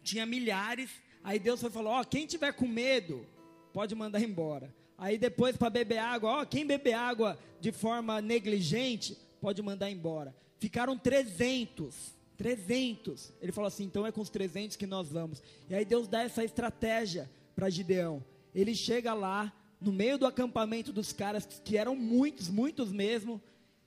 tinha 0.04 0.26
milhares 0.26 0.90
Aí 1.24 1.40
Deus 1.40 1.62
foi 1.62 1.70
falou: 1.70 1.94
Ó, 1.94 2.04
quem 2.04 2.26
tiver 2.26 2.54
com 2.54 2.68
medo, 2.68 3.26
pode 3.74 3.94
mandar 3.96 4.22
embora. 4.22 4.74
Aí 4.98 5.18
depois 5.18 5.56
para 5.56 5.70
beber 5.70 5.98
água, 5.98 6.42
ó, 6.42 6.46
quem 6.46 6.66
beber 6.66 6.94
água 6.94 7.40
de 7.62 7.72
forma 7.72 8.22
negligente, 8.22 9.18
pode 9.40 9.62
mandar 9.62 9.90
embora. 9.90 10.36
Ficaram 10.60 10.98
300. 10.98 12.20
300. 12.38 13.34
Ele 13.42 13.52
falou 13.52 13.68
assim: 13.68 13.86
então 13.86 14.06
é 14.06 14.12
com 14.12 14.22
os 14.22 14.30
300 14.30 14.78
que 14.78 14.86
nós 14.86 15.10
vamos. 15.10 15.42
E 15.70 15.76
aí 15.76 15.84
Deus 15.84 16.08
dá 16.08 16.22
essa 16.22 16.44
estratégia 16.44 17.30
para 17.56 17.70
Gideão. 17.70 18.24
Ele 18.54 18.74
chega 18.74 19.14
lá, 19.14 19.54
no 19.80 19.92
meio 19.92 20.18
do 20.18 20.26
acampamento 20.26 20.92
dos 20.92 21.12
caras, 21.12 21.46
que 21.64 21.78
eram 21.78 21.96
muitos, 21.96 22.50
muitos 22.50 22.92
mesmo. 22.92 23.42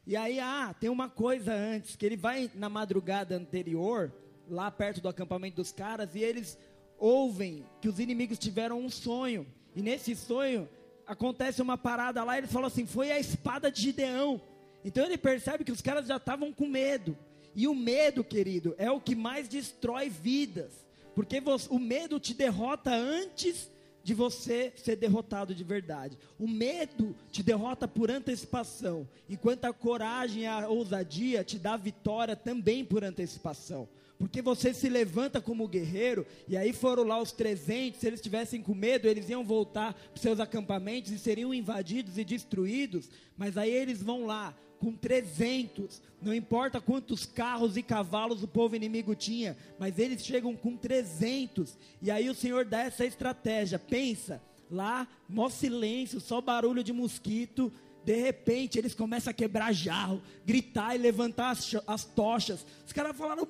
E 0.07 0.17
aí, 0.17 0.41
ah, 0.41 0.75
tem 0.79 0.91
uma 0.91 1.09
coisa 1.09 1.55
antes: 1.55 1.97
que 1.97 2.05
ele 2.05 2.17
vai 2.17 2.51
na 2.55 2.69
madrugada 2.69 3.37
anterior, 3.37 4.13
lá 4.49 4.71
perto 4.71 5.01
do 5.01 5.09
acampamento 5.09 5.57
dos 5.57 5.73
caras, 5.73 6.15
e 6.15 6.21
eles 6.21 6.59
ouvem 6.99 7.65
que 7.81 7.89
os 7.89 7.99
inimigos 7.99 8.39
tiveram 8.39 8.81
um 8.81 8.91
sonho. 8.91 9.47
E 9.75 9.83
nesse 9.83 10.15
sonho 10.15 10.69
acontece 11.07 11.61
uma 11.61 11.79
parada 11.79 12.23
lá, 12.23 12.39
eles 12.39 12.53
falam 12.53 12.67
assim: 12.67 12.87
foi 12.87 13.11
a 13.11 13.19
espada 13.19 13.71
de 13.71 13.81
Gideão. 13.81 14.41
Então 14.85 15.05
ele 15.05 15.19
percebe 15.19 15.65
que 15.65 15.73
os 15.73 15.81
caras 15.81 16.07
já 16.07 16.17
estavam 16.17 16.53
com 16.53 16.67
medo. 16.67 17.17
E 17.55 17.69
o 17.69 17.75
medo, 17.75 18.25
querido, 18.25 18.75
é 18.79 18.91
o 18.91 19.01
que 19.01 19.15
mais 19.15 19.49
destrói 19.49 20.09
vidas. 20.09 20.73
Porque 21.15 21.43
o 21.69 21.79
medo 21.79 22.19
te 22.19 22.33
derrota 22.33 22.91
antes 22.91 23.71
de 24.03 24.15
você 24.15 24.73
ser 24.77 24.97
derrotado 24.97 25.55
de 25.55 25.63
verdade. 25.63 26.19
O 26.39 26.49
medo 26.49 27.15
te 27.31 27.43
derrota 27.43 27.87
por 27.87 28.11
antecipação, 28.11 29.09
enquanto 29.29 29.65
a 29.65 29.73
coragem 29.73 30.43
e 30.43 30.47
a 30.47 30.69
ousadia 30.69 31.45
te 31.45 31.59
dá 31.59 31.77
vitória 31.77 32.35
também 32.35 32.85
por 32.85 33.05
antecipação. 33.05 33.89
Porque 34.19 34.41
você 34.41 34.73
se 34.73 34.89
levanta 34.89 35.41
como 35.41 35.67
guerreiro, 35.67 36.27
e 36.47 36.57
aí 36.57 36.73
foram 36.73 37.03
lá 37.03 37.21
os 37.21 37.33
300, 37.33 38.01
se 38.01 38.07
eles 38.07 38.21
tivessem 38.21 38.63
com 38.63 38.75
medo, 38.75 39.09
eles 39.09 39.29
iam 39.29 39.45
voltar 39.45 39.95
para 39.95 40.23
seus 40.23 40.39
acampamentos 40.39 41.11
e 41.11 41.19
seriam 41.19 41.53
invadidos 41.53 42.19
e 42.19 42.25
destruídos, 42.25 43.11
mas 43.37 43.57
aí 43.57 43.71
eles 43.71 44.03
vão 44.03 44.25
lá 44.25 44.55
com 44.83 44.93
300, 44.97 46.03
não 46.21 46.35
importa 46.35 46.81
quantos 46.81 47.25
carros 47.25 47.77
e 47.77 47.85
cavalos 47.85 48.43
o 48.43 48.49
povo 48.49 48.75
inimigo 48.75 49.15
tinha, 49.15 49.57
mas 49.79 49.97
eles 49.97 50.27
chegam 50.27 50.57
com 50.57 50.77
300, 50.77 51.79
e 52.03 52.11
aí 52.11 52.29
o 52.29 52.35
Senhor 52.35 52.65
dá 52.65 52.81
essa 52.81 53.05
estratégia, 53.05 53.79
pensa, 53.79 54.43
lá, 54.69 55.07
mó 55.29 55.49
silêncio, 55.49 56.21
só 56.21 56.41
barulho 56.41 56.83
de 56.83 56.93
mosquito, 56.93 57.73
de 58.05 58.17
repente 58.17 58.77
eles 58.77 58.93
começam 58.93 59.31
a 59.31 59.35
quebrar 59.35 59.73
jarro, 59.73 60.21
gritar 60.45 60.97
e 60.97 60.99
levantar 60.99 61.51
as, 61.51 61.77
as 61.87 62.05
tochas, 62.05 62.67
os 62.85 62.93
caras 62.93 63.17
falaram, 63.17 63.47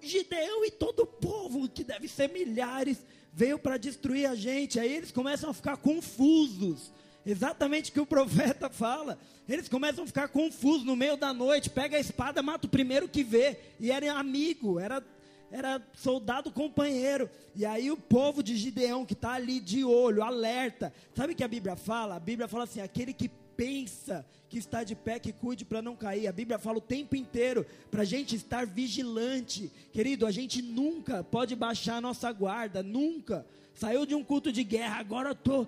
Gideão 0.00 0.64
e 0.64 0.70
todo 0.72 1.04
o 1.04 1.06
povo, 1.06 1.68
que 1.68 1.84
deve 1.84 2.08
ser 2.08 2.28
milhares, 2.28 2.98
veio 3.32 3.56
para 3.56 3.76
destruir 3.76 4.26
a 4.26 4.34
gente. 4.34 4.78
Aí 4.78 4.92
eles 4.92 5.10
começam 5.10 5.48
a 5.48 5.54
ficar 5.54 5.76
confusos. 5.76 6.92
Exatamente 7.26 7.90
o 7.90 7.92
que 7.94 8.00
o 8.00 8.06
profeta 8.06 8.68
fala. 8.68 9.18
Eles 9.48 9.68
começam 9.68 10.04
a 10.04 10.06
ficar 10.06 10.28
confusos 10.28 10.84
no 10.84 10.96
meio 10.96 11.16
da 11.16 11.32
noite. 11.32 11.70
Pega 11.70 11.96
a 11.96 12.00
espada, 12.00 12.42
mata 12.42 12.66
o 12.66 12.70
primeiro 12.70 13.08
que 13.08 13.22
vê. 13.22 13.58
E 13.80 13.90
era 13.90 14.12
amigo, 14.12 14.78
era, 14.78 15.02
era 15.50 15.82
soldado 15.94 16.50
companheiro. 16.50 17.30
E 17.54 17.64
aí 17.64 17.90
o 17.90 17.96
povo 17.96 18.42
de 18.42 18.56
Gideão 18.56 19.06
que 19.06 19.14
está 19.14 19.32
ali 19.32 19.60
de 19.60 19.84
olho, 19.84 20.22
alerta. 20.22 20.92
Sabe 21.14 21.32
o 21.32 21.36
que 21.36 21.44
a 21.44 21.48
Bíblia 21.48 21.76
fala? 21.76 22.16
A 22.16 22.20
Bíblia 22.20 22.48
fala 22.48 22.64
assim: 22.64 22.80
aquele 22.80 23.12
que 23.12 23.28
pensa 23.56 24.26
que 24.48 24.58
está 24.58 24.84
de 24.84 24.94
pé, 24.94 25.18
que 25.18 25.32
cuide 25.32 25.64
para 25.64 25.82
não 25.82 25.96
cair. 25.96 26.28
A 26.28 26.32
Bíblia 26.32 26.58
fala 26.58 26.78
o 26.78 26.80
tempo 26.80 27.16
inteiro 27.16 27.66
para 27.90 28.02
a 28.02 28.04
gente 28.04 28.36
estar 28.36 28.66
vigilante. 28.66 29.70
Querido, 29.92 30.26
a 30.26 30.30
gente 30.30 30.62
nunca 30.62 31.24
pode 31.24 31.56
baixar 31.56 31.96
a 31.96 32.00
nossa 32.00 32.30
guarda, 32.30 32.82
nunca. 32.82 33.46
Saiu 33.74 34.06
de 34.06 34.14
um 34.14 34.22
culto 34.22 34.52
de 34.52 34.62
guerra, 34.62 35.00
agora 35.00 35.30
eu 35.30 35.34
tô. 35.34 35.66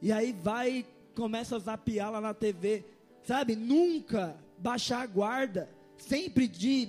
E 0.00 0.12
aí 0.12 0.32
vai 0.32 0.86
começa 1.14 1.56
a 1.56 1.58
zapiar 1.58 2.12
lá 2.12 2.20
na 2.20 2.34
TV. 2.34 2.84
Sabe? 3.22 3.56
Nunca 3.56 4.36
baixar 4.58 5.02
a 5.02 5.06
guarda. 5.06 5.68
Sempre 5.96 6.46
de 6.46 6.88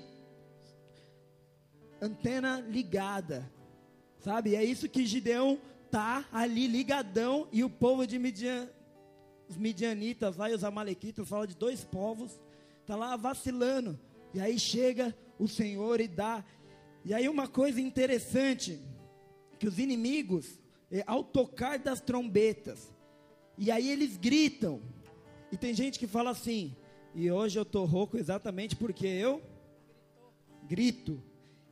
antena 2.01 2.62
ligada. 2.62 3.51
Sabe? 4.20 4.55
É 4.55 4.64
isso 4.64 4.88
que 4.88 5.05
Gideão 5.05 5.60
tá 5.89 6.26
ali 6.32 6.68
ligadão 6.68 7.47
e 7.51 7.64
o 7.64 7.70
povo 7.70 8.05
de 8.05 8.20
Midian 8.20 8.70
os 9.49 9.57
midianitas 9.57 10.38
lá 10.38 10.49
e 10.49 10.53
os 10.53 10.64
amalequitas, 10.64 11.28
fala 11.28 11.47
de 11.47 11.55
dois 11.55 11.84
povos, 11.84 12.39
está 12.82 12.95
lá 12.95 13.16
vacilando. 13.16 13.99
E 14.32 14.39
aí 14.39 14.60
chega 14.60 15.16
o 15.39 15.47
Senhor 15.47 15.99
e 15.99 16.07
dá. 16.07 16.45
E 17.03 17.16
aí 17.16 17.28
uma 17.28 17.47
coisa 17.47 17.82
interessante, 17.82 18.80
que 19.57 19.68
os 19.68 19.80
inimigos, 19.80 20.60
é, 20.91 21.03
ao 21.07 21.24
tocar 21.24 21.80
das 21.80 21.99
trombetas, 21.99 22.93
e 23.60 23.70
aí 23.70 23.89
eles 23.89 24.16
gritam. 24.16 24.82
E 25.51 25.57
tem 25.57 25.74
gente 25.74 25.99
que 25.99 26.07
fala 26.07 26.30
assim, 26.30 26.74
e 27.14 27.30
hoje 27.30 27.60
eu 27.60 27.66
tô 27.66 27.84
rouco 27.84 28.18
exatamente 28.18 28.76
porque 28.76 29.05
eu 29.05 29.41
grito. 30.68 31.22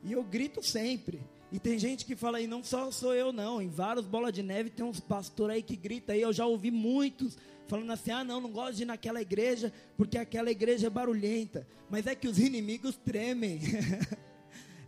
E 0.04 0.12
eu 0.12 0.22
grito 0.22 0.62
sempre. 0.62 1.20
E 1.50 1.58
tem 1.58 1.78
gente 1.78 2.04
que 2.04 2.14
fala 2.14 2.38
aí, 2.38 2.46
não 2.46 2.62
só 2.62 2.90
sou 2.90 3.14
eu 3.14 3.32
não, 3.32 3.62
em 3.62 3.70
vários 3.70 4.06
bola 4.06 4.30
de 4.30 4.42
neve 4.42 4.68
tem 4.68 4.84
uns 4.84 5.00
pastores 5.00 5.56
aí 5.56 5.62
que 5.62 5.76
gritam 5.76 6.14
aí, 6.14 6.20
eu 6.20 6.32
já 6.32 6.44
ouvi 6.44 6.70
muitos 6.70 7.38
falando 7.66 7.90
assim: 7.90 8.10
ah, 8.10 8.22
não, 8.22 8.38
não 8.38 8.50
gosto 8.50 8.74
de 8.74 8.82
ir 8.82 8.86
naquela 8.86 9.22
igreja 9.22 9.72
porque 9.96 10.18
aquela 10.18 10.50
igreja 10.50 10.88
é 10.88 10.90
barulhenta. 10.90 11.66
Mas 11.88 12.06
é 12.06 12.14
que 12.14 12.28
os 12.28 12.38
inimigos 12.38 12.96
tremem. 12.96 13.60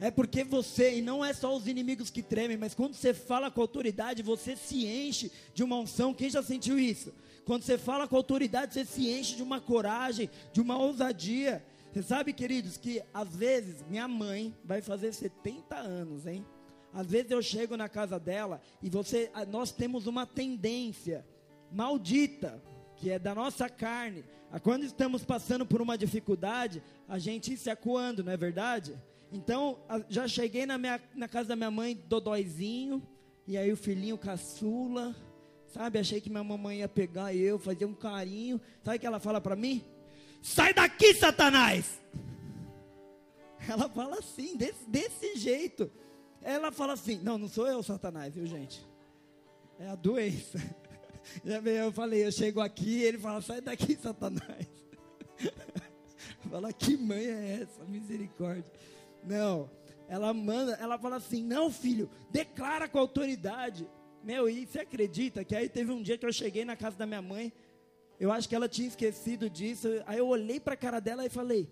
é 0.01 0.11
porque 0.11 0.43
você, 0.43 0.97
e 0.97 1.03
não 1.03 1.23
é 1.23 1.35
só 1.35 1.55
os 1.55 1.67
inimigos 1.67 2.09
que 2.09 2.23
tremem, 2.23 2.57
mas 2.57 2.75
quando 2.75 2.95
você 2.95 3.13
fala 3.13 3.51
com 3.51 3.61
autoridade, 3.61 4.23
você 4.23 4.57
se 4.57 4.87
enche 4.87 5.31
de 5.53 5.63
uma 5.63 5.77
unção. 5.77 6.15
Quem 6.15 6.31
já 6.31 6.43
sentiu 6.43 6.79
isso? 6.79 7.13
Quando 7.45 7.65
você 7.65 7.77
fala 7.77 8.09
com 8.09 8.17
autoridade, 8.17 8.73
você 8.73 8.85
se 8.87 9.11
enche 9.11 9.37
de 9.37 9.43
uma 9.43 9.61
coragem, 9.61 10.31
de 10.55 10.61
uma 10.61 10.79
ousadia. 10.79 11.63
Você 11.93 12.03
sabe, 12.03 12.33
queridos, 12.33 12.79
que 12.79 13.03
às 13.13 13.37
vezes 13.37 13.85
minha 13.91 14.09
mãe 14.09 14.57
vai 14.65 14.81
fazer 14.81 15.13
70 15.13 15.77
anos, 15.77 16.27
hein? 16.27 16.47
Às 16.95 17.07
vezes 17.07 17.31
eu 17.31 17.43
chego 17.43 17.77
na 17.77 17.89
casa 17.89 18.19
dela 18.19 18.61
e 18.83 18.89
você, 18.89 19.31
nós 19.49 19.71
temos 19.71 20.07
uma 20.07 20.25
tendência 20.25 21.27
maldita 21.71 22.63
que 22.97 23.11
é 23.11 23.19
da 23.19 23.35
nossa 23.35 23.69
carne. 23.69 24.25
Quando 24.63 24.85
estamos 24.85 25.25
passando 25.25 25.67
por 25.67 25.83
uma 25.83 25.97
dificuldade, 25.97 26.83
a 27.07 27.19
gente 27.19 27.57
se 27.57 27.69
acuando, 27.69 28.25
não 28.25 28.33
é 28.33 28.37
verdade? 28.37 28.99
Então, 29.33 29.79
já 30.09 30.27
cheguei 30.27 30.67
na, 30.67 30.77
minha, 30.77 31.01
na 31.15 31.29
casa 31.29 31.51
da 31.51 31.57
minha 31.57 31.71
mãe, 31.71 31.95
dodóizinho, 32.07 33.03
e 33.47 33.57
aí 33.57 33.73
o 33.73 33.77
filhinho 33.77 34.19
caçula, 34.19 35.15
sabe? 35.67 35.99
Achei 35.99 36.21
que 36.21 36.29
minha 36.29 36.43
mamãe 36.43 36.79
ia 36.79 36.89
pegar 36.89 37.35
eu, 37.35 37.59
fazer 37.59 37.85
um 37.85 37.95
carinho. 37.95 38.61
Sabe 38.83 38.97
o 38.97 39.01
que 39.01 39.07
ela 39.07 39.21
fala 39.21 39.41
para 39.41 39.55
mim? 39.55 39.85
Sai 40.43 40.75
daqui, 40.75 41.15
Satanás! 41.15 42.01
Ela 43.69 43.89
fala 43.89 44.19
assim, 44.19 44.57
desse, 44.57 44.89
desse 44.89 45.37
jeito. 45.37 45.91
Ela 46.43 46.73
fala 46.73 46.95
assim: 46.95 47.19
Não, 47.19 47.37
não 47.37 47.47
sou 47.47 47.67
eu, 47.67 47.83
Satanás, 47.83 48.35
viu, 48.35 48.47
gente? 48.47 48.85
É 49.79 49.89
a 49.89 49.95
doença. 49.95 50.59
Eu 51.45 51.93
falei, 51.93 52.27
eu 52.27 52.33
chego 52.33 52.61
aqui, 52.61 53.03
ele 53.03 53.19
fala, 53.19 53.41
sai 53.41 53.61
daqui, 53.61 53.95
Satanás. 53.95 54.67
Fala, 56.51 56.73
que 56.73 56.97
mãe 56.97 57.25
é 57.25 57.61
essa? 57.63 57.85
Misericórdia. 57.85 58.65
Não, 59.25 59.71
ela 60.09 60.33
manda, 60.33 60.73
ela 60.81 60.99
fala 60.99 61.17
assim, 61.17 61.43
não 61.43 61.71
filho, 61.71 62.09
declara 62.31 62.89
com 62.89 62.99
autoridade. 62.99 63.89
Meu, 64.23 64.49
e 64.49 64.67
você 64.67 64.81
acredita 64.81 65.45
que 65.45 65.55
aí 65.55 65.69
teve 65.69 65.93
um 65.93 66.03
dia 66.03 66.19
que 66.19 66.27
eu 66.27 66.33
cheguei 66.33 66.65
na 66.65 66.77
casa 66.77 66.97
da 66.97 67.07
minha 67.07 67.23
mãe, 67.23 67.53
eu 68.19 68.31
acho 68.31 68.49
que 68.49 68.55
ela 68.55 68.69
tinha 68.69 68.89
esquecido 68.89 69.49
disso, 69.49 69.89
aí 70.07 70.19
eu 70.19 70.29
olhei 70.29 70.61
para 70.61 70.75
a 70.75 70.77
cara 70.77 71.01
dela 71.01 71.25
e 71.25 71.31
falei, 71.31 71.69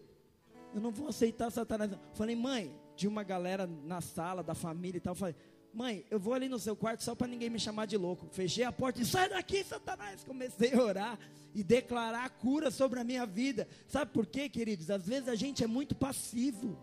eu 0.75 0.81
não 0.81 0.91
vou 0.91 1.09
aceitar 1.09 1.51
Satanás. 1.51 1.91
Falei, 2.15 2.37
mãe, 2.37 2.73
de 2.97 3.07
uma 3.07 3.23
galera 3.23 3.67
na 3.67 4.01
sala, 4.01 4.43
da 4.43 4.55
família 4.55 4.99
e 4.99 5.01
tal, 5.01 5.15
falei, 5.15 5.35
Mãe, 5.73 6.05
eu 6.11 6.19
vou 6.19 6.35
ali 6.35 6.49
no 6.49 6.59
seu 6.59 6.75
quarto 6.75 7.05
só 7.05 7.15
para 7.15 7.27
ninguém 7.27 7.51
me 7.51 7.61
chamar 7.61 7.87
de 7.87 7.97
louco. 7.97 8.27
Fechei 8.33 8.65
a 8.65 8.73
porta 8.73 9.01
e 9.01 9.05
sai 9.05 9.29
daqui, 9.29 9.63
Satanás. 9.63 10.25
Comecei 10.25 10.73
a 10.73 10.83
orar 10.83 11.19
e 11.55 11.63
declarar 11.63 12.25
a 12.25 12.29
cura 12.29 12.71
sobre 12.71 12.99
a 12.99 13.05
minha 13.05 13.27
vida. 13.27 13.69
Sabe 13.87 14.11
por 14.13 14.27
quê, 14.27 14.49
queridos? 14.49 14.91
Às 14.91 15.07
vezes 15.07 15.29
a 15.29 15.35
gente 15.35 15.63
é 15.63 15.67
muito 15.67 15.95
passivo. 15.95 16.77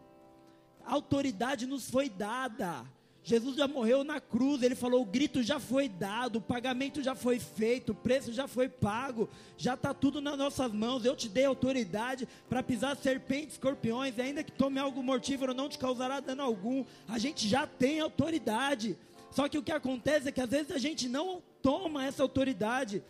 Autoridade 0.86 1.66
nos 1.66 1.90
foi 1.90 2.10
dada. 2.10 2.86
Jesus 3.28 3.56
já 3.56 3.68
morreu 3.68 4.04
na 4.04 4.22
cruz, 4.22 4.62
ele 4.62 4.76
falou: 4.76 5.02
o 5.02 5.06
grito 5.06 5.42
já 5.42 5.60
foi 5.60 5.90
dado, 5.90 6.36
o 6.36 6.42
pagamento 6.42 7.02
já 7.02 7.16
foi 7.16 7.40
feito, 7.40 7.92
o 7.92 7.96
preço 7.96 8.32
já 8.32 8.48
foi 8.48 8.70
pago, 8.70 9.28
já 9.58 9.74
está 9.74 9.96
tudo 9.96 10.22
nas 10.22 10.38
nossas 10.38 10.72
mãos. 10.72 11.04
Eu 11.04 11.16
te 11.16 11.28
dei 11.28 11.44
autoridade 11.44 12.28
para 12.48 12.62
pisar 12.62 12.96
serpentes, 12.96 13.54
escorpiões, 13.54 14.20
ainda 14.20 14.44
que 14.44 14.52
tome 14.52 14.80
algo 14.80 15.02
mortífero, 15.02 15.56
não 15.56 15.68
te 15.68 15.80
causará 15.80 16.20
dano 16.20 16.44
algum. 16.44 16.86
A 17.08 17.18
gente 17.18 17.48
já 17.48 17.66
tem 17.66 18.00
autoridade. 18.00 18.96
Só 19.32 19.50
que 19.50 19.58
o 19.58 19.64
que 19.64 19.72
acontece 19.72 20.30
é 20.30 20.32
que 20.32 20.40
às 20.40 20.50
vezes 20.50 20.72
a 20.72 20.78
gente 20.78 21.10
não 21.10 21.42
toma 21.64 22.06
essa 22.06 22.22
autoridade. 22.22 23.04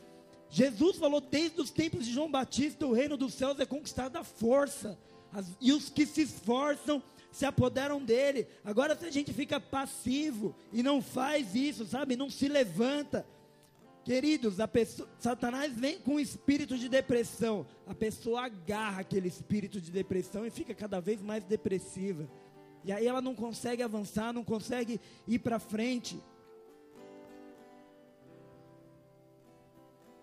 Jesus 0.49 0.95
falou 0.95 1.19
desde 1.19 1.59
os 1.59 1.71
tempos 1.71 2.05
de 2.05 2.13
João 2.13 2.32
Batista: 2.32 2.88
o 2.88 2.93
reino 2.93 3.17
dos 3.17 3.34
céus 3.34 3.59
é 3.59 3.65
conquistado 3.65 4.15
à 4.15 4.23
força, 4.23 4.97
e 5.59 5.73
os 5.73 5.89
que 5.89 6.05
se 6.05 6.21
esforçam 6.21 7.03
se 7.36 7.45
apoderam 7.45 8.01
dele. 8.01 8.47
Agora, 8.63 8.95
se 8.95 9.05
a 9.05 9.11
gente 9.11 9.33
fica 9.33 9.59
passivo 9.59 10.55
e 10.71 10.81
não 10.81 11.01
faz 11.01 11.53
isso, 11.53 11.86
sabe, 11.86 12.15
não 12.15 12.29
se 12.29 12.47
levanta, 12.47 13.27
queridos, 14.05 14.55
pessoa, 14.71 15.09
Satanás 15.19 15.77
vem 15.77 15.99
com 15.99 16.13
um 16.13 16.19
espírito 16.19 16.77
de 16.77 16.88
depressão, 16.88 17.65
a 17.86 17.93
pessoa 17.93 18.45
agarra 18.45 19.01
aquele 19.01 19.27
espírito 19.27 19.81
de 19.81 19.91
depressão 19.91 20.45
e 20.45 20.49
fica 20.49 20.73
cada 20.73 21.01
vez 21.01 21.21
mais 21.21 21.43
depressiva. 21.43 22.25
E 22.86 22.91
aí 22.93 23.05
ela 23.05 23.21
não 23.21 23.36
consegue 23.36 23.83
avançar, 23.83 24.31
não 24.31 24.43
consegue 24.43 25.01
ir 25.27 25.39
para 25.39 25.59
frente. 25.59 26.17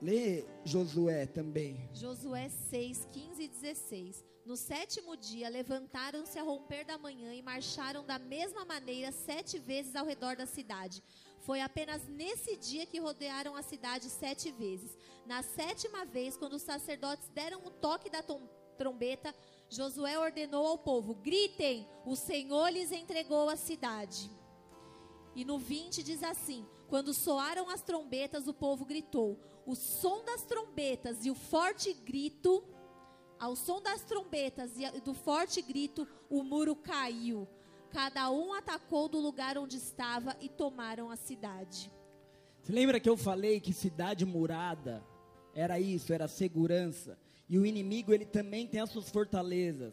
Lê 0.00 0.46
Josué 0.64 1.26
também. 1.26 1.76
Josué 1.92 2.48
6, 2.48 3.06
15 3.12 3.42
e 3.42 3.48
16. 3.48 4.31
No 4.44 4.56
sétimo 4.56 5.16
dia, 5.16 5.48
levantaram-se 5.48 6.36
a 6.36 6.42
romper 6.42 6.84
da 6.84 6.98
manhã 6.98 7.32
e 7.32 7.40
marcharam 7.40 8.04
da 8.04 8.18
mesma 8.18 8.64
maneira 8.64 9.12
sete 9.12 9.56
vezes 9.56 9.94
ao 9.94 10.04
redor 10.04 10.34
da 10.34 10.46
cidade. 10.46 11.00
Foi 11.38 11.60
apenas 11.60 12.08
nesse 12.08 12.56
dia 12.56 12.84
que 12.84 12.98
rodearam 12.98 13.54
a 13.54 13.62
cidade 13.62 14.10
sete 14.10 14.50
vezes. 14.50 14.96
Na 15.26 15.42
sétima 15.44 16.04
vez, 16.04 16.36
quando 16.36 16.54
os 16.54 16.62
sacerdotes 16.62 17.28
deram 17.28 17.64
o 17.64 17.70
toque 17.70 18.10
da 18.10 18.24
trombeta, 18.76 19.32
Josué 19.68 20.18
ordenou 20.18 20.66
ao 20.66 20.78
povo: 20.78 21.14
gritem, 21.14 21.88
o 22.04 22.16
Senhor 22.16 22.68
lhes 22.68 22.90
entregou 22.90 23.48
a 23.48 23.56
cidade. 23.56 24.28
E 25.36 25.44
no 25.44 25.56
20 25.56 26.02
diz 26.02 26.20
assim: 26.22 26.66
quando 26.88 27.14
soaram 27.14 27.70
as 27.70 27.80
trombetas, 27.80 28.46
o 28.46 28.52
povo 28.52 28.84
gritou. 28.84 29.38
O 29.64 29.74
som 29.74 30.24
das 30.24 30.42
trombetas 30.44 31.24
e 31.24 31.30
o 31.30 31.34
forte 31.34 31.92
grito, 31.92 32.62
ao 33.42 33.56
som 33.56 33.82
das 33.82 34.02
trombetas 34.02 34.78
e 34.78 35.00
do 35.00 35.12
forte 35.12 35.60
grito, 35.60 36.06
o 36.30 36.44
muro 36.44 36.76
caiu. 36.76 37.48
Cada 37.90 38.30
um 38.30 38.54
atacou 38.54 39.08
do 39.08 39.18
lugar 39.18 39.58
onde 39.58 39.78
estava 39.78 40.36
e 40.40 40.48
tomaram 40.48 41.10
a 41.10 41.16
cidade. 41.16 41.90
Você 42.62 42.72
lembra 42.72 43.00
que 43.00 43.10
eu 43.10 43.16
falei 43.16 43.58
que 43.58 43.72
cidade 43.72 44.24
murada 44.24 45.04
era 45.52 45.80
isso, 45.80 46.12
era 46.12 46.28
segurança? 46.28 47.18
E 47.48 47.58
o 47.58 47.66
inimigo, 47.66 48.14
ele 48.14 48.24
também 48.24 48.64
tem 48.64 48.80
as 48.80 48.90
suas 48.90 49.10
fortalezas. 49.10 49.92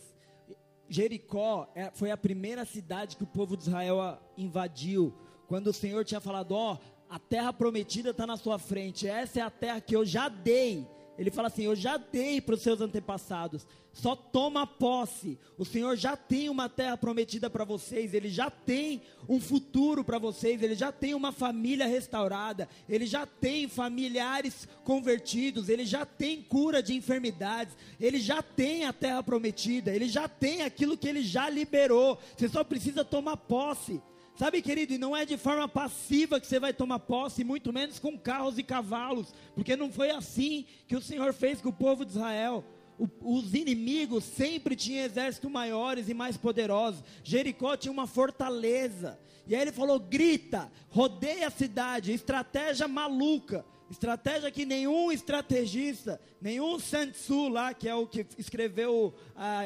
Jericó 0.88 1.72
é, 1.74 1.90
foi 1.90 2.12
a 2.12 2.18
primeira 2.18 2.66
cidade 2.66 3.18
que 3.18 3.24
o 3.24 3.28
povo 3.28 3.58
de 3.58 3.64
Israel 3.64 4.20
invadiu 4.38 5.12
quando 5.48 5.68
o 5.68 5.74
Senhor 5.74 6.06
tinha 6.06 6.22
falado: 6.22 6.52
Ó, 6.52 6.76
oh, 6.76 6.78
a 7.10 7.18
terra 7.18 7.52
prometida 7.52 8.12
está 8.12 8.28
na 8.28 8.38
sua 8.38 8.60
frente, 8.60 9.08
essa 9.08 9.40
é 9.40 9.42
a 9.42 9.50
terra 9.50 9.82
que 9.82 9.96
eu 9.96 10.06
já 10.06 10.30
dei. 10.30 10.88
Ele 11.20 11.30
fala 11.30 11.50
assim: 11.50 11.66
Eu 11.66 11.76
já 11.76 11.98
dei 11.98 12.40
para 12.40 12.56
os 12.56 12.62
seus 12.62 12.80
antepassados, 12.80 13.68
só 13.92 14.16
toma 14.16 14.66
posse. 14.66 15.38
O 15.58 15.66
Senhor 15.66 15.98
já 15.98 16.16
tem 16.16 16.48
uma 16.48 16.70
terra 16.70 16.96
prometida 16.96 17.50
para 17.50 17.66
vocês, 17.66 18.14
Ele 18.14 18.30
já 18.30 18.50
tem 18.50 19.02
um 19.28 19.42
futuro 19.42 20.02
para 20.02 20.18
vocês, 20.18 20.64
Ele 20.64 20.76
já 20.76 20.94
tem 20.94 21.14
uma 21.14 21.34
família 21.34 21.86
restaurada, 21.86 22.70
Ele 22.88 23.06
já 23.06 23.26
tem 23.26 23.68
familiares 23.68 24.66
convertidos, 24.86 25.68
Ele 25.68 25.86
já 25.86 26.06
tem 26.06 26.42
cura 26.42 26.82
de 26.82 26.96
enfermidades, 26.96 27.76
Ele 28.00 28.22
já 28.22 28.42
tem 28.42 28.86
a 28.86 28.94
terra 28.94 29.22
prometida, 29.22 29.94
Ele 29.94 30.08
já 30.08 30.30
tem 30.30 30.62
aquilo 30.62 30.98
que 30.98 31.10
Ele 31.10 31.22
já 31.22 31.50
liberou. 31.50 32.18
Você 32.38 32.48
só 32.48 32.64
precisa 32.64 33.04
tomar 33.04 33.36
posse. 33.36 34.02
Sabe, 34.40 34.62
querido, 34.62 34.94
e 34.94 34.98
não 34.98 35.18
é 35.18 35.26
de 35.26 35.36
forma 35.36 35.68
passiva 35.68 36.40
que 36.40 36.48
você 36.48 36.62
vai 36.62 36.72
tomar 36.72 37.00
posse, 37.00 37.44
muito 37.44 37.74
menos 37.74 38.00
com 38.00 38.18
carros 38.18 38.58
e 38.58 38.64
cavalos, 38.64 39.34
porque 39.54 39.76
não 39.76 39.92
foi 39.92 40.12
assim 40.12 40.66
que 40.88 40.96
o 40.96 41.02
Senhor 41.02 41.34
fez 41.34 41.60
com 41.60 41.68
o 41.68 41.74
povo 41.74 42.06
de 42.06 42.12
Israel. 42.12 42.64
O, 42.98 43.10
os 43.38 43.54
inimigos 43.54 44.24
sempre 44.24 44.78
tinham 44.78 45.04
exércitos 45.04 45.52
maiores 45.52 46.08
e 46.08 46.14
mais 46.14 46.38
poderosos. 46.38 47.04
Jericó 47.22 47.76
tinha 47.76 47.92
uma 47.92 48.08
fortaleza. 48.08 49.20
E 49.46 49.54
aí 49.54 49.62
ele 49.62 49.74
falou: 49.74 50.00
grita, 50.00 50.72
rodeia 50.88 51.48
a 51.48 51.52
cidade, 51.52 52.14
estratégia 52.14 52.88
maluca. 52.88 53.66
Estratégia 53.92 54.50
que 54.50 54.66
nenhum 54.66 55.12
estrategista, 55.12 56.22
nenhum 56.40 56.80
Sun 56.80 57.12
Tzu 57.12 57.50
lá, 57.50 57.74
que 57.74 57.90
é 57.90 57.96
o 57.96 58.08
que 58.08 58.26
escreveu 58.38 59.14
a, 59.36 59.64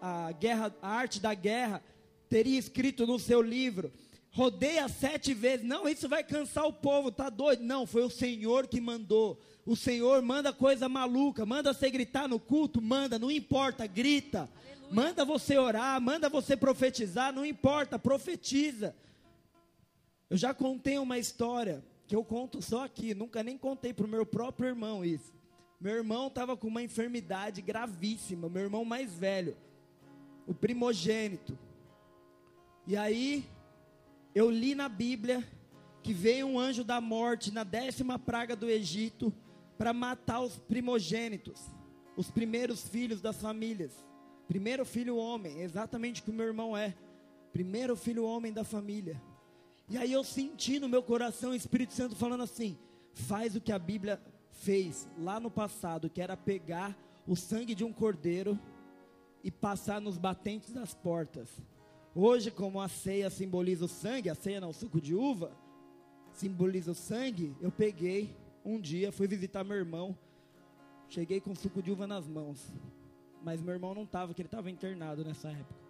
a, 0.00 0.32
guerra, 0.32 0.74
a 0.80 0.88
arte 0.88 1.20
da 1.20 1.34
guerra, 1.34 1.82
teria 2.30 2.58
escrito 2.58 3.06
no 3.06 3.18
seu 3.18 3.42
livro 3.42 3.92
rodeia 4.34 4.88
sete 4.88 5.32
vezes. 5.32 5.64
Não, 5.64 5.88
isso 5.88 6.08
vai 6.08 6.24
cansar 6.24 6.66
o 6.66 6.72
povo, 6.72 7.10
tá 7.10 7.30
doido? 7.30 7.62
Não, 7.62 7.86
foi 7.86 8.02
o 8.02 8.10
Senhor 8.10 8.66
que 8.66 8.80
mandou. 8.80 9.40
O 9.64 9.76
Senhor 9.76 10.20
manda 10.22 10.52
coisa 10.52 10.88
maluca, 10.88 11.46
manda 11.46 11.72
você 11.72 11.88
gritar 11.88 12.28
no 12.28 12.40
culto, 12.40 12.82
manda, 12.82 13.18
não 13.18 13.30
importa, 13.30 13.86
grita. 13.86 14.50
Aleluia. 14.50 14.88
Manda 14.90 15.24
você 15.24 15.56
orar, 15.56 16.00
manda 16.00 16.28
você 16.28 16.56
profetizar, 16.56 17.32
não 17.32 17.46
importa, 17.46 17.96
profetiza. 17.96 18.94
Eu 20.28 20.36
já 20.36 20.52
contei 20.52 20.98
uma 20.98 21.16
história 21.16 21.84
que 22.08 22.16
eu 22.16 22.24
conto 22.24 22.60
só 22.60 22.84
aqui, 22.84 23.14
nunca 23.14 23.42
nem 23.42 23.56
contei 23.56 23.94
para 23.94 24.04
o 24.04 24.08
meu 24.08 24.26
próprio 24.26 24.68
irmão 24.68 25.04
isso. 25.04 25.32
Meu 25.80 25.94
irmão 25.94 26.26
estava 26.26 26.56
com 26.56 26.66
uma 26.66 26.82
enfermidade 26.82 27.62
gravíssima, 27.62 28.48
meu 28.48 28.62
irmão 28.62 28.84
mais 28.84 29.14
velho, 29.14 29.56
o 30.44 30.52
primogênito. 30.52 31.56
E 32.86 32.96
aí 32.96 33.44
eu 34.34 34.50
li 34.50 34.74
na 34.74 34.88
Bíblia 34.88 35.46
que 36.02 36.12
veio 36.12 36.46
um 36.46 36.58
anjo 36.58 36.82
da 36.82 37.00
morte 37.00 37.52
na 37.52 37.64
décima 37.64 38.18
praga 38.18 38.56
do 38.56 38.68
Egito 38.68 39.32
para 39.78 39.92
matar 39.92 40.40
os 40.40 40.58
primogênitos, 40.58 41.60
os 42.16 42.30
primeiros 42.30 42.86
filhos 42.88 43.20
das 43.20 43.40
famílias. 43.40 44.04
Primeiro 44.46 44.84
filho 44.84 45.16
homem, 45.16 45.60
exatamente 45.60 46.20
o 46.20 46.24
que 46.24 46.30
o 46.30 46.34
meu 46.34 46.46
irmão 46.46 46.76
é. 46.76 46.94
Primeiro 47.52 47.96
filho 47.96 48.24
homem 48.24 48.52
da 48.52 48.64
família. 48.64 49.22
E 49.88 49.96
aí 49.96 50.12
eu 50.12 50.24
senti 50.24 50.78
no 50.78 50.88
meu 50.88 51.02
coração 51.02 51.50
o 51.50 51.54
Espírito 51.54 51.94
Santo 51.94 52.16
falando 52.16 52.42
assim: 52.42 52.76
faz 53.14 53.54
o 53.54 53.60
que 53.60 53.72
a 53.72 53.78
Bíblia 53.78 54.20
fez 54.50 55.08
lá 55.18 55.38
no 55.38 55.50
passado, 55.50 56.10
que 56.10 56.20
era 56.20 56.36
pegar 56.36 56.96
o 57.26 57.36
sangue 57.36 57.74
de 57.74 57.84
um 57.84 57.92
cordeiro 57.92 58.58
e 59.42 59.50
passar 59.50 60.00
nos 60.00 60.18
batentes 60.18 60.72
das 60.72 60.94
portas. 60.94 61.48
Hoje, 62.16 62.48
como 62.48 62.80
a 62.80 62.86
ceia 62.86 63.28
simboliza 63.28 63.86
o 63.86 63.88
sangue, 63.88 64.30
a 64.30 64.36
ceia 64.36 64.60
não, 64.60 64.70
o 64.70 64.72
suco 64.72 65.00
de 65.00 65.16
uva, 65.16 65.50
simboliza 66.32 66.92
o 66.92 66.94
sangue, 66.94 67.56
eu 67.60 67.72
peguei 67.72 68.36
um 68.64 68.80
dia, 68.80 69.10
fui 69.10 69.26
visitar 69.26 69.64
meu 69.64 69.76
irmão, 69.76 70.16
cheguei 71.08 71.40
com 71.40 71.56
suco 71.56 71.82
de 71.82 71.90
uva 71.90 72.06
nas 72.06 72.28
mãos, 72.28 72.72
mas 73.42 73.60
meu 73.60 73.74
irmão 73.74 73.96
não 73.96 74.04
estava, 74.04 74.28
porque 74.28 74.42
ele 74.42 74.46
estava 74.46 74.70
internado 74.70 75.24
nessa 75.24 75.50
época, 75.50 75.80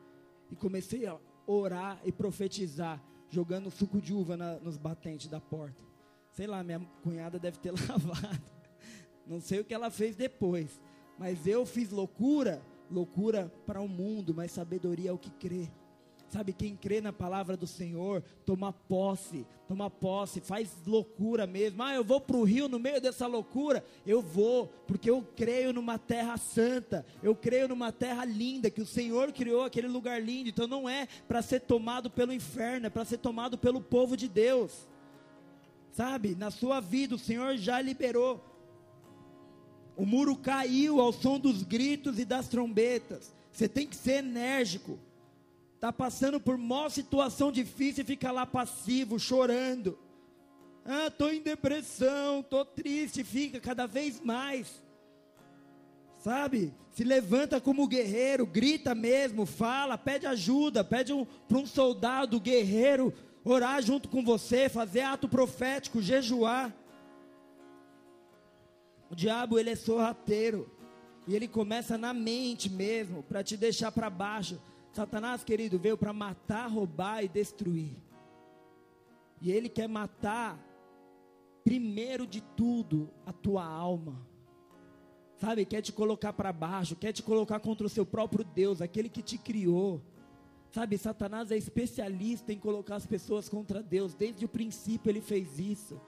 e 0.50 0.56
comecei 0.56 1.06
a 1.06 1.18
orar 1.46 2.00
e 2.06 2.10
profetizar, 2.10 3.04
jogando 3.28 3.70
suco 3.70 4.00
de 4.00 4.14
uva 4.14 4.34
na, 4.34 4.58
nos 4.60 4.78
batentes 4.78 5.28
da 5.28 5.42
porta. 5.42 5.82
Sei 6.30 6.46
lá, 6.46 6.64
minha 6.64 6.80
cunhada 7.02 7.38
deve 7.38 7.58
ter 7.58 7.70
lavado, 7.86 8.42
não 9.26 9.42
sei 9.42 9.60
o 9.60 9.64
que 9.64 9.74
ela 9.74 9.90
fez 9.90 10.16
depois, 10.16 10.80
mas 11.18 11.46
eu 11.46 11.66
fiz 11.66 11.90
loucura, 11.90 12.62
loucura 12.90 13.52
para 13.66 13.82
o 13.82 13.88
mundo, 13.88 14.32
mas 14.34 14.52
sabedoria 14.52 15.10
é 15.10 15.12
o 15.12 15.18
que 15.18 15.30
crê. 15.30 15.70
Sabe, 16.28 16.52
quem 16.52 16.74
crê 16.74 17.00
na 17.00 17.12
palavra 17.12 17.56
do 17.56 17.66
Senhor, 17.66 18.22
toma 18.44 18.72
posse, 18.72 19.46
toma 19.68 19.88
posse, 19.88 20.40
faz 20.40 20.72
loucura 20.84 21.46
mesmo. 21.46 21.82
Ah, 21.82 21.94
eu 21.94 22.02
vou 22.02 22.20
para 22.20 22.36
o 22.36 22.42
rio 22.42 22.68
no 22.68 22.78
meio 22.78 23.00
dessa 23.00 23.26
loucura. 23.26 23.84
Eu 24.04 24.20
vou, 24.20 24.66
porque 24.86 25.08
eu 25.08 25.24
creio 25.36 25.72
numa 25.72 25.96
terra 25.96 26.36
santa, 26.36 27.06
eu 27.22 27.36
creio 27.36 27.68
numa 27.68 27.92
terra 27.92 28.24
linda, 28.24 28.70
que 28.70 28.82
o 28.82 28.86
Senhor 28.86 29.32
criou 29.32 29.62
aquele 29.62 29.86
lugar 29.86 30.20
lindo. 30.20 30.48
Então 30.48 30.66
não 30.66 30.88
é 30.88 31.06
para 31.28 31.40
ser 31.40 31.60
tomado 31.60 32.10
pelo 32.10 32.32
inferno, 32.32 32.86
é 32.86 32.90
para 32.90 33.04
ser 33.04 33.18
tomado 33.18 33.56
pelo 33.56 33.80
povo 33.80 34.16
de 34.16 34.28
Deus. 34.28 34.88
Sabe, 35.92 36.34
na 36.34 36.50
sua 36.50 36.80
vida 36.80 37.14
o 37.14 37.18
Senhor 37.18 37.56
já 37.56 37.80
liberou. 37.80 38.42
O 39.96 40.04
muro 40.04 40.34
caiu 40.36 41.00
ao 41.00 41.12
som 41.12 41.38
dos 41.38 41.62
gritos 41.62 42.18
e 42.18 42.24
das 42.24 42.48
trombetas. 42.48 43.32
Você 43.52 43.68
tem 43.68 43.86
que 43.86 43.94
ser 43.94 44.14
enérgico 44.14 44.98
está 45.84 45.92
passando 45.92 46.40
por 46.40 46.56
maior 46.56 46.88
situação 46.88 47.52
difícil 47.52 48.04
e 48.04 48.06
fica 48.06 48.32
lá 48.32 48.46
passivo, 48.46 49.18
chorando. 49.18 49.98
Ah, 50.82 51.08
estou 51.08 51.30
em 51.30 51.42
depressão, 51.42 52.40
estou 52.40 52.64
triste, 52.64 53.22
fica 53.22 53.60
cada 53.60 53.86
vez 53.86 54.18
mais. 54.18 54.82
Sabe? 56.20 56.72
Se 56.90 57.04
levanta 57.04 57.60
como 57.60 57.86
guerreiro, 57.86 58.46
grita 58.46 58.94
mesmo, 58.94 59.44
fala, 59.44 59.98
pede 59.98 60.26
ajuda, 60.26 60.82
pede 60.82 61.12
um, 61.12 61.26
para 61.26 61.58
um 61.58 61.66
soldado 61.66 62.40
guerreiro 62.40 63.12
orar 63.44 63.82
junto 63.82 64.08
com 64.08 64.24
você, 64.24 64.70
fazer 64.70 65.02
ato 65.02 65.28
profético, 65.28 66.00
jejuar. 66.00 66.74
O 69.10 69.14
diabo, 69.14 69.58
ele 69.58 69.68
é 69.68 69.76
sorrateiro. 69.76 70.70
E 71.26 71.34
ele 71.34 71.46
começa 71.46 71.98
na 71.98 72.14
mente 72.14 72.70
mesmo, 72.70 73.22
para 73.22 73.44
te 73.44 73.54
deixar 73.54 73.92
para 73.92 74.08
baixo. 74.08 74.58
Satanás, 74.94 75.42
querido, 75.42 75.76
veio 75.76 75.96
para 75.98 76.12
matar, 76.12 76.70
roubar 76.70 77.24
e 77.24 77.28
destruir. 77.28 77.96
E 79.40 79.50
ele 79.50 79.68
quer 79.68 79.88
matar, 79.88 80.56
primeiro 81.64 82.24
de 82.24 82.40
tudo, 82.40 83.10
a 83.26 83.32
tua 83.32 83.64
alma. 83.64 84.24
Sabe, 85.36 85.64
quer 85.64 85.82
te 85.82 85.92
colocar 85.92 86.32
para 86.32 86.52
baixo, 86.52 86.94
quer 86.94 87.12
te 87.12 87.24
colocar 87.24 87.58
contra 87.58 87.84
o 87.84 87.90
seu 87.90 88.06
próprio 88.06 88.44
Deus, 88.44 88.80
aquele 88.80 89.08
que 89.08 89.20
te 89.20 89.36
criou. 89.36 90.00
Sabe, 90.70 90.96
Satanás 90.96 91.50
é 91.50 91.56
especialista 91.56 92.52
em 92.52 92.58
colocar 92.58 92.94
as 92.94 93.06
pessoas 93.06 93.48
contra 93.48 93.82
Deus, 93.82 94.14
desde 94.14 94.44
o 94.44 94.48
princípio 94.48 95.10
ele 95.10 95.20
fez 95.20 95.58
isso. 95.58 96.00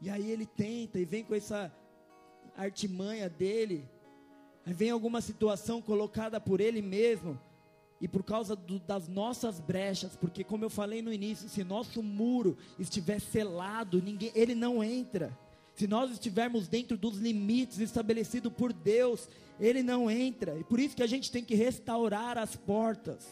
E 0.00 0.10
aí 0.10 0.28
ele 0.28 0.44
tenta 0.44 0.98
e 0.98 1.04
vem 1.04 1.22
com 1.22 1.36
essa 1.36 1.72
artimanha 2.56 3.28
dele 3.28 3.88
vem 4.72 4.90
alguma 4.90 5.20
situação 5.20 5.80
colocada 5.80 6.40
por 6.40 6.60
ele 6.60 6.82
mesmo 6.82 7.38
e 8.00 8.08
por 8.08 8.22
causa 8.22 8.54
do, 8.54 8.78
das 8.78 9.08
nossas 9.08 9.60
brechas, 9.60 10.16
porque 10.16 10.44
como 10.44 10.64
eu 10.64 10.70
falei 10.70 11.00
no 11.00 11.12
início, 11.12 11.48
se 11.48 11.64
nosso 11.64 12.02
muro 12.02 12.58
estiver 12.78 13.20
selado, 13.20 14.02
ninguém, 14.02 14.30
ele 14.34 14.54
não 14.54 14.82
entra. 14.82 15.36
Se 15.74 15.86
nós 15.86 16.10
estivermos 16.10 16.68
dentro 16.68 16.96
dos 16.96 17.18
limites 17.18 17.78
estabelecidos 17.78 18.52
por 18.52 18.72
Deus, 18.72 19.28
ele 19.60 19.82
não 19.82 20.10
entra. 20.10 20.58
E 20.58 20.64
por 20.64 20.80
isso 20.80 20.96
que 20.96 21.02
a 21.02 21.06
gente 21.06 21.30
tem 21.30 21.44
que 21.44 21.54
restaurar 21.54 22.36
as 22.36 22.56
portas. 22.56 23.26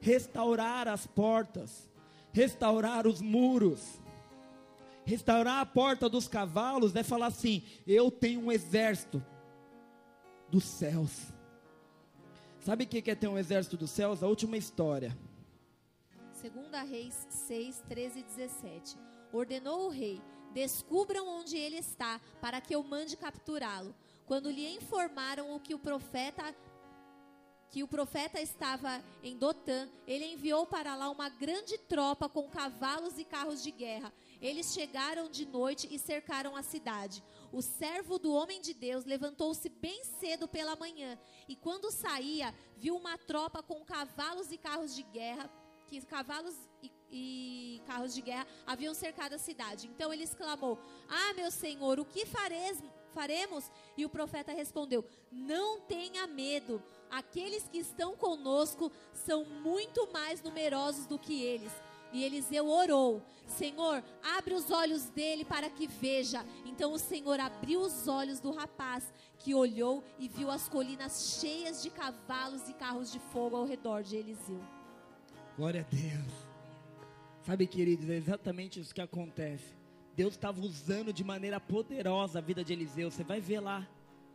Restaurar 0.00 0.88
as 0.88 1.06
portas. 1.06 1.88
restaurar 2.32 3.06
os 3.06 3.22
muros. 3.22 4.00
Restaurar 5.04 5.60
a 5.60 5.66
porta 5.66 6.08
dos 6.08 6.26
cavalos 6.26 6.96
é 6.96 7.02
falar 7.02 7.26
assim: 7.26 7.62
eu 7.86 8.10
tenho 8.10 8.40
um 8.40 8.50
exército 8.50 9.22
dos 10.54 10.62
céus. 10.62 11.10
Sabe 12.60 12.84
o 12.84 12.86
que 12.86 13.10
é 13.10 13.14
ter 13.16 13.26
um 13.26 13.36
exército 13.36 13.76
dos 13.76 13.90
céus? 13.90 14.22
A 14.22 14.28
última 14.28 14.56
história. 14.56 15.16
Segunda 16.32 16.80
Reis 16.82 17.26
6, 17.28 17.82
13 17.88 18.20
e 18.20 18.22
17. 18.22 18.96
Ordenou 19.32 19.86
o 19.86 19.90
rei: 19.90 20.22
Descubram 20.52 21.26
onde 21.26 21.56
ele 21.56 21.78
está, 21.78 22.20
para 22.40 22.60
que 22.60 22.72
eu 22.72 22.84
mande 22.84 23.16
capturá-lo. 23.16 23.92
Quando 24.26 24.48
lhe 24.48 24.76
informaram 24.76 25.56
o 25.56 25.58
que 25.58 25.74
o 25.74 25.78
profeta 25.78 26.54
que 27.68 27.82
o 27.82 27.88
profeta 27.88 28.40
estava 28.40 29.02
em 29.20 29.36
Dotã, 29.36 29.88
ele 30.06 30.24
enviou 30.24 30.64
para 30.64 30.94
lá 30.94 31.10
uma 31.10 31.28
grande 31.28 31.76
tropa 31.76 32.28
com 32.28 32.48
cavalos 32.48 33.18
e 33.18 33.24
carros 33.24 33.60
de 33.60 33.72
guerra. 33.72 34.12
Eles 34.40 34.72
chegaram 34.72 35.28
de 35.28 35.44
noite 35.44 35.88
e 35.90 35.98
cercaram 35.98 36.54
a 36.54 36.62
cidade. 36.62 37.20
O 37.54 37.62
servo 37.62 38.18
do 38.18 38.32
homem 38.32 38.60
de 38.60 38.74
Deus 38.74 39.04
levantou-se 39.04 39.68
bem 39.68 40.02
cedo 40.18 40.48
pela 40.48 40.74
manhã 40.74 41.16
e, 41.48 41.54
quando 41.54 41.88
saía, 41.88 42.52
viu 42.76 42.96
uma 42.96 43.16
tropa 43.16 43.62
com 43.62 43.84
cavalos 43.84 44.50
e 44.50 44.58
carros 44.58 44.92
de 44.92 45.04
guerra, 45.04 45.48
que 45.86 46.00
cavalos 46.04 46.56
e, 46.82 46.90
e 47.12 47.82
carros 47.86 48.12
de 48.12 48.22
guerra 48.22 48.44
haviam 48.66 48.92
cercado 48.92 49.34
a 49.34 49.38
cidade. 49.38 49.86
Então 49.86 50.12
ele 50.12 50.24
exclamou: 50.24 50.76
Ah, 51.08 51.32
meu 51.34 51.48
senhor, 51.48 52.00
o 52.00 52.04
que 52.04 52.26
fareis, 52.26 52.82
faremos? 53.12 53.70
E 53.96 54.04
o 54.04 54.10
profeta 54.10 54.52
respondeu: 54.52 55.04
Não 55.30 55.80
tenha 55.82 56.26
medo 56.26 56.82
aqueles 57.08 57.68
que 57.68 57.78
estão 57.78 58.16
conosco 58.16 58.90
são 59.12 59.44
muito 59.44 60.10
mais 60.12 60.42
numerosos 60.42 61.06
do 61.06 61.20
que 61.20 61.40
eles. 61.44 61.72
E 62.14 62.22
Eliseu 62.22 62.68
orou: 62.68 63.20
Senhor, 63.46 64.02
abre 64.22 64.54
os 64.54 64.70
olhos 64.70 65.06
dele 65.06 65.44
para 65.44 65.68
que 65.68 65.88
veja. 65.88 66.46
Então 66.64 66.92
o 66.92 66.98
Senhor 66.98 67.40
abriu 67.40 67.80
os 67.80 68.06
olhos 68.06 68.38
do 68.38 68.52
rapaz, 68.52 69.12
que 69.40 69.52
olhou 69.52 70.02
e 70.18 70.28
viu 70.28 70.48
as 70.48 70.68
colinas 70.68 71.38
cheias 71.40 71.82
de 71.82 71.90
cavalos 71.90 72.68
e 72.68 72.72
carros 72.72 73.10
de 73.10 73.18
fogo 73.18 73.56
ao 73.56 73.66
redor 73.66 74.04
de 74.04 74.16
Eliseu. 74.16 74.62
Glória 75.56 75.80
a 75.80 75.94
Deus. 75.94 76.32
Sabe, 77.42 77.66
queridos, 77.66 78.08
é 78.08 78.14
exatamente 78.14 78.78
isso 78.78 78.94
que 78.94 79.02
acontece. 79.02 79.74
Deus 80.16 80.34
estava 80.34 80.60
usando 80.60 81.12
de 81.12 81.24
maneira 81.24 81.58
poderosa 81.58 82.38
a 82.38 82.42
vida 82.42 82.64
de 82.64 82.72
Eliseu. 82.72 83.10
Você 83.10 83.24
vai 83.24 83.40
ver 83.40 83.58
lá 83.58 83.86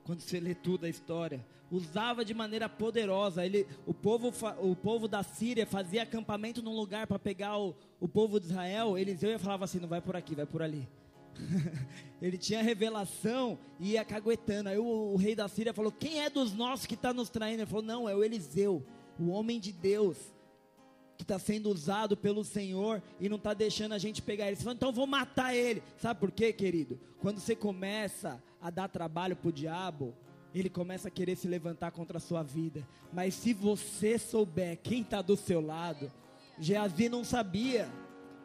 quando 0.09 0.21
você 0.21 0.39
lê 0.39 0.55
tudo 0.55 0.87
a 0.87 0.89
história, 0.89 1.45
usava 1.69 2.25
de 2.25 2.33
maneira 2.33 2.67
poderosa. 2.67 3.45
Ele, 3.45 3.67
o, 3.85 3.93
povo, 3.93 4.33
o 4.59 4.75
povo 4.75 5.07
da 5.07 5.21
Síria 5.21 5.67
fazia 5.67 6.01
acampamento 6.01 6.63
num 6.63 6.75
lugar 6.75 7.05
para 7.05 7.19
pegar 7.19 7.59
o, 7.59 7.75
o 7.99 8.07
povo 8.07 8.39
de 8.39 8.47
Israel. 8.47 8.97
Eliseu 8.97 9.29
ia 9.29 9.37
falava 9.37 9.65
assim: 9.65 9.79
não 9.79 9.87
vai 9.87 10.01
por 10.01 10.15
aqui, 10.15 10.33
vai 10.33 10.47
por 10.47 10.63
ali. 10.63 10.89
ele 12.19 12.39
tinha 12.39 12.63
revelação 12.63 13.59
e 13.79 13.91
ia 13.91 14.03
caguetando. 14.03 14.69
Aí 14.69 14.79
o, 14.79 14.83
o, 14.83 15.15
rei 15.15 15.35
da 15.35 15.47
Síria 15.47 15.75
falou: 15.75 15.91
Quem 15.91 16.23
é 16.23 16.27
dos 16.27 16.55
nossos 16.55 16.87
que 16.87 16.95
está 16.95 17.13
nos 17.13 17.29
traindo? 17.29 17.61
Ele 17.61 17.69
falou: 17.69 17.85
Não, 17.85 18.09
é 18.09 18.15
o 18.15 18.23
Eliseu, 18.23 18.83
o 19.19 19.29
homem 19.29 19.59
de 19.59 19.71
Deus, 19.71 20.17
que 21.19 21.23
está 21.23 21.37
sendo 21.37 21.69
usado 21.69 22.17
pelo 22.17 22.43
Senhor 22.43 22.99
e 23.19 23.29
não 23.29 23.37
está 23.37 23.53
deixando 23.53 23.91
a 23.91 23.99
gente 23.99 24.23
pegar 24.23 24.45
ele. 24.45 24.55
Ele 24.55 24.63
falou: 24.63 24.73
Então 24.73 24.91
vou 24.91 25.05
matar 25.05 25.53
ele. 25.53 25.83
Sabe 25.99 26.19
por 26.19 26.31
quê, 26.31 26.51
querido? 26.51 26.99
Quando 27.19 27.39
você 27.39 27.55
começa 27.55 28.41
a 28.61 28.69
dar 28.69 28.87
trabalho 28.89 29.35
para 29.35 29.49
o 29.49 29.53
diabo, 29.53 30.13
ele 30.53 30.69
começa 30.69 31.07
a 31.07 31.11
querer 31.11 31.35
se 31.35 31.47
levantar 31.47 31.91
contra 31.91 32.17
a 32.17 32.21
sua 32.21 32.43
vida. 32.43 32.85
Mas 33.13 33.33
se 33.35 33.53
você 33.53 34.17
souber 34.17 34.77
quem 34.81 35.01
está 35.01 35.21
do 35.21 35.37
seu 35.37 35.61
lado, 35.61 36.11
Geazi 36.57 37.07
não 37.07 37.23
sabia, 37.23 37.89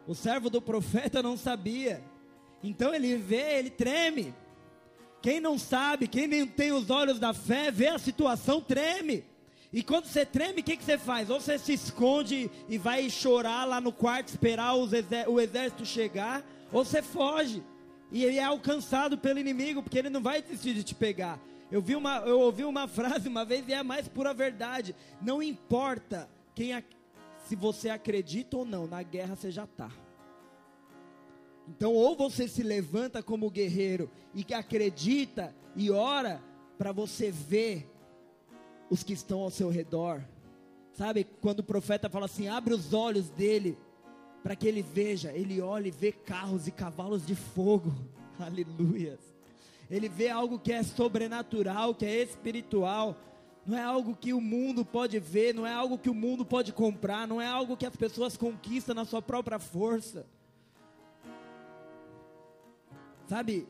o 0.07 0.13
servo 0.13 0.49
do 0.49 0.61
profeta 0.61 1.21
não 1.21 1.35
sabia. 1.35 2.03
Então 2.63 2.93
ele 2.93 3.15
vê, 3.17 3.59
ele 3.59 3.69
treme. 3.69 4.33
Quem 5.21 5.39
não 5.39 5.57
sabe, 5.57 6.07
quem 6.07 6.27
nem 6.27 6.45
tem 6.45 6.71
os 6.71 6.89
olhos 6.89 7.19
da 7.19 7.33
fé, 7.33 7.71
vê 7.71 7.87
a 7.87 7.97
situação, 7.97 8.61
treme. 8.61 9.23
E 9.73 9.83
quando 9.83 10.05
você 10.05 10.25
treme, 10.25 10.61
o 10.61 10.63
que, 10.63 10.77
que 10.77 10.83
você 10.83 10.97
faz? 10.97 11.29
Ou 11.29 11.41
você 11.41 11.57
se 11.57 11.73
esconde 11.73 12.49
e 12.69 12.77
vai 12.77 13.09
chorar 13.09 13.65
lá 13.65 13.81
no 13.81 13.91
quarto, 13.91 14.29
esperar 14.29 14.75
o 14.75 15.41
exército 15.41 15.85
chegar, 15.85 16.45
ou 16.71 16.85
você 16.85 17.01
foge 17.01 17.63
e 18.11 18.23
ele 18.23 18.37
é 18.37 18.43
alcançado 18.43 19.17
pelo 19.17 19.39
inimigo, 19.39 19.81
porque 19.81 19.97
ele 19.97 20.09
não 20.09 20.21
vai 20.21 20.41
desistir 20.41 20.73
de 20.73 20.83
te 20.83 20.95
pegar. 20.95 21.39
Eu, 21.71 21.81
vi 21.81 21.95
uma, 21.95 22.17
eu 22.19 22.39
ouvi 22.39 22.63
uma 22.63 22.87
frase 22.89 23.27
uma 23.27 23.43
vez 23.43 23.67
e 23.67 23.73
é 23.73 23.77
a 23.77 23.83
mais 23.83 24.07
pura 24.07 24.33
verdade. 24.33 24.95
Não 25.21 25.41
importa 25.41 26.29
quem 26.53 26.73
se 27.45 27.55
você 27.55 27.89
acredita 27.89 28.57
ou 28.57 28.65
não, 28.65 28.87
na 28.87 29.03
guerra 29.03 29.35
você 29.35 29.51
já 29.51 29.65
está. 29.65 29.91
Então, 31.67 31.93
ou 31.93 32.15
você 32.15 32.47
se 32.47 32.61
levanta 32.61 33.23
como 33.23 33.49
guerreiro 33.49 34.09
e 34.33 34.53
acredita 34.53 35.55
e 35.75 35.89
ora 35.89 36.41
para 36.77 36.91
você 36.91 37.31
ver 37.31 37.89
os 38.89 39.03
que 39.03 39.13
estão 39.13 39.41
ao 39.41 39.49
seu 39.49 39.69
redor. 39.69 40.21
Sabe, 40.93 41.25
quando 41.41 41.59
o 41.59 41.63
profeta 41.63 42.09
fala 42.09 42.25
assim: 42.25 42.47
abre 42.47 42.73
os 42.73 42.93
olhos 42.93 43.29
dele 43.29 43.77
para 44.45 44.55
que 44.55 44.67
ele 44.67 44.83
veja, 44.83 45.31
ele 45.31 45.59
olha 45.59 45.87
e 45.87 45.91
vê 45.91 46.11
carros 46.11 46.67
e 46.67 46.71
cavalos 46.71 47.25
de 47.25 47.33
fogo. 47.33 47.91
Aleluia. 48.39 49.17
Ele 49.89 50.07
vê 50.07 50.29
algo 50.29 50.59
que 50.59 50.71
é 50.71 50.83
sobrenatural, 50.83 51.95
que 51.95 52.05
é 52.05 52.21
espiritual. 52.21 53.17
Não 53.65 53.75
é 53.75 53.81
algo 53.81 54.15
que 54.15 54.33
o 54.33 54.39
mundo 54.39 54.85
pode 54.85 55.17
ver, 55.17 55.51
não 55.55 55.65
é 55.65 55.73
algo 55.73 55.97
que 55.97 56.11
o 56.11 56.13
mundo 56.13 56.45
pode 56.45 56.71
comprar, 56.71 57.27
não 57.27 57.41
é 57.41 57.47
algo 57.47 57.75
que 57.75 57.87
as 57.87 57.95
pessoas 57.95 58.37
conquistam 58.37 58.93
na 58.93 59.03
sua 59.03 59.19
própria 59.19 59.57
força. 59.57 60.27
Sabe? 63.25 63.67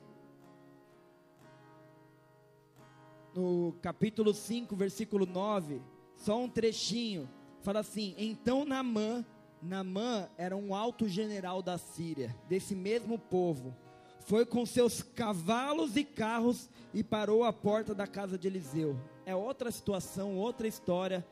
No 3.34 3.74
capítulo 3.82 4.34
5, 4.34 4.76
versículo 4.76 5.26
9, 5.26 5.82
só 6.18 6.38
um 6.38 6.50
trechinho, 6.50 7.30
fala 7.62 7.80
assim: 7.80 8.14
Então 8.18 8.66
Namã 8.66 9.24
Namã 9.66 10.30
era 10.38 10.56
um 10.56 10.76
alto 10.76 11.08
general 11.08 11.62
da 11.62 11.78
Síria, 11.78 12.36
desse 12.48 12.76
mesmo 12.76 13.18
povo. 13.18 13.76
Foi 14.20 14.46
com 14.46 14.66
seus 14.66 15.02
cavalos 15.02 15.96
e 15.98 16.04
carros 16.04 16.70
e 16.94 17.04
parou 17.04 17.44
à 17.44 17.52
porta 17.52 17.94
da 17.94 18.08
casa 18.08 18.38
de 18.38 18.48
Eliseu. 18.48 18.98
É 19.26 19.36
outra 19.36 19.72
situação, 19.72 20.36
outra 20.36 20.68
história. 20.68 21.26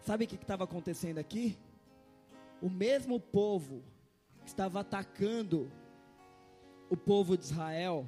Sabe 0.00 0.24
o 0.24 0.28
que 0.28 0.36
estava 0.36 0.64
acontecendo 0.64 1.18
aqui? 1.18 1.58
O 2.60 2.68
mesmo 2.68 3.18
povo 3.18 3.82
que 4.42 4.48
estava 4.48 4.80
atacando 4.80 5.70
o 6.90 6.96
povo 6.96 7.36
de 7.36 7.44
Israel, 7.44 8.06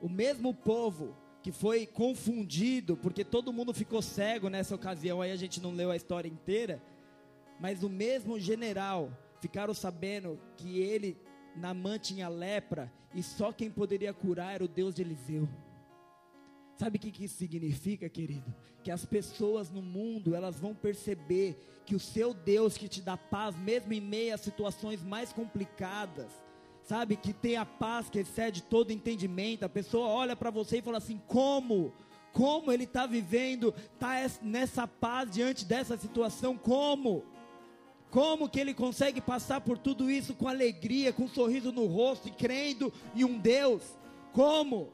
o 0.00 0.08
mesmo 0.08 0.54
povo 0.54 1.16
que 1.42 1.52
foi 1.52 1.86
confundido, 1.86 2.96
porque 2.96 3.24
todo 3.24 3.52
mundo 3.52 3.74
ficou 3.74 4.00
cego 4.00 4.48
nessa 4.48 4.74
ocasião, 4.74 5.20
aí 5.20 5.30
a 5.30 5.36
gente 5.36 5.60
não 5.60 5.72
leu 5.72 5.90
a 5.90 5.96
história 5.96 6.28
inteira 6.28 6.82
mas 7.58 7.82
o 7.82 7.88
mesmo 7.88 8.38
general 8.38 9.10
ficaram 9.40 9.74
sabendo 9.74 10.40
que 10.56 10.78
ele, 10.78 11.16
Namã, 11.56 11.98
tinha 11.98 12.28
lepra 12.28 12.92
e 13.14 13.22
só 13.22 13.52
quem 13.52 13.70
poderia 13.70 14.12
curar 14.12 14.54
era 14.54 14.64
o 14.64 14.68
Deus 14.68 14.94
de 14.94 15.02
Eliseu. 15.02 15.48
Sabe 16.76 16.96
o 16.96 17.00
que, 17.00 17.12
que 17.12 17.24
isso 17.24 17.36
significa, 17.36 18.08
querido? 18.08 18.52
Que 18.82 18.90
as 18.90 19.04
pessoas 19.04 19.70
no 19.70 19.80
mundo, 19.80 20.34
elas 20.34 20.58
vão 20.58 20.74
perceber 20.74 21.56
que 21.86 21.94
o 21.94 22.00
seu 22.00 22.34
Deus 22.34 22.76
que 22.76 22.88
te 22.88 23.00
dá 23.00 23.16
paz, 23.16 23.56
mesmo 23.56 23.92
em 23.92 24.00
meio 24.00 24.34
a 24.34 24.38
situações 24.38 25.02
mais 25.02 25.32
complicadas, 25.32 26.32
sabe, 26.82 27.16
que 27.16 27.32
tem 27.32 27.56
a 27.56 27.64
paz 27.64 28.10
que 28.10 28.18
excede 28.18 28.62
todo 28.62 28.92
entendimento, 28.92 29.64
a 29.64 29.68
pessoa 29.68 30.08
olha 30.08 30.34
para 30.34 30.50
você 30.50 30.78
e 30.78 30.82
fala 30.82 30.98
assim: 30.98 31.20
como? 31.28 31.92
Como 32.32 32.72
ele 32.72 32.82
está 32.82 33.06
vivendo, 33.06 33.72
está 33.92 34.16
nessa 34.42 34.88
paz 34.88 35.30
diante 35.30 35.64
dessa 35.64 35.96
situação? 35.96 36.58
Como? 36.58 37.22
Como 38.14 38.48
que 38.48 38.60
ele 38.60 38.72
consegue 38.72 39.20
passar 39.20 39.60
por 39.60 39.76
tudo 39.76 40.08
isso 40.08 40.34
com 40.34 40.46
alegria, 40.46 41.12
com 41.12 41.24
um 41.24 41.28
sorriso 41.28 41.72
no 41.72 41.86
rosto 41.86 42.28
e 42.28 42.30
crendo 42.30 42.92
em 43.12 43.24
um 43.24 43.36
Deus? 43.36 43.82
Como? 44.32 44.92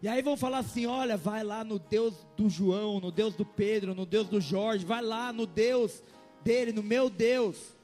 E 0.00 0.06
aí 0.06 0.22
vão 0.22 0.36
falar 0.36 0.58
assim: 0.58 0.86
olha, 0.86 1.16
vai 1.16 1.42
lá 1.42 1.64
no 1.64 1.80
Deus 1.80 2.14
do 2.36 2.48
João, 2.48 3.00
no 3.00 3.10
Deus 3.10 3.34
do 3.34 3.44
Pedro, 3.44 3.92
no 3.92 4.06
Deus 4.06 4.28
do 4.28 4.40
Jorge, 4.40 4.84
vai 4.84 5.02
lá 5.02 5.32
no 5.32 5.46
Deus 5.46 6.00
dele, 6.44 6.72
no 6.72 6.80
meu 6.80 7.10
Deus, 7.10 7.76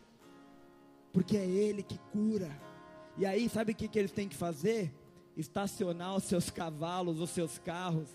porque 1.12 1.36
é 1.36 1.44
Ele 1.44 1.82
que 1.82 1.98
cura. 2.12 2.56
E 3.18 3.26
aí, 3.26 3.48
sabe 3.48 3.72
o 3.72 3.74
que, 3.74 3.88
que 3.88 3.98
eles 3.98 4.12
têm 4.12 4.28
que 4.28 4.36
fazer? 4.36 4.94
Estacionar 5.36 6.14
os 6.14 6.22
seus 6.22 6.48
cavalos, 6.48 7.18
os 7.18 7.30
seus 7.30 7.58
carros, 7.58 8.08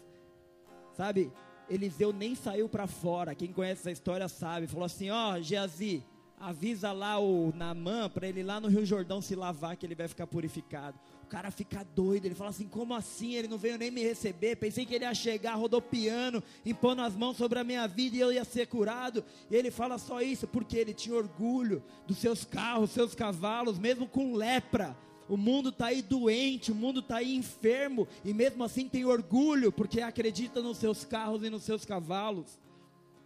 sabe? 0.96 1.34
Eliseu 1.70 2.14
nem 2.14 2.34
saiu 2.34 2.70
para 2.70 2.88
fora. 2.88 3.36
Quem 3.36 3.52
conhece 3.52 3.82
essa 3.82 3.92
história 3.92 4.30
sabe. 4.30 4.68
Falou 4.68 4.86
assim: 4.86 5.10
ó, 5.10 5.34
oh, 5.34 5.42
Geazi, 5.42 6.02
avisa 6.40 6.92
lá 6.92 7.20
o 7.20 7.54
Namã 7.56 8.10
para 8.10 8.28
ele 8.28 8.42
ir 8.42 8.44
lá 8.44 8.60
no 8.60 8.68
Rio 8.68 8.86
Jordão 8.86 9.22
se 9.22 9.36
lavar 9.36 9.76
que 9.78 9.86
ele 9.86 9.96
vai 9.96 10.08
ficar 10.08 10.28
purificado. 10.28 11.00
O 11.24 11.28
cara 11.28 11.50
fica 11.50 11.84
doido, 11.96 12.26
ele 12.26 12.36
fala 12.36 12.52
assim: 12.52 12.68
como 12.68 12.94
assim? 12.94 13.34
Ele 13.34 13.48
não 13.48 13.58
veio 13.58 13.78
nem 13.78 13.90
me 13.90 14.04
receber. 14.04 14.56
Pensei 14.58 14.86
que 14.86 14.94
ele 14.94 15.06
ia 15.06 15.14
chegar 15.14 15.56
rodopiando, 15.56 16.44
impondo 16.66 17.02
as 17.02 17.16
mãos 17.16 17.38
sobre 17.38 17.58
a 17.58 17.64
minha 17.64 17.88
vida 17.88 18.16
e 18.16 18.20
eu 18.20 18.32
ia 18.32 18.46
ser 18.46 18.68
curado. 18.68 19.24
E 19.50 19.56
ele 19.56 19.72
fala 19.72 19.98
só 19.98 20.22
isso 20.22 20.48
porque 20.48 20.78
ele 20.78 20.94
tinha 20.94 21.16
orgulho 21.16 21.84
dos 22.06 22.18
seus 22.18 22.46
carros, 22.46 22.92
seus 22.92 23.16
cavalos, 23.16 23.80
mesmo 23.80 24.08
com 24.08 24.36
lepra. 24.36 24.96
O 25.28 25.38
mundo 25.38 25.70
está 25.70 25.88
aí 25.88 26.04
doente, 26.04 26.72
o 26.72 26.76
mundo 26.76 27.00
está 27.00 27.18
aí 27.18 27.36
enfermo, 27.36 28.08
e 28.24 28.32
mesmo 28.32 28.64
assim 28.64 28.88
tem 28.88 29.06
orgulho, 29.06 29.72
porque 29.72 30.00
acredita 30.00 30.62
nos 30.62 30.78
seus 30.78 31.04
carros 31.04 31.44
e 31.44 31.50
nos 31.50 31.64
seus 31.64 31.84
cavalos. 31.84 32.60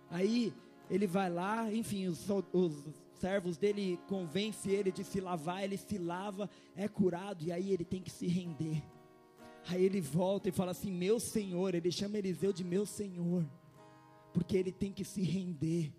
Aí 0.09 0.53
ele 0.89 1.05
vai 1.05 1.29
lá, 1.29 1.71
enfim, 1.71 2.07
os, 2.07 2.27
os 2.51 2.83
servos 3.19 3.57
dele 3.57 3.99
convencem 4.07 4.71
ele 4.71 4.91
de 4.91 5.03
se 5.03 5.19
lavar, 5.19 5.63
ele 5.63 5.77
se 5.77 5.97
lava, 5.97 6.49
é 6.75 6.87
curado, 6.87 7.43
e 7.43 7.51
aí 7.51 7.71
ele 7.71 7.85
tem 7.85 8.01
que 8.01 8.09
se 8.09 8.27
render. 8.27 8.81
Aí 9.67 9.83
ele 9.83 10.01
volta 10.01 10.49
e 10.49 10.51
fala 10.51 10.71
assim: 10.71 10.91
Meu 10.91 11.19
Senhor, 11.19 11.75
ele 11.75 11.91
chama 11.91 12.17
Eliseu 12.17 12.51
de 12.51 12.63
meu 12.63 12.85
Senhor, 12.85 13.45
porque 14.33 14.57
ele 14.57 14.71
tem 14.71 14.91
que 14.91 15.03
se 15.03 15.21
render. 15.21 15.91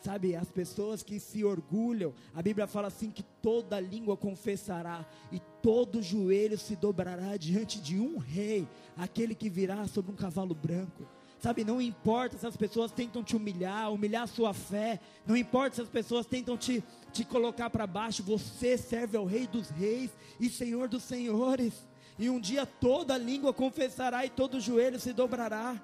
Sabe, 0.00 0.36
as 0.36 0.50
pessoas 0.50 1.02
que 1.02 1.18
se 1.18 1.42
orgulham, 1.42 2.12
a 2.34 2.42
Bíblia 2.42 2.66
fala 2.66 2.88
assim: 2.88 3.10
que 3.10 3.22
toda 3.22 3.80
língua 3.80 4.16
confessará 4.16 5.08
e 5.32 5.40
todo 5.62 6.02
joelho 6.02 6.58
se 6.58 6.76
dobrará 6.76 7.38
diante 7.38 7.80
de 7.80 7.98
um 7.98 8.18
rei, 8.18 8.68
aquele 8.96 9.34
que 9.34 9.48
virá 9.48 9.86
sobre 9.86 10.12
um 10.12 10.16
cavalo 10.16 10.54
branco. 10.54 11.06
Sabe, 11.44 11.62
não 11.62 11.78
importa 11.78 12.38
se 12.38 12.46
as 12.46 12.56
pessoas 12.56 12.90
tentam 12.90 13.22
te 13.22 13.36
humilhar, 13.36 13.92
humilhar 13.92 14.22
a 14.22 14.26
sua 14.26 14.54
fé, 14.54 14.98
não 15.26 15.36
importa 15.36 15.76
se 15.76 15.82
as 15.82 15.88
pessoas 15.90 16.24
tentam 16.24 16.56
te, 16.56 16.82
te 17.12 17.22
colocar 17.22 17.68
para 17.68 17.86
baixo, 17.86 18.22
você 18.22 18.78
serve 18.78 19.18
ao 19.18 19.26
Rei 19.26 19.46
dos 19.46 19.68
Reis 19.68 20.10
e 20.40 20.48
Senhor 20.48 20.88
dos 20.88 21.02
Senhores. 21.02 21.86
E 22.18 22.30
um 22.30 22.40
dia 22.40 22.64
toda 22.64 23.18
língua 23.18 23.52
confessará 23.52 24.24
e 24.24 24.30
todo 24.30 24.58
joelho 24.58 24.98
se 24.98 25.12
dobrará. 25.12 25.78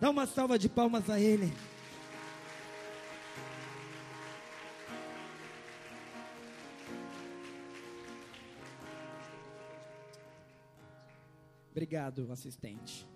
Dá 0.00 0.08
uma 0.08 0.24
salva 0.24 0.58
de 0.58 0.70
palmas 0.70 1.10
a 1.10 1.20
Ele. 1.20 1.52
Obrigado, 11.72 12.32
assistente. 12.32 13.06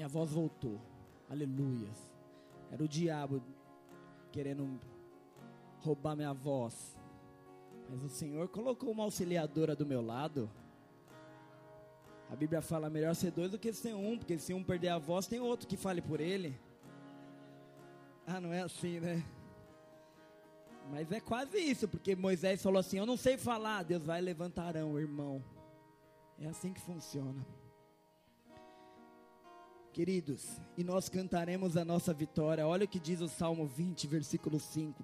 Minha 0.00 0.08
voz 0.08 0.30
voltou. 0.30 0.80
Aleluias. 1.28 2.10
Era 2.70 2.82
o 2.82 2.88
diabo 2.88 3.42
querendo 4.32 4.80
roubar 5.80 6.16
minha 6.16 6.32
voz. 6.32 6.98
Mas 7.86 8.02
o 8.02 8.08
Senhor 8.08 8.48
colocou 8.48 8.92
uma 8.92 9.02
auxiliadora 9.02 9.76
do 9.76 9.84
meu 9.84 10.00
lado. 10.00 10.50
A 12.30 12.34
Bíblia 12.34 12.62
fala 12.62 12.88
melhor 12.88 13.14
ser 13.14 13.30
dois 13.30 13.50
do 13.50 13.58
que 13.58 13.74
ser 13.74 13.92
um, 13.92 14.16
porque 14.16 14.38
se 14.38 14.54
um 14.54 14.64
perder 14.64 14.88
a 14.88 14.96
voz, 14.96 15.26
tem 15.26 15.38
outro 15.38 15.68
que 15.68 15.76
fale 15.76 16.00
por 16.00 16.18
ele. 16.18 16.58
Ah, 18.26 18.40
não 18.40 18.54
é 18.54 18.62
assim, 18.62 19.00
né? 19.00 19.22
Mas 20.90 21.12
é 21.12 21.20
quase 21.20 21.58
isso, 21.58 21.86
porque 21.86 22.16
Moisés 22.16 22.62
falou 22.62 22.80
assim: 22.80 22.96
Eu 22.96 23.04
não 23.04 23.18
sei 23.18 23.36
falar, 23.36 23.82
Deus 23.82 24.02
vai 24.02 24.22
levantarão, 24.22 24.98
irmão. 24.98 25.44
É 26.38 26.46
assim 26.46 26.72
que 26.72 26.80
funciona. 26.80 27.44
Queridos, 29.92 30.60
e 30.78 30.84
nós 30.84 31.08
cantaremos 31.08 31.76
a 31.76 31.84
nossa 31.84 32.14
vitória. 32.14 32.66
Olha 32.66 32.84
o 32.84 32.88
que 32.88 33.00
diz 33.00 33.20
o 33.20 33.26
Salmo 33.26 33.66
20, 33.66 34.06
versículo 34.06 34.60
5. 34.60 35.02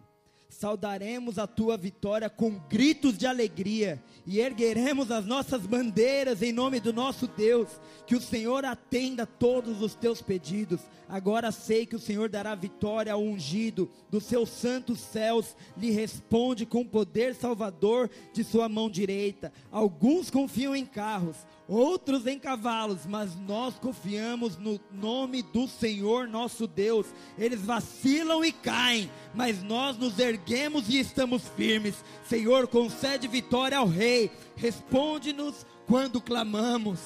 Saudaremos 0.48 1.40
a 1.40 1.46
tua 1.46 1.76
vitória 1.76 2.30
com 2.30 2.52
gritos 2.68 3.18
de 3.18 3.26
alegria 3.26 4.00
e 4.24 4.38
ergueremos 4.38 5.10
as 5.10 5.26
nossas 5.26 5.66
bandeiras 5.66 6.40
em 6.40 6.52
nome 6.52 6.78
do 6.78 6.92
nosso 6.92 7.26
Deus. 7.26 7.68
Que 8.06 8.14
o 8.14 8.20
Senhor 8.20 8.64
atenda 8.64 9.26
todos 9.26 9.82
os 9.82 9.96
teus 9.96 10.22
pedidos. 10.22 10.80
Agora 11.08 11.50
sei 11.50 11.84
que 11.84 11.96
o 11.96 12.00
Senhor 12.00 12.28
dará 12.28 12.54
vitória 12.54 13.12
ao 13.12 13.20
ungido 13.20 13.90
dos 14.08 14.22
seus 14.24 14.48
santos 14.48 15.00
céus, 15.00 15.56
lhe 15.76 15.90
responde 15.90 16.64
com 16.64 16.86
poder 16.86 17.34
salvador 17.34 18.08
de 18.32 18.44
sua 18.44 18.68
mão 18.68 18.88
direita. 18.88 19.52
Alguns 19.70 20.30
confiam 20.30 20.76
em 20.76 20.86
carros 20.86 21.36
outros 21.68 22.26
em 22.26 22.38
cavalos, 22.38 23.06
mas 23.06 23.34
nós 23.36 23.74
confiamos 23.74 24.56
no 24.56 24.80
nome 24.92 25.42
do 25.42 25.66
Senhor 25.66 26.28
nosso 26.28 26.66
Deus. 26.66 27.06
Eles 27.36 27.62
vacilam 27.62 28.44
e 28.44 28.52
caem, 28.52 29.10
mas 29.34 29.62
nós 29.62 29.96
nos 29.96 30.18
erguemos 30.18 30.88
e 30.88 30.98
estamos 30.98 31.48
firmes. 31.48 32.04
Senhor, 32.28 32.68
concede 32.68 33.26
vitória 33.26 33.78
ao 33.78 33.86
Rei, 33.86 34.30
responde-nos 34.56 35.66
quando 35.86 36.20
clamamos. 36.20 37.00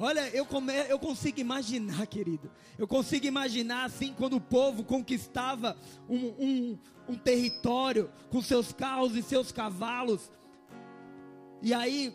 Olha, 0.00 0.28
eu, 0.28 0.46
come, 0.46 0.72
eu 0.88 0.98
consigo 0.98 1.40
imaginar, 1.40 2.06
querido. 2.06 2.50
Eu 2.78 2.86
consigo 2.86 3.26
imaginar 3.26 3.84
assim 3.84 4.14
quando 4.16 4.36
o 4.36 4.40
povo 4.40 4.84
conquistava 4.84 5.76
um, 6.08 6.26
um, 6.38 6.78
um 7.08 7.14
território 7.16 8.08
com 8.30 8.40
seus 8.40 8.72
carros 8.72 9.16
e 9.16 9.22
seus 9.22 9.50
cavalos. 9.50 10.30
E 11.60 11.74
aí 11.74 12.14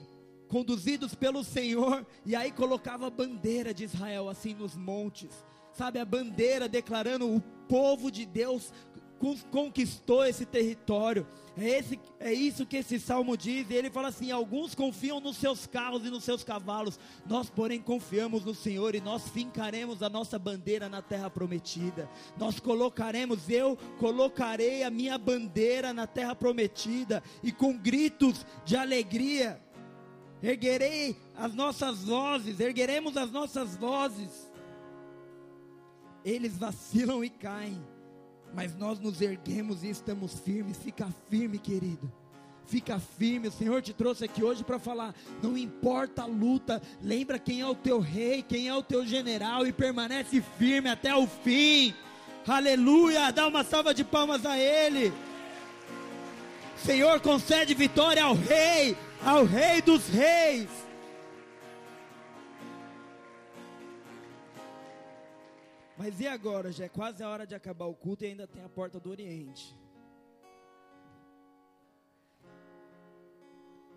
conduzidos 0.53 1.15
pelo 1.15 1.43
Senhor, 1.43 2.05
e 2.23 2.35
aí 2.35 2.51
colocava 2.51 3.07
a 3.07 3.09
bandeira 3.09 3.73
de 3.73 3.85
Israel 3.85 4.29
assim 4.29 4.53
nos 4.53 4.75
montes, 4.75 5.31
sabe, 5.71 5.97
a 5.97 6.05
bandeira 6.05 6.69
declarando 6.69 7.27
o 7.27 7.41
povo 7.67 8.11
de 8.11 8.23
Deus 8.23 8.71
conquistou 9.49 10.25
esse 10.25 10.45
território. 10.45 11.25
É, 11.57 11.79
esse, 11.79 11.99
é 12.19 12.33
isso 12.33 12.65
que 12.65 12.77
esse 12.77 12.99
salmo 12.99 13.37
diz. 13.37 13.69
E 13.69 13.73
ele 13.73 13.89
fala 13.89 14.09
assim: 14.09 14.31
alguns 14.31 14.75
confiam 14.75 15.21
nos 15.21 15.37
seus 15.37 15.65
carros 15.65 16.05
e 16.05 16.09
nos 16.09 16.25
seus 16.25 16.43
cavalos, 16.43 16.99
nós, 17.25 17.49
porém, 17.49 17.81
confiamos 17.81 18.43
no 18.43 18.53
Senhor 18.53 18.93
e 18.93 18.99
nós 18.99 19.29
fincaremos 19.29 20.03
a 20.03 20.09
nossa 20.09 20.37
bandeira 20.37 20.89
na 20.89 21.01
terra 21.01 21.29
prometida. 21.29 22.09
Nós 22.37 22.59
colocaremos, 22.59 23.49
eu 23.49 23.77
colocarei 23.97 24.83
a 24.83 24.89
minha 24.89 25.17
bandeira 25.17 25.93
na 25.93 26.05
terra 26.05 26.35
prometida, 26.35 27.23
e 27.41 27.51
com 27.51 27.77
gritos 27.77 28.45
de 28.65 28.75
alegria 28.75 29.62
erguerei 30.43 31.15
as 31.35 31.53
nossas 31.53 32.03
vozes, 32.03 32.59
ergueremos 32.59 33.15
as 33.15 33.31
nossas 33.31 33.77
vozes. 33.77 34.51
Eles 36.23 36.57
vacilam 36.57 37.23
e 37.23 37.29
caem, 37.29 37.81
mas 38.53 38.75
nós 38.75 38.99
nos 38.99 39.21
erguemos 39.21 39.83
e 39.83 39.89
estamos 39.89 40.39
firmes. 40.39 40.77
Fica 40.77 41.07
firme, 41.29 41.57
querido. 41.57 42.11
Fica 42.65 42.97
firme, 42.97 43.49
o 43.49 43.51
Senhor 43.51 43.81
te 43.81 43.93
trouxe 43.93 44.23
aqui 44.23 44.43
hoje 44.43 44.63
para 44.63 44.79
falar. 44.79 45.13
Não 45.41 45.57
importa 45.57 46.23
a 46.23 46.25
luta, 46.25 46.81
lembra 47.01 47.37
quem 47.37 47.61
é 47.61 47.67
o 47.67 47.75
teu 47.75 47.99
rei, 47.99 48.41
quem 48.41 48.67
é 48.67 48.73
o 48.73 48.83
teu 48.83 49.05
general 49.05 49.67
e 49.67 49.73
permanece 49.73 50.41
firme 50.57 50.89
até 50.89 51.13
o 51.15 51.27
fim. 51.27 51.93
Aleluia! 52.47 53.31
Dá 53.31 53.47
uma 53.47 53.63
salva 53.63 53.93
de 53.93 54.03
palmas 54.03 54.45
a 54.45 54.57
Ele. 54.57 55.13
Senhor, 56.77 57.19
concede 57.19 57.73
vitória 57.73 58.23
ao 58.23 58.33
rei 58.33 58.97
ao 59.25 59.45
Rei 59.45 59.81
dos 59.81 60.07
Reis. 60.09 60.69
Mas 65.97 66.19
e 66.19 66.27
agora? 66.27 66.71
Já 66.71 66.85
é 66.85 66.89
quase 66.89 67.23
a 67.23 67.29
hora 67.29 67.47
de 67.47 67.55
acabar 67.55 67.85
o 67.85 67.93
culto 67.93 68.25
e 68.25 68.27
ainda 68.27 68.45
tem 68.45 68.63
a 68.63 68.69
porta 68.69 68.99
do 68.99 69.09
Oriente. 69.09 69.75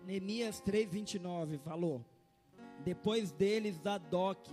Neemias 0.05 0.61
3:29 0.61 1.59
falou: 1.59 2.05
Depois 2.85 3.31
deles, 3.31 3.75
Zadok, 3.83 4.49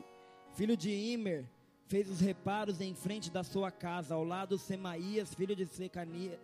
filho 0.55 0.77
de 0.77 0.91
Imer, 0.91 1.45
fez 1.87 2.11
os 2.11 2.19
reparos 2.19 2.81
em 2.81 2.95
frente 2.95 3.31
da 3.31 3.45
sua 3.45 3.71
casa, 3.71 4.17
ao 4.17 4.25
lado 4.25 4.57
de 4.57 4.63
Semaías, 4.63 5.33
filho 5.33 5.55
de 5.55 5.67
Secanias, 5.67 6.37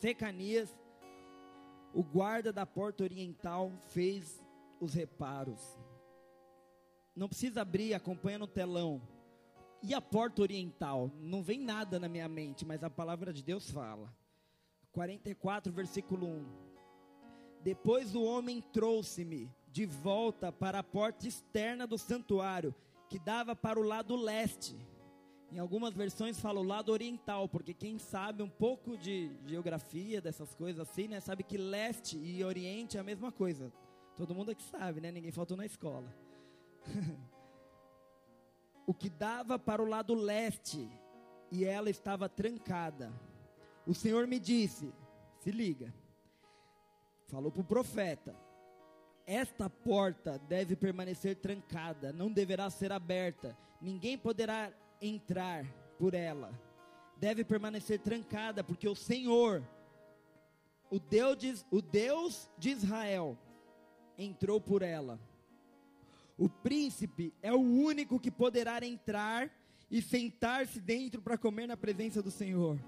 Secanias 0.00 0.76
o 1.92 2.02
guarda 2.02 2.52
da 2.52 2.64
porta 2.64 3.02
oriental 3.02 3.72
fez 3.88 4.40
os 4.80 4.94
reparos. 4.94 5.60
Não 7.14 7.28
precisa 7.28 7.62
abrir, 7.62 7.94
acompanha 7.94 8.38
no 8.38 8.46
telão. 8.46 9.02
E 9.82 9.94
a 9.94 10.00
porta 10.00 10.42
oriental? 10.42 11.10
Não 11.18 11.42
vem 11.42 11.58
nada 11.58 11.98
na 11.98 12.08
minha 12.08 12.28
mente, 12.28 12.64
mas 12.64 12.84
a 12.84 12.90
palavra 12.90 13.32
de 13.32 13.42
Deus 13.42 13.70
fala. 13.70 14.14
44, 14.92 15.72
versículo 15.72 16.26
1. 16.26 16.46
Depois 17.62 18.14
o 18.14 18.22
homem 18.22 18.60
trouxe-me 18.60 19.50
de 19.68 19.86
volta 19.86 20.50
para 20.50 20.80
a 20.80 20.84
porta 20.84 21.26
externa 21.26 21.86
do 21.86 21.98
santuário, 21.98 22.74
que 23.08 23.18
dava 23.18 23.54
para 23.54 23.78
o 23.78 23.82
lado 23.82 24.16
leste 24.16 24.89
em 25.52 25.58
algumas 25.58 25.94
versões 25.94 26.38
fala 26.38 26.60
o 26.60 26.64
lado 26.64 26.92
oriental, 26.92 27.48
porque 27.48 27.74
quem 27.74 27.98
sabe 27.98 28.42
um 28.42 28.48
pouco 28.48 28.96
de 28.96 29.30
geografia, 29.46 30.20
dessas 30.20 30.54
coisas 30.54 30.88
assim, 30.88 31.08
né, 31.08 31.20
sabe 31.20 31.42
que 31.42 31.56
leste 31.56 32.16
e 32.16 32.42
oriente 32.44 32.96
é 32.96 33.00
a 33.00 33.04
mesma 33.04 33.32
coisa. 33.32 33.72
Todo 34.16 34.34
mundo 34.34 34.50
aqui 34.50 34.62
sabe, 34.62 35.00
né? 35.00 35.10
Ninguém 35.10 35.32
faltou 35.32 35.56
na 35.56 35.66
escola. 35.66 36.14
o 38.86 38.94
que 38.94 39.08
dava 39.08 39.58
para 39.58 39.82
o 39.82 39.88
lado 39.88 40.14
leste 40.14 40.88
e 41.50 41.64
ela 41.64 41.90
estava 41.90 42.28
trancada. 42.28 43.12
O 43.86 43.94
Senhor 43.94 44.26
me 44.26 44.38
disse: 44.38 44.92
se 45.40 45.50
liga, 45.50 45.92
falou 47.26 47.50
para 47.50 47.62
o 47.62 47.64
profeta: 47.64 48.36
esta 49.26 49.70
porta 49.70 50.38
deve 50.38 50.76
permanecer 50.76 51.36
trancada, 51.36 52.12
não 52.12 52.32
deverá 52.32 52.68
ser 52.68 52.92
aberta, 52.92 53.56
ninguém 53.80 54.18
poderá 54.18 54.72
entrar 55.00 55.64
por 55.98 56.14
ela. 56.14 56.52
Deve 57.16 57.44
permanecer 57.44 57.98
trancada, 58.00 58.64
porque 58.64 58.88
o 58.88 58.94
Senhor, 58.94 59.62
o 60.90 60.98
Deus 60.98 61.36
de, 61.36 61.54
o 61.70 61.82
Deus 61.82 62.50
de 62.58 62.70
Israel, 62.70 63.38
entrou 64.16 64.60
por 64.60 64.82
ela. 64.82 65.20
O 66.36 66.48
príncipe 66.48 67.34
é 67.42 67.52
o 67.52 67.60
único 67.60 68.18
que 68.18 68.30
poderá 68.30 68.84
entrar 68.86 69.50
e 69.90 70.00
sentar-se 70.00 70.80
dentro 70.80 71.20
para 71.20 71.36
comer 71.36 71.66
na 71.66 71.76
presença 71.76 72.22
do 72.22 72.30
Senhor. 72.30 72.78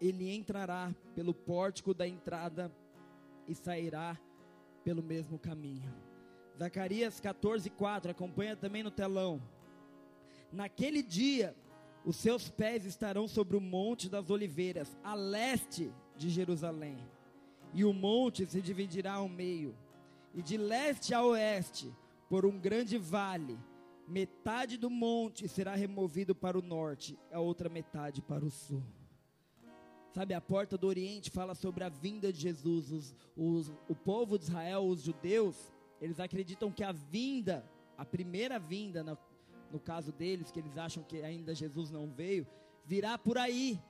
Ele 0.00 0.34
entrará 0.34 0.94
pelo 1.14 1.32
pórtico 1.32 1.94
da 1.94 2.06
entrada 2.06 2.70
e 3.48 3.54
sairá 3.54 4.18
pelo 4.84 5.02
mesmo 5.02 5.38
caminho. 5.38 5.90
Zacarias 6.58 7.20
14, 7.20 7.70
4, 7.70 8.10
acompanha 8.10 8.56
também 8.56 8.82
no 8.82 8.90
telão. 8.90 9.40
Naquele 10.52 11.02
dia, 11.02 11.54
os 12.04 12.16
seus 12.16 12.48
pés 12.48 12.84
estarão 12.84 13.26
sobre 13.26 13.56
o 13.56 13.60
Monte 13.60 14.08
das 14.08 14.30
Oliveiras, 14.30 14.96
a 15.02 15.14
leste 15.14 15.92
de 16.16 16.30
Jerusalém. 16.30 16.98
E 17.74 17.84
o 17.84 17.92
monte 17.92 18.46
se 18.46 18.62
dividirá 18.62 19.14
ao 19.14 19.28
meio, 19.28 19.76
e 20.32 20.40
de 20.40 20.56
leste 20.56 21.12
a 21.12 21.22
oeste, 21.22 21.92
por 22.28 22.46
um 22.46 22.58
grande 22.58 22.96
vale. 22.96 23.58
Metade 24.08 24.76
do 24.76 24.88
monte 24.88 25.48
será 25.48 25.74
removido 25.74 26.34
para 26.34 26.58
o 26.58 26.62
norte, 26.62 27.18
a 27.32 27.40
outra 27.40 27.68
metade 27.68 28.22
para 28.22 28.44
o 28.44 28.50
sul. 28.50 28.82
Sabe, 30.12 30.32
a 30.32 30.40
porta 30.40 30.78
do 30.78 30.86
Oriente 30.86 31.30
fala 31.30 31.54
sobre 31.54 31.84
a 31.84 31.90
vinda 31.90 32.32
de 32.32 32.40
Jesus. 32.40 32.90
Os, 32.90 33.14
os, 33.36 33.72
o 33.88 33.94
povo 33.94 34.38
de 34.38 34.44
Israel, 34.44 34.86
os 34.86 35.02
judeus, 35.02 35.74
eles 36.00 36.18
acreditam 36.18 36.72
que 36.72 36.82
a 36.82 36.92
vinda, 36.92 37.68
a 37.98 38.04
primeira 38.04 38.58
vinda, 38.58 39.04
no, 39.04 39.18
no 39.70 39.80
caso 39.80 40.12
deles, 40.12 40.50
que 40.50 40.58
eles 40.58 40.76
acham 40.76 41.02
que 41.02 41.22
ainda 41.22 41.54
Jesus 41.54 41.90
não 41.90 42.08
veio, 42.08 42.46
virá 42.84 43.18
por 43.18 43.38
aí. 43.38 43.80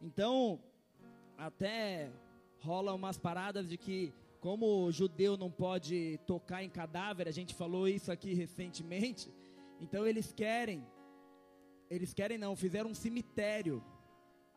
Então, 0.00 0.60
até 1.36 2.10
rola 2.60 2.94
umas 2.94 3.18
paradas 3.18 3.68
de 3.68 3.76
que, 3.76 4.12
como 4.40 4.84
o 4.84 4.92
judeu 4.92 5.36
não 5.36 5.50
pode 5.50 6.18
tocar 6.26 6.62
em 6.62 6.70
cadáver, 6.70 7.28
a 7.28 7.32
gente 7.32 7.54
falou 7.54 7.88
isso 7.88 8.10
aqui 8.10 8.34
recentemente, 8.34 9.30
então 9.80 10.06
eles 10.06 10.32
querem, 10.32 10.86
eles 11.90 12.14
querem 12.14 12.38
não, 12.38 12.54
fizeram 12.54 12.90
um 12.90 12.94
cemitério 12.94 13.82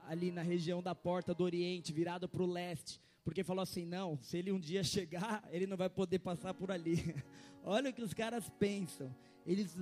ali 0.08 0.32
na 0.32 0.42
região 0.42 0.82
da 0.82 0.94
porta 0.94 1.34
do 1.34 1.44
Oriente, 1.44 1.92
virado 1.92 2.30
para 2.30 2.44
o 2.44 2.46
leste, 2.46 3.02
porque 3.24 3.44
falou 3.44 3.64
assim: 3.64 3.86
não, 3.86 4.18
se 4.22 4.38
ele 4.38 4.52
um 4.52 4.60
dia 4.60 4.84
chegar, 4.86 5.44
ele 5.52 5.66
não 5.68 5.76
vai 5.76 5.90
poder 5.90 6.20
passar 6.20 6.54
por 6.54 6.72
ali. 6.72 7.16
Olha 7.64 7.90
o 7.90 7.94
que 7.94 8.04
os 8.04 8.14
caras 8.14 8.48
pensam. 8.60 9.14
Eles 9.46 9.76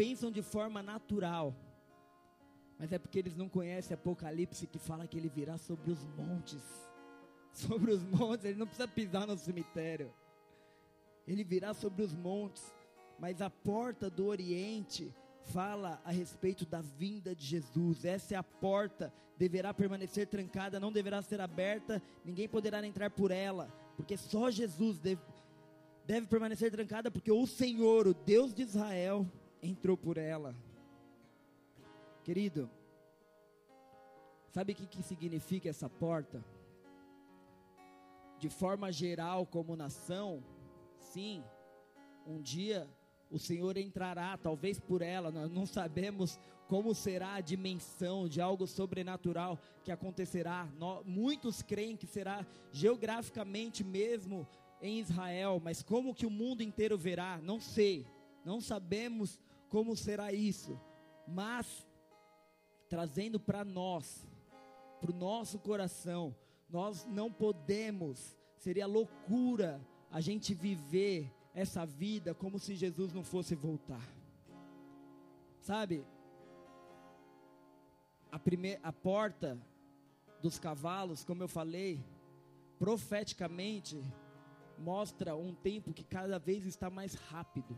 pensam 0.00 0.30
de 0.30 0.40
forma 0.40 0.82
natural, 0.82 1.54
mas 2.78 2.90
é 2.90 2.98
porque 2.98 3.18
eles 3.18 3.36
não 3.36 3.50
conhecem 3.50 3.94
Apocalipse 3.94 4.66
que 4.66 4.78
fala 4.78 5.06
que 5.06 5.18
ele 5.18 5.28
virá 5.28 5.58
sobre 5.58 5.90
os 5.90 6.02
montes. 6.16 6.62
Sobre 7.52 7.90
os 7.90 8.02
montes, 8.04 8.44
ele 8.44 8.58
não 8.58 8.66
precisa 8.66 8.86
pisar 8.86 9.26
no 9.26 9.36
cemitério. 9.36 10.14
Ele 11.26 11.42
virá 11.42 11.74
sobre 11.74 12.04
os 12.04 12.14
montes, 12.14 12.72
mas 13.18 13.42
a 13.42 13.50
porta 13.50 14.08
do 14.08 14.26
Oriente 14.26 15.12
fala 15.46 16.00
a 16.04 16.12
respeito 16.12 16.64
da 16.64 16.80
vinda 16.80 17.34
de 17.34 17.44
Jesus. 17.44 18.04
Essa 18.04 18.34
é 18.34 18.38
a 18.38 18.42
porta, 18.42 19.12
deverá 19.36 19.74
permanecer 19.74 20.28
trancada, 20.28 20.78
não 20.78 20.92
deverá 20.92 21.20
ser 21.22 21.40
aberta, 21.40 22.00
ninguém 22.24 22.48
poderá 22.48 22.86
entrar 22.86 23.10
por 23.10 23.32
ela, 23.32 23.66
porque 23.96 24.16
só 24.16 24.48
Jesus 24.48 25.00
deve, 25.00 25.20
deve 26.06 26.28
permanecer 26.28 26.70
trancada, 26.70 27.10
porque 27.10 27.32
o 27.32 27.46
Senhor, 27.48 28.06
o 28.06 28.14
Deus 28.14 28.54
de 28.54 28.62
Israel, 28.62 29.26
entrou 29.62 29.96
por 29.96 30.16
ela. 30.18 30.54
Querido, 32.22 32.70
sabe 34.48 34.72
o 34.72 34.76
que, 34.76 34.86
que 34.86 35.02
significa 35.02 35.68
essa 35.68 35.88
porta? 35.88 36.44
De 38.38 38.48
forma 38.48 38.90
geral, 38.90 39.46
como 39.46 39.76
nação, 39.76 40.42
sim, 40.98 41.44
um 42.26 42.40
dia 42.40 42.88
o 43.30 43.38
Senhor 43.38 43.76
entrará, 43.76 44.36
talvez 44.36 44.80
por 44.80 45.02
ela, 45.02 45.30
nós 45.30 45.50
não 45.50 45.64
sabemos 45.64 46.38
como 46.66 46.94
será 46.94 47.34
a 47.34 47.40
dimensão 47.40 48.28
de 48.28 48.40
algo 48.40 48.66
sobrenatural 48.66 49.58
que 49.84 49.92
acontecerá. 49.92 50.68
Nós, 50.76 51.04
muitos 51.06 51.62
creem 51.62 51.96
que 51.96 52.06
será 52.06 52.44
geograficamente 52.72 53.84
mesmo 53.84 54.46
em 54.82 54.98
Israel, 54.98 55.60
mas 55.62 55.82
como 55.82 56.14
que 56.14 56.26
o 56.26 56.30
mundo 56.30 56.62
inteiro 56.62 56.98
verá? 56.98 57.38
Não 57.42 57.60
sei, 57.60 58.04
não 58.44 58.60
sabemos 58.60 59.38
como 59.70 59.96
será 59.96 60.32
isso, 60.32 60.78
mas 61.26 61.86
trazendo 62.88 63.38
para 63.38 63.64
nós, 63.64 64.26
para 65.00 65.12
o 65.12 65.14
nosso 65.14 65.58
coração, 65.60 66.34
nós 66.68 67.06
não 67.06 67.32
podemos, 67.32 68.36
seria 68.56 68.86
loucura 68.86 69.80
a 70.10 70.20
gente 70.20 70.52
viver 70.52 71.32
essa 71.54 71.86
vida 71.86 72.34
como 72.34 72.58
se 72.58 72.74
Jesus 72.74 73.12
não 73.12 73.22
fosse 73.22 73.54
voltar. 73.54 74.06
Sabe? 75.60 76.04
A, 78.30 78.38
primeira, 78.38 78.80
a 78.82 78.92
porta 78.92 79.56
dos 80.42 80.58
cavalos, 80.58 81.24
como 81.24 81.44
eu 81.44 81.48
falei, 81.48 82.04
profeticamente 82.78 84.02
mostra 84.78 85.36
um 85.36 85.54
tempo 85.54 85.92
que 85.92 86.02
cada 86.02 86.38
vez 86.38 86.66
está 86.66 86.90
mais 86.90 87.14
rápido. 87.14 87.76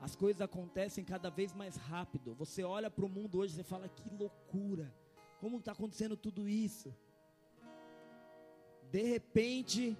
As 0.00 0.14
coisas 0.14 0.40
acontecem 0.40 1.04
cada 1.04 1.28
vez 1.28 1.52
mais 1.52 1.76
rápido. 1.76 2.34
Você 2.34 2.62
olha 2.62 2.90
para 2.90 3.04
o 3.04 3.08
mundo 3.08 3.38
hoje 3.38 3.60
e 3.60 3.64
fala 3.64 3.88
que 3.88 4.08
loucura. 4.14 4.94
Como 5.40 5.58
está 5.58 5.72
acontecendo 5.72 6.16
tudo 6.16 6.48
isso? 6.48 6.94
De 8.90 9.02
repente, 9.02 9.96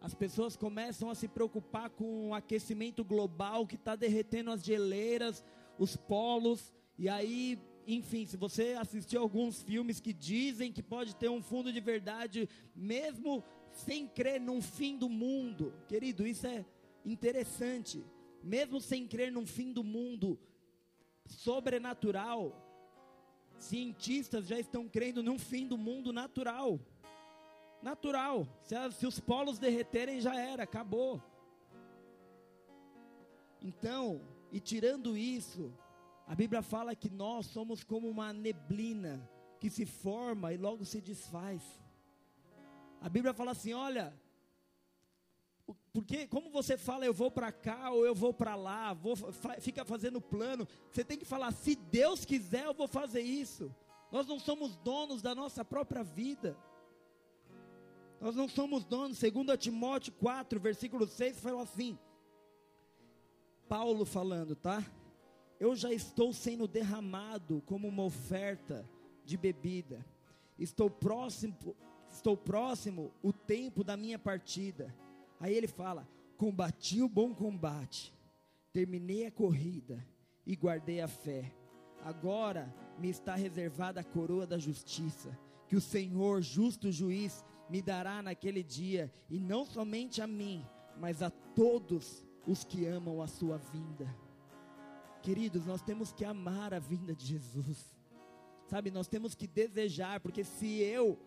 as 0.00 0.14
pessoas 0.14 0.56
começam 0.56 1.10
a 1.10 1.14
se 1.14 1.28
preocupar 1.28 1.90
com 1.90 2.30
o 2.30 2.34
aquecimento 2.34 3.04
global 3.04 3.66
que 3.66 3.74
está 3.74 3.94
derretendo 3.94 4.50
as 4.50 4.64
geleiras, 4.64 5.44
os 5.78 5.96
polos, 5.96 6.72
e 6.98 7.08
aí, 7.08 7.58
enfim, 7.86 8.24
se 8.26 8.36
você 8.36 8.76
assistiu 8.78 9.20
alguns 9.20 9.62
filmes 9.62 10.00
que 10.00 10.12
dizem 10.12 10.72
que 10.72 10.82
pode 10.82 11.16
ter 11.16 11.28
um 11.28 11.42
fundo 11.42 11.72
de 11.72 11.80
verdade, 11.80 12.48
mesmo 12.74 13.42
sem 13.72 14.06
crer 14.06 14.40
num 14.40 14.60
fim 14.60 14.96
do 14.96 15.08
mundo, 15.08 15.72
querido, 15.88 16.26
isso 16.26 16.46
é 16.46 16.64
interessante. 17.04 18.04
Mesmo 18.42 18.80
sem 18.80 19.06
crer 19.06 19.30
num 19.30 19.46
fim 19.46 19.72
do 19.72 19.84
mundo 19.84 20.38
sobrenatural, 21.26 22.54
cientistas 23.56 24.46
já 24.46 24.58
estão 24.58 24.88
crendo 24.88 25.22
num 25.22 25.38
fim 25.38 25.66
do 25.66 25.78
mundo 25.78 26.12
natural 26.12 26.80
natural. 27.82 28.46
Se, 28.62 28.74
se 28.92 29.06
os 29.06 29.18
polos 29.18 29.58
derreterem, 29.58 30.20
já 30.20 30.38
era, 30.38 30.62
acabou. 30.62 31.20
Então, 33.60 34.20
e 34.50 34.60
tirando 34.60 35.16
isso, 35.16 35.72
a 36.26 36.34
Bíblia 36.34 36.62
fala 36.62 36.94
que 36.94 37.10
nós 37.10 37.46
somos 37.46 37.82
como 37.82 38.08
uma 38.08 38.32
neblina 38.32 39.28
que 39.60 39.68
se 39.68 39.84
forma 39.84 40.52
e 40.52 40.56
logo 40.56 40.84
se 40.84 41.00
desfaz. 41.00 41.62
A 43.00 43.08
Bíblia 43.08 43.34
fala 43.34 43.50
assim: 43.50 43.72
olha, 43.72 44.14
porque 45.92 46.26
como 46.26 46.50
você 46.50 46.78
fala, 46.78 47.04
eu 47.04 47.12
vou 47.12 47.30
para 47.30 47.52
cá 47.52 47.90
ou 47.90 48.06
eu 48.06 48.14
vou 48.14 48.32
para 48.32 48.54
lá, 48.54 48.94
vou, 48.94 49.14
fica 49.60 49.84
fazendo 49.84 50.20
plano, 50.20 50.66
você 50.90 51.04
tem 51.04 51.18
que 51.18 51.24
falar: 51.24 51.52
se 51.52 51.74
Deus 51.74 52.24
quiser, 52.24 52.64
eu 52.64 52.74
vou 52.74 52.88
fazer 52.88 53.20
isso. 53.20 53.74
Nós 54.10 54.26
não 54.26 54.38
somos 54.38 54.76
donos 54.76 55.20
da 55.20 55.34
nossa 55.34 55.64
própria 55.64 56.02
vida. 56.02 56.56
Nós 58.20 58.36
não 58.36 58.48
somos 58.48 58.84
donos. 58.84 59.18
Segundo 59.18 59.56
Timóteo 59.56 60.12
4, 60.14 60.60
versículo 60.60 61.06
6, 61.06 61.40
fala 61.40 61.62
assim. 61.62 61.98
Paulo 63.68 64.04
falando, 64.04 64.54
tá? 64.54 64.84
Eu 65.58 65.74
já 65.74 65.92
estou 65.92 66.32
sendo 66.32 66.68
derramado 66.68 67.62
como 67.66 67.88
uma 67.88 68.04
oferta 68.04 68.88
de 69.24 69.36
bebida. 69.36 70.04
Estou 70.58 70.90
próximo, 70.90 71.56
estou 72.10 72.36
próximo 72.36 73.12
o 73.22 73.32
tempo 73.32 73.82
da 73.82 73.96
minha 73.96 74.18
partida. 74.18 74.94
Aí 75.42 75.52
ele 75.52 75.66
fala: 75.66 76.08
Combati 76.36 77.02
o 77.02 77.08
bom 77.08 77.34
combate, 77.34 78.14
terminei 78.72 79.26
a 79.26 79.30
corrida 79.32 80.06
e 80.46 80.54
guardei 80.54 81.00
a 81.00 81.08
fé. 81.08 81.52
Agora 82.04 82.72
me 82.96 83.10
está 83.10 83.34
reservada 83.34 84.00
a 84.00 84.04
coroa 84.04 84.46
da 84.46 84.56
justiça, 84.56 85.36
que 85.66 85.74
o 85.74 85.80
Senhor, 85.80 86.40
justo 86.42 86.92
juiz, 86.92 87.44
me 87.68 87.82
dará 87.82 88.22
naquele 88.22 88.62
dia, 88.62 89.12
e 89.28 89.40
não 89.40 89.66
somente 89.66 90.22
a 90.22 90.28
mim, 90.28 90.64
mas 91.00 91.22
a 91.22 91.30
todos 91.30 92.24
os 92.46 92.62
que 92.64 92.86
amam 92.86 93.20
a 93.20 93.26
sua 93.26 93.58
vinda. 93.58 94.14
Queridos, 95.22 95.66
nós 95.66 95.82
temos 95.82 96.12
que 96.12 96.24
amar 96.24 96.72
a 96.72 96.78
vinda 96.78 97.16
de 97.16 97.26
Jesus. 97.26 97.92
Sabe, 98.68 98.92
nós 98.92 99.08
temos 99.08 99.34
que 99.34 99.48
desejar, 99.48 100.20
porque 100.20 100.44
se 100.44 100.80
eu 100.80 101.18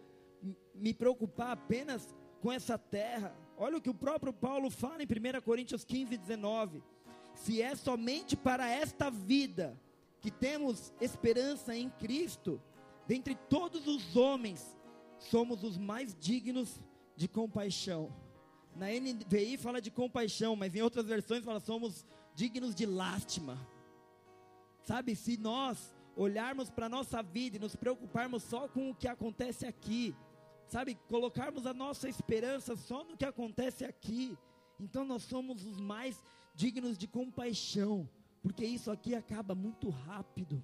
me 0.73 0.93
preocupar 0.93 1.51
apenas 1.51 2.15
com 2.41 2.51
essa 2.51 2.77
terra. 2.77 3.35
Olha 3.57 3.77
o 3.77 3.81
que 3.81 3.89
o 3.89 3.93
próprio 3.93 4.33
Paulo 4.33 4.69
fala 4.69 5.01
em 5.01 5.05
1 5.05 5.41
Coríntios 5.41 5.83
15, 5.83 6.17
19. 6.17 6.83
Se 7.33 7.61
é 7.61 7.75
somente 7.75 8.35
para 8.35 8.69
esta 8.69 9.09
vida 9.09 9.79
que 10.19 10.29
temos 10.29 10.93
esperança 10.99 11.75
em 11.75 11.89
Cristo, 11.89 12.61
dentre 13.07 13.35
todos 13.35 13.87
os 13.87 14.15
homens, 14.15 14.75
somos 15.19 15.63
os 15.63 15.77
mais 15.77 16.15
dignos 16.19 16.81
de 17.15 17.27
compaixão. 17.27 18.13
Na 18.75 18.87
NVI 18.87 19.57
fala 19.57 19.79
de 19.79 19.89
compaixão, 19.89 20.55
mas 20.55 20.75
em 20.75 20.81
outras 20.81 21.05
versões 21.05 21.45
fala 21.45 21.59
somos 21.59 22.05
dignos 22.33 22.75
de 22.75 22.85
lástima. 22.85 23.57
Sabe, 24.83 25.15
se 25.15 25.37
nós 25.37 25.95
olharmos 26.15 26.69
para 26.69 26.87
a 26.87 26.89
nossa 26.89 27.23
vida 27.23 27.55
e 27.55 27.59
nos 27.59 27.75
preocuparmos 27.75 28.43
só 28.43 28.67
com 28.67 28.89
o 28.89 28.95
que 28.95 29.07
acontece 29.07 29.65
aqui, 29.65 30.13
sabe, 30.67 30.95
colocarmos 31.07 31.65
a 31.65 31.73
nossa 31.73 32.09
esperança 32.09 32.75
só 32.75 33.03
no 33.03 33.17
que 33.17 33.25
acontece 33.25 33.85
aqui, 33.85 34.37
então 34.79 35.05
nós 35.05 35.23
somos 35.23 35.65
os 35.65 35.79
mais 35.79 36.23
dignos 36.53 36.97
de 36.97 37.07
compaixão, 37.07 38.09
porque 38.41 38.65
isso 38.65 38.91
aqui 38.91 39.15
acaba 39.15 39.55
muito 39.55 39.89
rápido. 39.89 40.63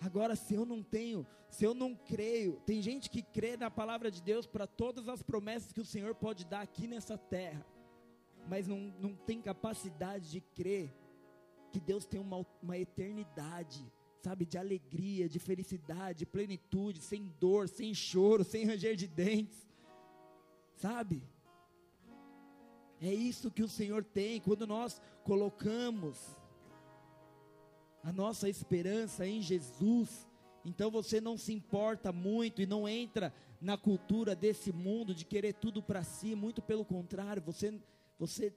Agora, 0.00 0.34
se 0.34 0.54
eu 0.54 0.66
não 0.66 0.82
tenho, 0.82 1.26
se 1.48 1.64
eu 1.64 1.74
não 1.74 1.94
creio, 1.94 2.60
tem 2.66 2.82
gente 2.82 3.08
que 3.08 3.22
crê 3.22 3.56
na 3.56 3.70
palavra 3.70 4.10
de 4.10 4.22
Deus 4.22 4.46
para 4.46 4.66
todas 4.66 5.08
as 5.08 5.22
promessas 5.22 5.72
que 5.72 5.80
o 5.80 5.84
Senhor 5.84 6.14
pode 6.14 6.44
dar 6.44 6.60
aqui 6.60 6.86
nessa 6.86 7.16
terra, 7.16 7.64
mas 8.48 8.66
não, 8.66 8.92
não 8.98 9.14
tem 9.14 9.40
capacidade 9.40 10.30
de 10.30 10.40
crer 10.40 10.92
que 11.70 11.80
Deus 11.80 12.04
tem 12.04 12.20
uma, 12.20 12.44
uma 12.62 12.76
eternidade, 12.76 13.90
sabe, 14.22 14.46
de 14.46 14.56
alegria, 14.56 15.28
de 15.28 15.38
felicidade, 15.38 16.20
de 16.20 16.26
plenitude, 16.26 17.00
sem 17.00 17.30
dor, 17.40 17.68
sem 17.68 17.92
choro, 17.92 18.44
sem 18.44 18.64
ranger 18.64 18.94
de 18.94 19.08
dentes, 19.08 19.68
sabe? 20.76 21.22
É 23.00 23.12
isso 23.12 23.50
que 23.50 23.64
o 23.64 23.68
Senhor 23.68 24.04
tem 24.04 24.40
quando 24.40 24.64
nós 24.64 25.02
colocamos 25.24 26.16
a 28.04 28.12
nossa 28.12 28.48
esperança 28.48 29.26
em 29.26 29.42
Jesus. 29.42 30.28
Então 30.64 30.88
você 30.88 31.20
não 31.20 31.36
se 31.36 31.52
importa 31.52 32.12
muito 32.12 32.62
e 32.62 32.66
não 32.66 32.88
entra 32.88 33.34
na 33.60 33.76
cultura 33.76 34.36
desse 34.36 34.72
mundo 34.72 35.12
de 35.12 35.24
querer 35.24 35.54
tudo 35.54 35.82
para 35.82 36.04
si, 36.04 36.36
muito 36.36 36.62
pelo 36.62 36.84
contrário, 36.84 37.42
você 37.42 37.80
você 38.18 38.54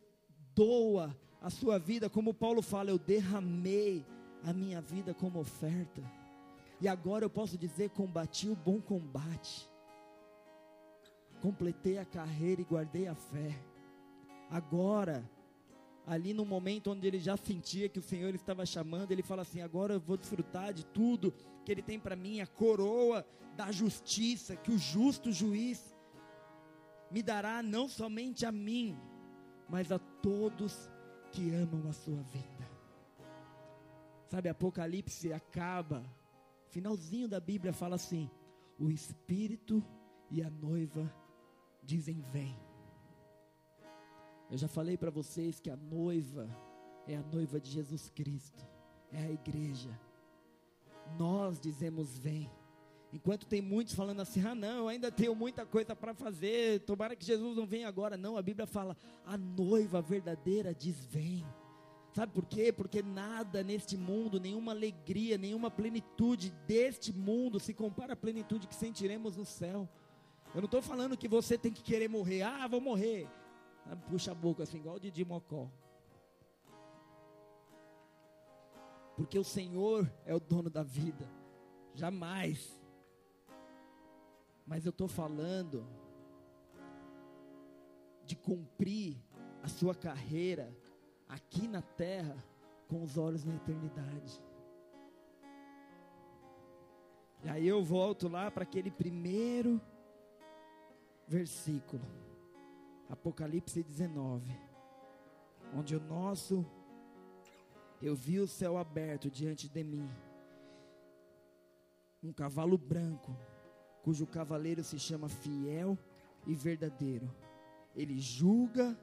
doa 0.54 1.16
a 1.42 1.50
sua 1.50 1.80
vida, 1.80 2.08
como 2.08 2.34
Paulo 2.34 2.62
fala, 2.62 2.92
eu 2.92 3.00
derramei 3.00 4.06
a 4.46 4.54
minha 4.54 4.80
vida 4.80 5.14
como 5.14 5.40
oferta. 5.40 6.02
E 6.80 6.88
agora 6.88 7.26
eu 7.26 7.30
posso 7.30 7.58
dizer: 7.58 7.90
combati 7.90 8.48
o 8.50 8.56
bom 8.56 8.80
combate, 8.80 9.70
completei 11.42 11.98
a 11.98 12.06
carreira 12.06 12.62
e 12.62 12.66
guardei 12.66 13.08
a 13.08 13.16
fé. 13.16 13.58
Agora 14.50 15.28
ali 16.08 16.34
no 16.34 16.46
momento 16.46 16.92
onde 16.92 17.08
ele 17.08 17.20
já 17.20 17.36
sentia 17.36 17.90
que 17.90 17.98
o 17.98 18.04
Senhor 18.04 18.36
estava 18.36 18.66
chamando, 18.66 19.12
ele 19.12 19.24
fala 19.24 19.42
assim: 19.42 19.62
agora 19.62 19.96
eu 19.96 20.00
vou 20.00 20.18
desfrutar 20.18 20.74
de 20.74 20.86
tudo 20.86 21.34
que 21.64 21.72
ele 21.72 21.82
tem 21.82 22.00
para 22.00 22.16
mim, 22.16 22.42
a 22.42 22.48
coroa 22.48 23.26
da 23.56 23.72
justiça, 23.72 24.56
que 24.56 24.72
o 24.72 24.78
justo 24.78 25.32
juiz 25.32 25.96
me 27.10 27.24
dará 27.24 27.64
não 27.64 27.88
somente 27.88 28.46
a 28.46 28.52
mim, 28.52 28.98
mas 29.68 29.92
a 29.92 29.98
todos 29.98 30.90
que 31.32 31.54
amam 31.56 31.90
a 31.90 31.94
sua 31.94 32.22
vida. 32.22 32.55
Sabe, 34.28 34.50
Apocalipse 34.50 35.32
acaba, 35.32 36.04
finalzinho 36.70 37.28
da 37.28 37.40
Bíblia 37.40 37.72
fala 37.74 37.96
assim: 37.96 38.30
o 38.80 38.90
Espírito 38.90 39.84
e 40.30 40.42
a 40.42 40.50
noiva 40.50 41.14
dizem: 41.84 42.22
Vem. 42.32 42.58
Eu 44.50 44.58
já 44.58 44.68
falei 44.68 44.98
para 44.98 45.10
vocês 45.10 45.60
que 45.60 45.70
a 45.70 45.76
noiva 45.76 46.50
é 47.08 47.16
a 47.16 47.24
noiva 47.24 47.60
de 47.60 47.70
Jesus 47.70 48.10
Cristo, 48.10 48.66
é 49.12 49.20
a 49.20 49.32
igreja. 49.32 50.00
Nós 51.18 51.60
dizemos 51.60 52.18
vem. 52.18 52.50
Enquanto 53.14 53.48
tem 53.48 53.62
muitos 53.62 53.94
falando 53.94 54.20
assim, 54.22 54.46
ah 54.46 54.54
não, 54.54 54.80
eu 54.80 54.88
ainda 54.90 55.12
tenho 55.12 55.34
muita 55.34 55.66
coisa 55.66 55.96
para 55.96 56.14
fazer, 56.14 56.82
tomara 56.82 57.16
que 57.16 57.26
Jesus 57.26 57.56
não 57.56 57.66
venha 57.66 57.88
agora. 57.88 58.18
Não, 58.18 58.36
a 58.36 58.42
Bíblia 58.42 58.68
fala, 58.68 58.98
a 59.26 59.38
noiva 59.38 60.02
verdadeira 60.02 60.74
diz 60.74 61.06
vem. 61.06 61.46
Sabe 62.16 62.32
por 62.32 62.46
quê? 62.46 62.72
Porque 62.72 63.04
nada 63.04 63.62
neste 63.62 63.98
mundo, 63.98 64.40
nenhuma 64.40 64.72
alegria, 64.72 65.38
nenhuma 65.38 65.70
plenitude 65.70 66.50
deste 66.66 67.12
mundo 67.12 67.60
se 67.60 67.74
compara 67.74 68.14
à 68.14 68.16
plenitude 68.16 68.68
que 68.68 68.74
sentiremos 68.74 69.36
no 69.36 69.44
céu. 69.44 69.86
Eu 70.54 70.62
não 70.62 70.66
estou 70.66 70.82
falando 70.82 71.18
que 71.18 71.28
você 71.28 71.58
tem 71.58 71.74
que 71.74 71.84
querer 71.84 72.08
morrer, 72.08 72.44
ah, 72.44 72.70
vou 72.70 72.80
morrer. 72.80 73.28
Puxa 74.08 74.32
a 74.32 74.34
boca 74.34 74.64
assim, 74.64 74.78
igual 74.78 74.96
o 74.96 75.00
Didi 75.00 75.26
Mocó. 75.26 75.70
Porque 79.18 79.38
o 79.38 79.44
Senhor 79.44 80.10
é 80.26 80.34
o 80.34 80.40
dono 80.40 80.70
da 80.70 80.84
vida. 80.84 81.30
Jamais. 81.94 82.82
Mas 84.66 84.86
eu 84.86 84.92
estou 84.92 85.10
falando 85.10 85.86
de 88.24 88.38
cumprir 88.38 89.18
a 89.62 89.68
sua 89.68 89.94
carreira 89.94 90.74
aqui 91.28 91.68
na 91.68 91.82
terra 91.82 92.36
com 92.88 93.04
os 93.04 93.18
olhos 93.18 93.44
na 93.44 93.56
eternidade. 93.56 94.42
E 97.44 97.50
aí 97.50 97.68
eu 97.68 97.84
volto 97.84 98.28
lá 98.28 98.50
para 98.50 98.64
aquele 98.64 98.90
primeiro 98.90 99.82
versículo. 101.28 102.04
Apocalipse 103.10 103.84
19, 103.84 104.52
onde 105.76 105.96
o 105.96 106.00
nosso 106.00 106.66
eu 108.02 108.16
vi 108.16 108.40
o 108.40 108.48
céu 108.48 108.78
aberto 108.78 109.30
diante 109.30 109.70
de 109.70 109.84
mim, 109.84 110.10
um 112.22 112.34
cavalo 112.34 112.78
branco, 112.78 113.36
cujo 114.04 114.28
cavaleiro 114.28 114.84
se 114.84 115.00
chama 115.00 115.30
Fiel 115.30 115.98
e 116.46 116.54
Verdadeiro. 116.54 117.34
Ele 117.96 118.20
julga 118.20 118.98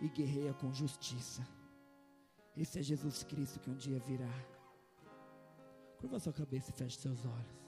e 0.00 0.08
guerreia 0.08 0.54
com 0.54 0.72
justiça. 0.72 1.46
Esse 2.56 2.78
é 2.78 2.82
Jesus 2.82 3.22
Cristo 3.22 3.60
que 3.60 3.70
um 3.70 3.76
dia 3.76 3.98
virá. 4.00 4.32
Curva 5.98 6.18
sua 6.18 6.32
cabeça 6.32 6.70
e 6.70 6.74
feche 6.74 6.98
seus 6.98 7.24
olhos. 7.24 7.60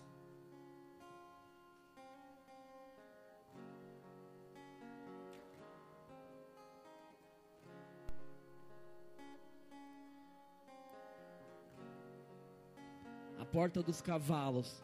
porta 13.53 13.83
dos 13.83 14.01
cavalos 14.01 14.83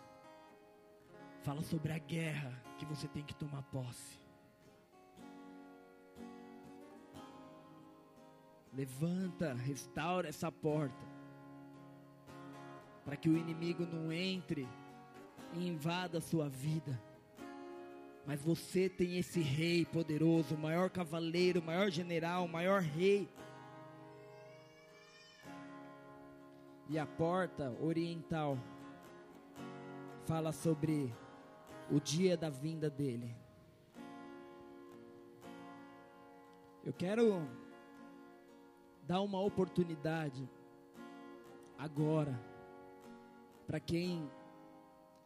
fala 1.42 1.62
sobre 1.62 1.90
a 1.90 1.98
guerra 1.98 2.52
que 2.76 2.84
você 2.84 3.08
tem 3.08 3.24
que 3.24 3.34
tomar 3.34 3.62
posse. 3.62 4.27
Levanta, 8.72 9.54
restaura 9.54 10.28
essa 10.28 10.52
porta, 10.52 11.06
para 13.04 13.16
que 13.16 13.28
o 13.28 13.36
inimigo 13.36 13.84
não 13.86 14.12
entre 14.12 14.68
e 15.54 15.66
invada 15.66 16.18
a 16.18 16.20
sua 16.20 16.48
vida. 16.48 17.00
Mas 18.26 18.42
você 18.42 18.88
tem 18.88 19.18
esse 19.18 19.40
rei 19.40 19.84
poderoso, 19.86 20.54
o 20.54 20.58
maior 20.58 20.90
cavaleiro, 20.90 21.60
o 21.60 21.64
maior 21.64 21.90
general, 21.90 22.44
o 22.44 22.48
maior 22.48 22.82
rei 22.82 23.28
E 26.90 26.98
a 26.98 27.04
porta 27.04 27.70
oriental 27.82 28.56
fala 30.24 30.52
sobre 30.52 31.14
o 31.90 32.00
dia 32.00 32.34
da 32.34 32.48
vinda 32.48 32.88
dele. 32.88 33.36
Eu 36.82 36.94
quero 36.94 37.46
dar 39.08 39.22
uma 39.22 39.40
oportunidade 39.40 40.46
agora 41.78 42.38
para 43.66 43.80
quem 43.80 44.30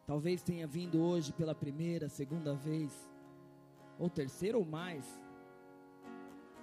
talvez 0.07 0.41
tenha 0.41 0.65
vindo 0.65 1.01
hoje 1.01 1.33
pela 1.33 1.53
primeira, 1.53 2.07
segunda 2.07 2.55
vez, 2.55 2.91
ou 3.99 4.09
terceira 4.09 4.57
ou 4.57 4.63
mais, 4.63 5.05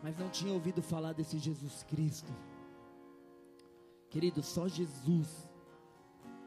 mas 0.02 0.16
não 0.16 0.30
tinha 0.30 0.50
ouvido 0.54 0.80
falar 0.82 1.12
desse 1.12 1.38
Jesus 1.38 1.82
Cristo. 1.82 2.32
Querido, 4.08 4.42
só 4.42 4.66
Jesus 4.66 5.46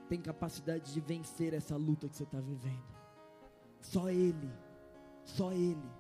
tem 0.10 0.20
capacidade 0.20 0.92
de 0.92 1.00
vencer 1.00 1.54
essa 1.54 1.78
luta 1.78 2.10
que 2.10 2.16
você 2.16 2.24
está 2.24 2.40
vivendo. 2.40 2.94
Só 3.80 4.10
Ele. 4.10 4.52
Só 5.24 5.52
Ele. 5.52 5.92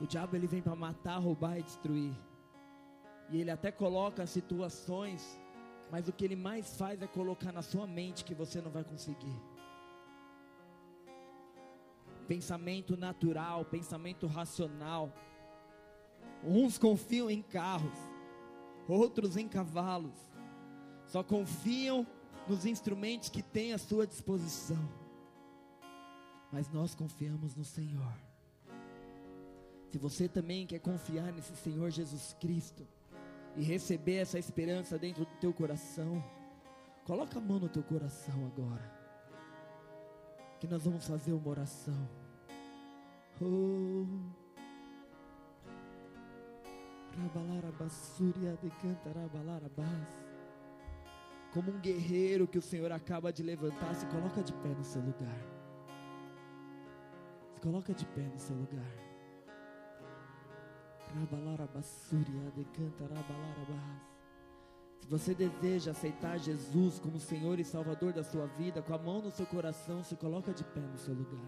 O 0.00 0.06
diabo 0.06 0.36
ele 0.36 0.46
vem 0.46 0.62
para 0.62 0.74
matar, 0.74 1.18
roubar 1.18 1.58
e 1.58 1.62
destruir. 1.62 2.31
E 3.32 3.40
ele 3.40 3.50
até 3.50 3.72
coloca 3.72 4.26
situações, 4.26 5.40
mas 5.90 6.06
o 6.06 6.12
que 6.12 6.22
ele 6.22 6.36
mais 6.36 6.76
faz 6.76 7.00
é 7.00 7.06
colocar 7.06 7.50
na 7.50 7.62
sua 7.62 7.86
mente 7.86 8.26
que 8.26 8.34
você 8.34 8.60
não 8.60 8.70
vai 8.70 8.84
conseguir. 8.84 9.40
pensamento 12.28 12.96
natural, 12.96 13.64
pensamento 13.64 14.26
racional. 14.26 15.12
Uns 16.42 16.78
confiam 16.78 17.28
em 17.28 17.42
carros, 17.42 17.98
outros 18.88 19.36
em 19.36 19.46
cavalos. 19.48 20.14
Só 21.06 21.22
confiam 21.22 22.06
nos 22.48 22.64
instrumentos 22.64 23.28
que 23.28 23.42
têm 23.42 23.74
à 23.74 23.78
sua 23.78 24.06
disposição. 24.06 24.88
Mas 26.50 26.70
nós 26.70 26.94
confiamos 26.94 27.54
no 27.54 27.64
Senhor. 27.64 28.14
Se 29.90 29.98
você 29.98 30.26
também 30.28 30.66
quer 30.66 30.78
confiar 30.78 31.32
nesse 31.32 31.54
Senhor 31.56 31.90
Jesus 31.90 32.34
Cristo 32.40 32.86
e 33.56 33.62
receber 33.62 34.16
essa 34.16 34.38
esperança 34.38 34.98
dentro 34.98 35.24
do 35.24 35.34
teu 35.36 35.52
coração, 35.52 36.22
coloca 37.04 37.38
a 37.38 37.42
mão 37.42 37.58
no 37.58 37.68
teu 37.68 37.82
coração 37.82 38.46
agora. 38.46 38.90
Que 40.58 40.66
nós 40.66 40.84
vamos 40.84 41.06
fazer 41.06 41.32
uma 41.32 41.48
oração. 41.48 42.08
Oh. 43.40 44.06
Como 51.52 51.70
um 51.70 51.80
guerreiro 51.80 52.48
que 52.48 52.58
o 52.58 52.62
Senhor 52.62 52.90
acaba 52.92 53.32
de 53.32 53.42
levantar, 53.42 53.94
se 53.94 54.06
coloca 54.06 54.42
de 54.42 54.52
pé 54.54 54.68
no 54.68 54.84
seu 54.84 55.02
lugar. 55.02 55.38
Se 57.54 57.60
coloca 57.60 57.92
de 57.92 58.06
pé 58.06 58.22
no 58.22 58.38
seu 58.38 58.56
lugar. 58.56 59.11
Se 65.00 65.08
você 65.08 65.34
deseja 65.34 65.90
aceitar 65.90 66.38
Jesus 66.38 66.98
como 66.98 67.18
Senhor 67.18 67.58
e 67.58 67.64
Salvador 67.64 68.12
da 68.12 68.22
sua 68.22 68.46
vida, 68.46 68.80
com 68.80 68.94
a 68.94 68.98
mão 68.98 69.20
no 69.20 69.30
seu 69.30 69.44
coração, 69.46 70.02
se 70.02 70.16
coloca 70.16 70.52
de 70.52 70.62
pé 70.64 70.80
no 70.80 70.96
seu 70.96 71.12
lugar. 71.12 71.40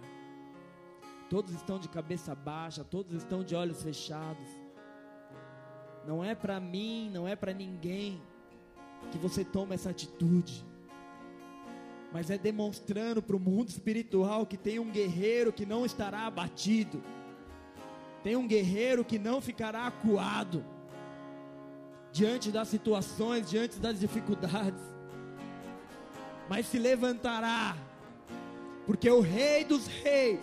Todos 1.30 1.54
estão 1.54 1.78
de 1.78 1.88
cabeça 1.88 2.34
baixa, 2.34 2.84
todos 2.84 3.14
estão 3.14 3.42
de 3.42 3.54
olhos 3.54 3.82
fechados. 3.82 4.48
Não 6.06 6.22
é 6.22 6.34
para 6.34 6.60
mim, 6.60 7.10
não 7.10 7.26
é 7.26 7.34
para 7.34 7.52
ninguém 7.52 8.20
que 9.10 9.18
você 9.18 9.44
toma 9.44 9.74
essa 9.74 9.90
atitude. 9.90 10.64
Mas 12.12 12.30
é 12.30 12.36
demonstrando 12.36 13.22
para 13.22 13.36
o 13.36 13.40
mundo 13.40 13.68
espiritual 13.68 14.46
que 14.46 14.56
tem 14.56 14.78
um 14.78 14.90
guerreiro 14.90 15.52
que 15.52 15.64
não 15.64 15.86
estará 15.86 16.26
abatido. 16.26 17.02
Tem 18.24 18.36
um 18.36 18.48
guerreiro 18.48 19.04
que 19.04 19.18
não 19.18 19.38
ficará 19.38 19.86
acuado 19.86 20.64
diante 22.10 22.50
das 22.50 22.68
situações, 22.68 23.50
diante 23.50 23.78
das 23.78 24.00
dificuldades. 24.00 24.80
Mas 26.48 26.66
se 26.66 26.78
levantará, 26.78 27.76
porque 28.86 29.10
o 29.10 29.20
Rei 29.20 29.62
dos 29.64 29.86
Reis 29.86 30.40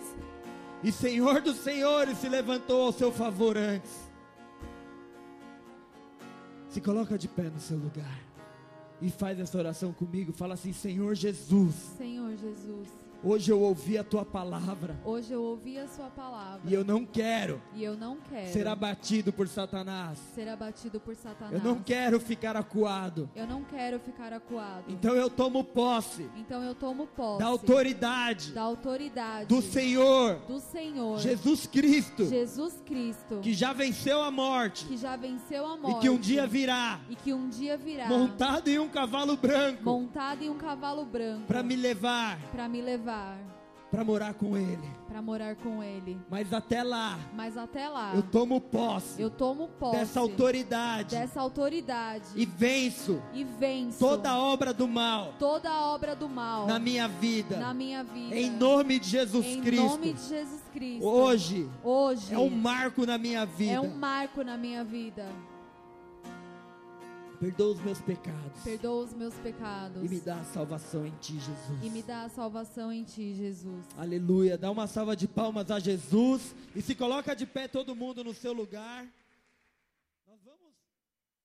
e 0.80 0.92
Senhor 0.92 1.42
dos 1.42 1.56
Senhores 1.56 2.18
se 2.18 2.28
levantou 2.28 2.86
ao 2.86 2.92
seu 2.92 3.10
favor 3.10 3.58
antes. 3.58 3.90
Se 6.68 6.80
coloca 6.80 7.18
de 7.18 7.26
pé 7.26 7.50
no 7.50 7.58
seu 7.58 7.78
lugar 7.78 8.20
e 9.00 9.10
faz 9.10 9.40
essa 9.40 9.58
oração 9.58 9.92
comigo. 9.92 10.32
Fala 10.32 10.54
assim: 10.54 10.72
Senhor 10.72 11.16
Jesus. 11.16 11.74
Senhor 11.98 12.30
Jesus. 12.36 13.01
Hoje 13.24 13.52
eu 13.52 13.60
ouvi 13.60 13.96
a 13.96 14.02
tua 14.02 14.24
palavra. 14.24 14.98
Hoje 15.04 15.32
eu 15.32 15.40
ouvi 15.40 15.78
a 15.78 15.86
sua 15.86 16.08
palavra. 16.08 16.60
E 16.64 16.74
eu 16.74 16.84
não 16.84 17.06
quero. 17.06 17.62
E 17.72 17.84
eu 17.84 17.96
não 17.96 18.16
quero 18.16 18.52
ser 18.52 18.66
abatido 18.66 19.32
por 19.32 19.46
Satanás. 19.46 20.18
Ser 20.34 20.48
abatido 20.48 20.98
por 20.98 21.14
Satanás. 21.14 21.52
Eu 21.52 21.60
não 21.62 21.80
quero 21.80 22.18
ficar 22.18 22.56
acuado. 22.56 23.30
Eu 23.36 23.46
não 23.46 23.62
quero 23.62 24.00
ficar 24.00 24.32
acuado. 24.32 24.86
Então 24.88 25.14
eu 25.14 25.30
tomo 25.30 25.62
posse. 25.62 26.28
Então 26.36 26.64
eu 26.64 26.74
tomo 26.74 27.06
posse 27.06 27.38
da 27.38 27.46
autoridade. 27.46 28.50
Da 28.50 28.62
autoridade 28.62 29.46
do 29.46 29.62
Senhor. 29.62 30.40
Do 30.48 30.58
Senhor. 30.58 31.20
Jesus 31.20 31.64
Cristo. 31.64 32.24
Jesus 32.24 32.82
Cristo. 32.84 33.38
Que 33.40 33.54
já 33.54 33.72
venceu 33.72 34.20
a 34.20 34.32
morte. 34.32 34.84
Que 34.86 34.96
já 34.96 35.14
venceu 35.14 35.64
a 35.64 35.76
morte. 35.76 35.98
E 35.98 36.00
que 36.00 36.10
um 36.10 36.18
dia 36.18 36.44
virá. 36.44 37.00
E 37.08 37.14
que 37.14 37.32
um 37.32 37.48
dia 37.48 37.76
virá. 37.76 38.08
Montado 38.08 38.66
em 38.66 38.80
um 38.80 38.88
cavalo 38.88 39.36
branco. 39.36 39.84
Montado 39.84 40.42
em 40.42 40.50
um 40.50 40.58
cavalo 40.58 41.04
branco. 41.04 41.46
Para 41.46 41.62
me 41.62 41.76
levar. 41.76 42.36
Para 42.50 42.68
me 42.68 42.82
levar 42.82 43.11
para 43.92 44.04
morar 44.04 44.32
com 44.32 44.56
ele. 44.56 44.88
Para 45.06 45.20
morar 45.20 45.54
com 45.56 45.82
ele. 45.82 46.18
Mas 46.30 46.50
até 46.50 46.82
lá. 46.82 47.18
Mas 47.34 47.58
até 47.58 47.90
lá. 47.90 48.14
Eu 48.14 48.22
tomo 48.22 48.58
posse. 48.58 49.20
Eu 49.20 49.28
tomo 49.28 49.68
posse 49.68 49.98
dessa 49.98 50.18
autoridade. 50.18 51.14
Dessa 51.14 51.38
autoridade. 51.42 52.24
E 52.34 52.46
venço. 52.46 53.22
E 53.34 53.44
venço 53.44 53.98
toda 53.98 54.34
obra 54.34 54.72
do 54.72 54.88
mal. 54.88 55.34
Toda 55.38 55.70
obra 55.70 56.16
do 56.16 56.26
mal 56.26 56.66
na 56.66 56.78
minha 56.78 57.06
vida. 57.06 57.58
Na 57.58 57.74
minha 57.74 58.02
vida. 58.02 58.34
Em 58.34 58.50
nome 58.50 58.98
de 58.98 59.10
Jesus 59.10 59.44
em 59.44 59.60
Cristo. 59.60 59.84
Em 59.84 59.88
nome 59.88 60.12
de 60.14 60.22
Jesus 60.26 60.62
Cristo. 60.72 61.06
Hoje. 61.06 61.70
Hoje. 61.84 62.34
É 62.34 62.38
um 62.38 62.48
marco 62.48 63.04
na 63.04 63.18
minha 63.18 63.44
vida. 63.44 63.74
É 63.74 63.80
um 63.80 63.94
marco 63.94 64.42
na 64.42 64.56
minha 64.56 64.82
vida. 64.82 65.26
Perdoa 67.42 67.72
os 67.72 67.80
meus 67.80 68.00
pecados. 68.00 68.62
Perdoa 68.62 69.04
os 69.04 69.12
meus 69.14 69.34
pecados. 69.34 70.00
E 70.04 70.08
me 70.08 70.20
dá 70.20 70.36
a 70.36 70.44
salvação 70.44 71.04
em 71.04 71.12
ti, 71.20 71.32
Jesus. 71.32 71.82
E 71.82 71.90
me 71.90 72.00
dá 72.00 72.22
a 72.22 72.28
salvação 72.28 72.92
em 72.92 73.02
ti, 73.02 73.34
Jesus. 73.34 73.84
Aleluia. 73.98 74.56
Dá 74.56 74.70
uma 74.70 74.86
salva 74.86 75.16
de 75.16 75.26
palmas 75.26 75.68
a 75.68 75.80
Jesus 75.80 76.54
e 76.72 76.80
se 76.80 76.94
coloca 76.94 77.34
de 77.34 77.44
pé 77.44 77.66
todo 77.66 77.96
mundo 77.96 78.22
no 78.22 78.32
seu 78.32 78.52
lugar. 78.52 79.08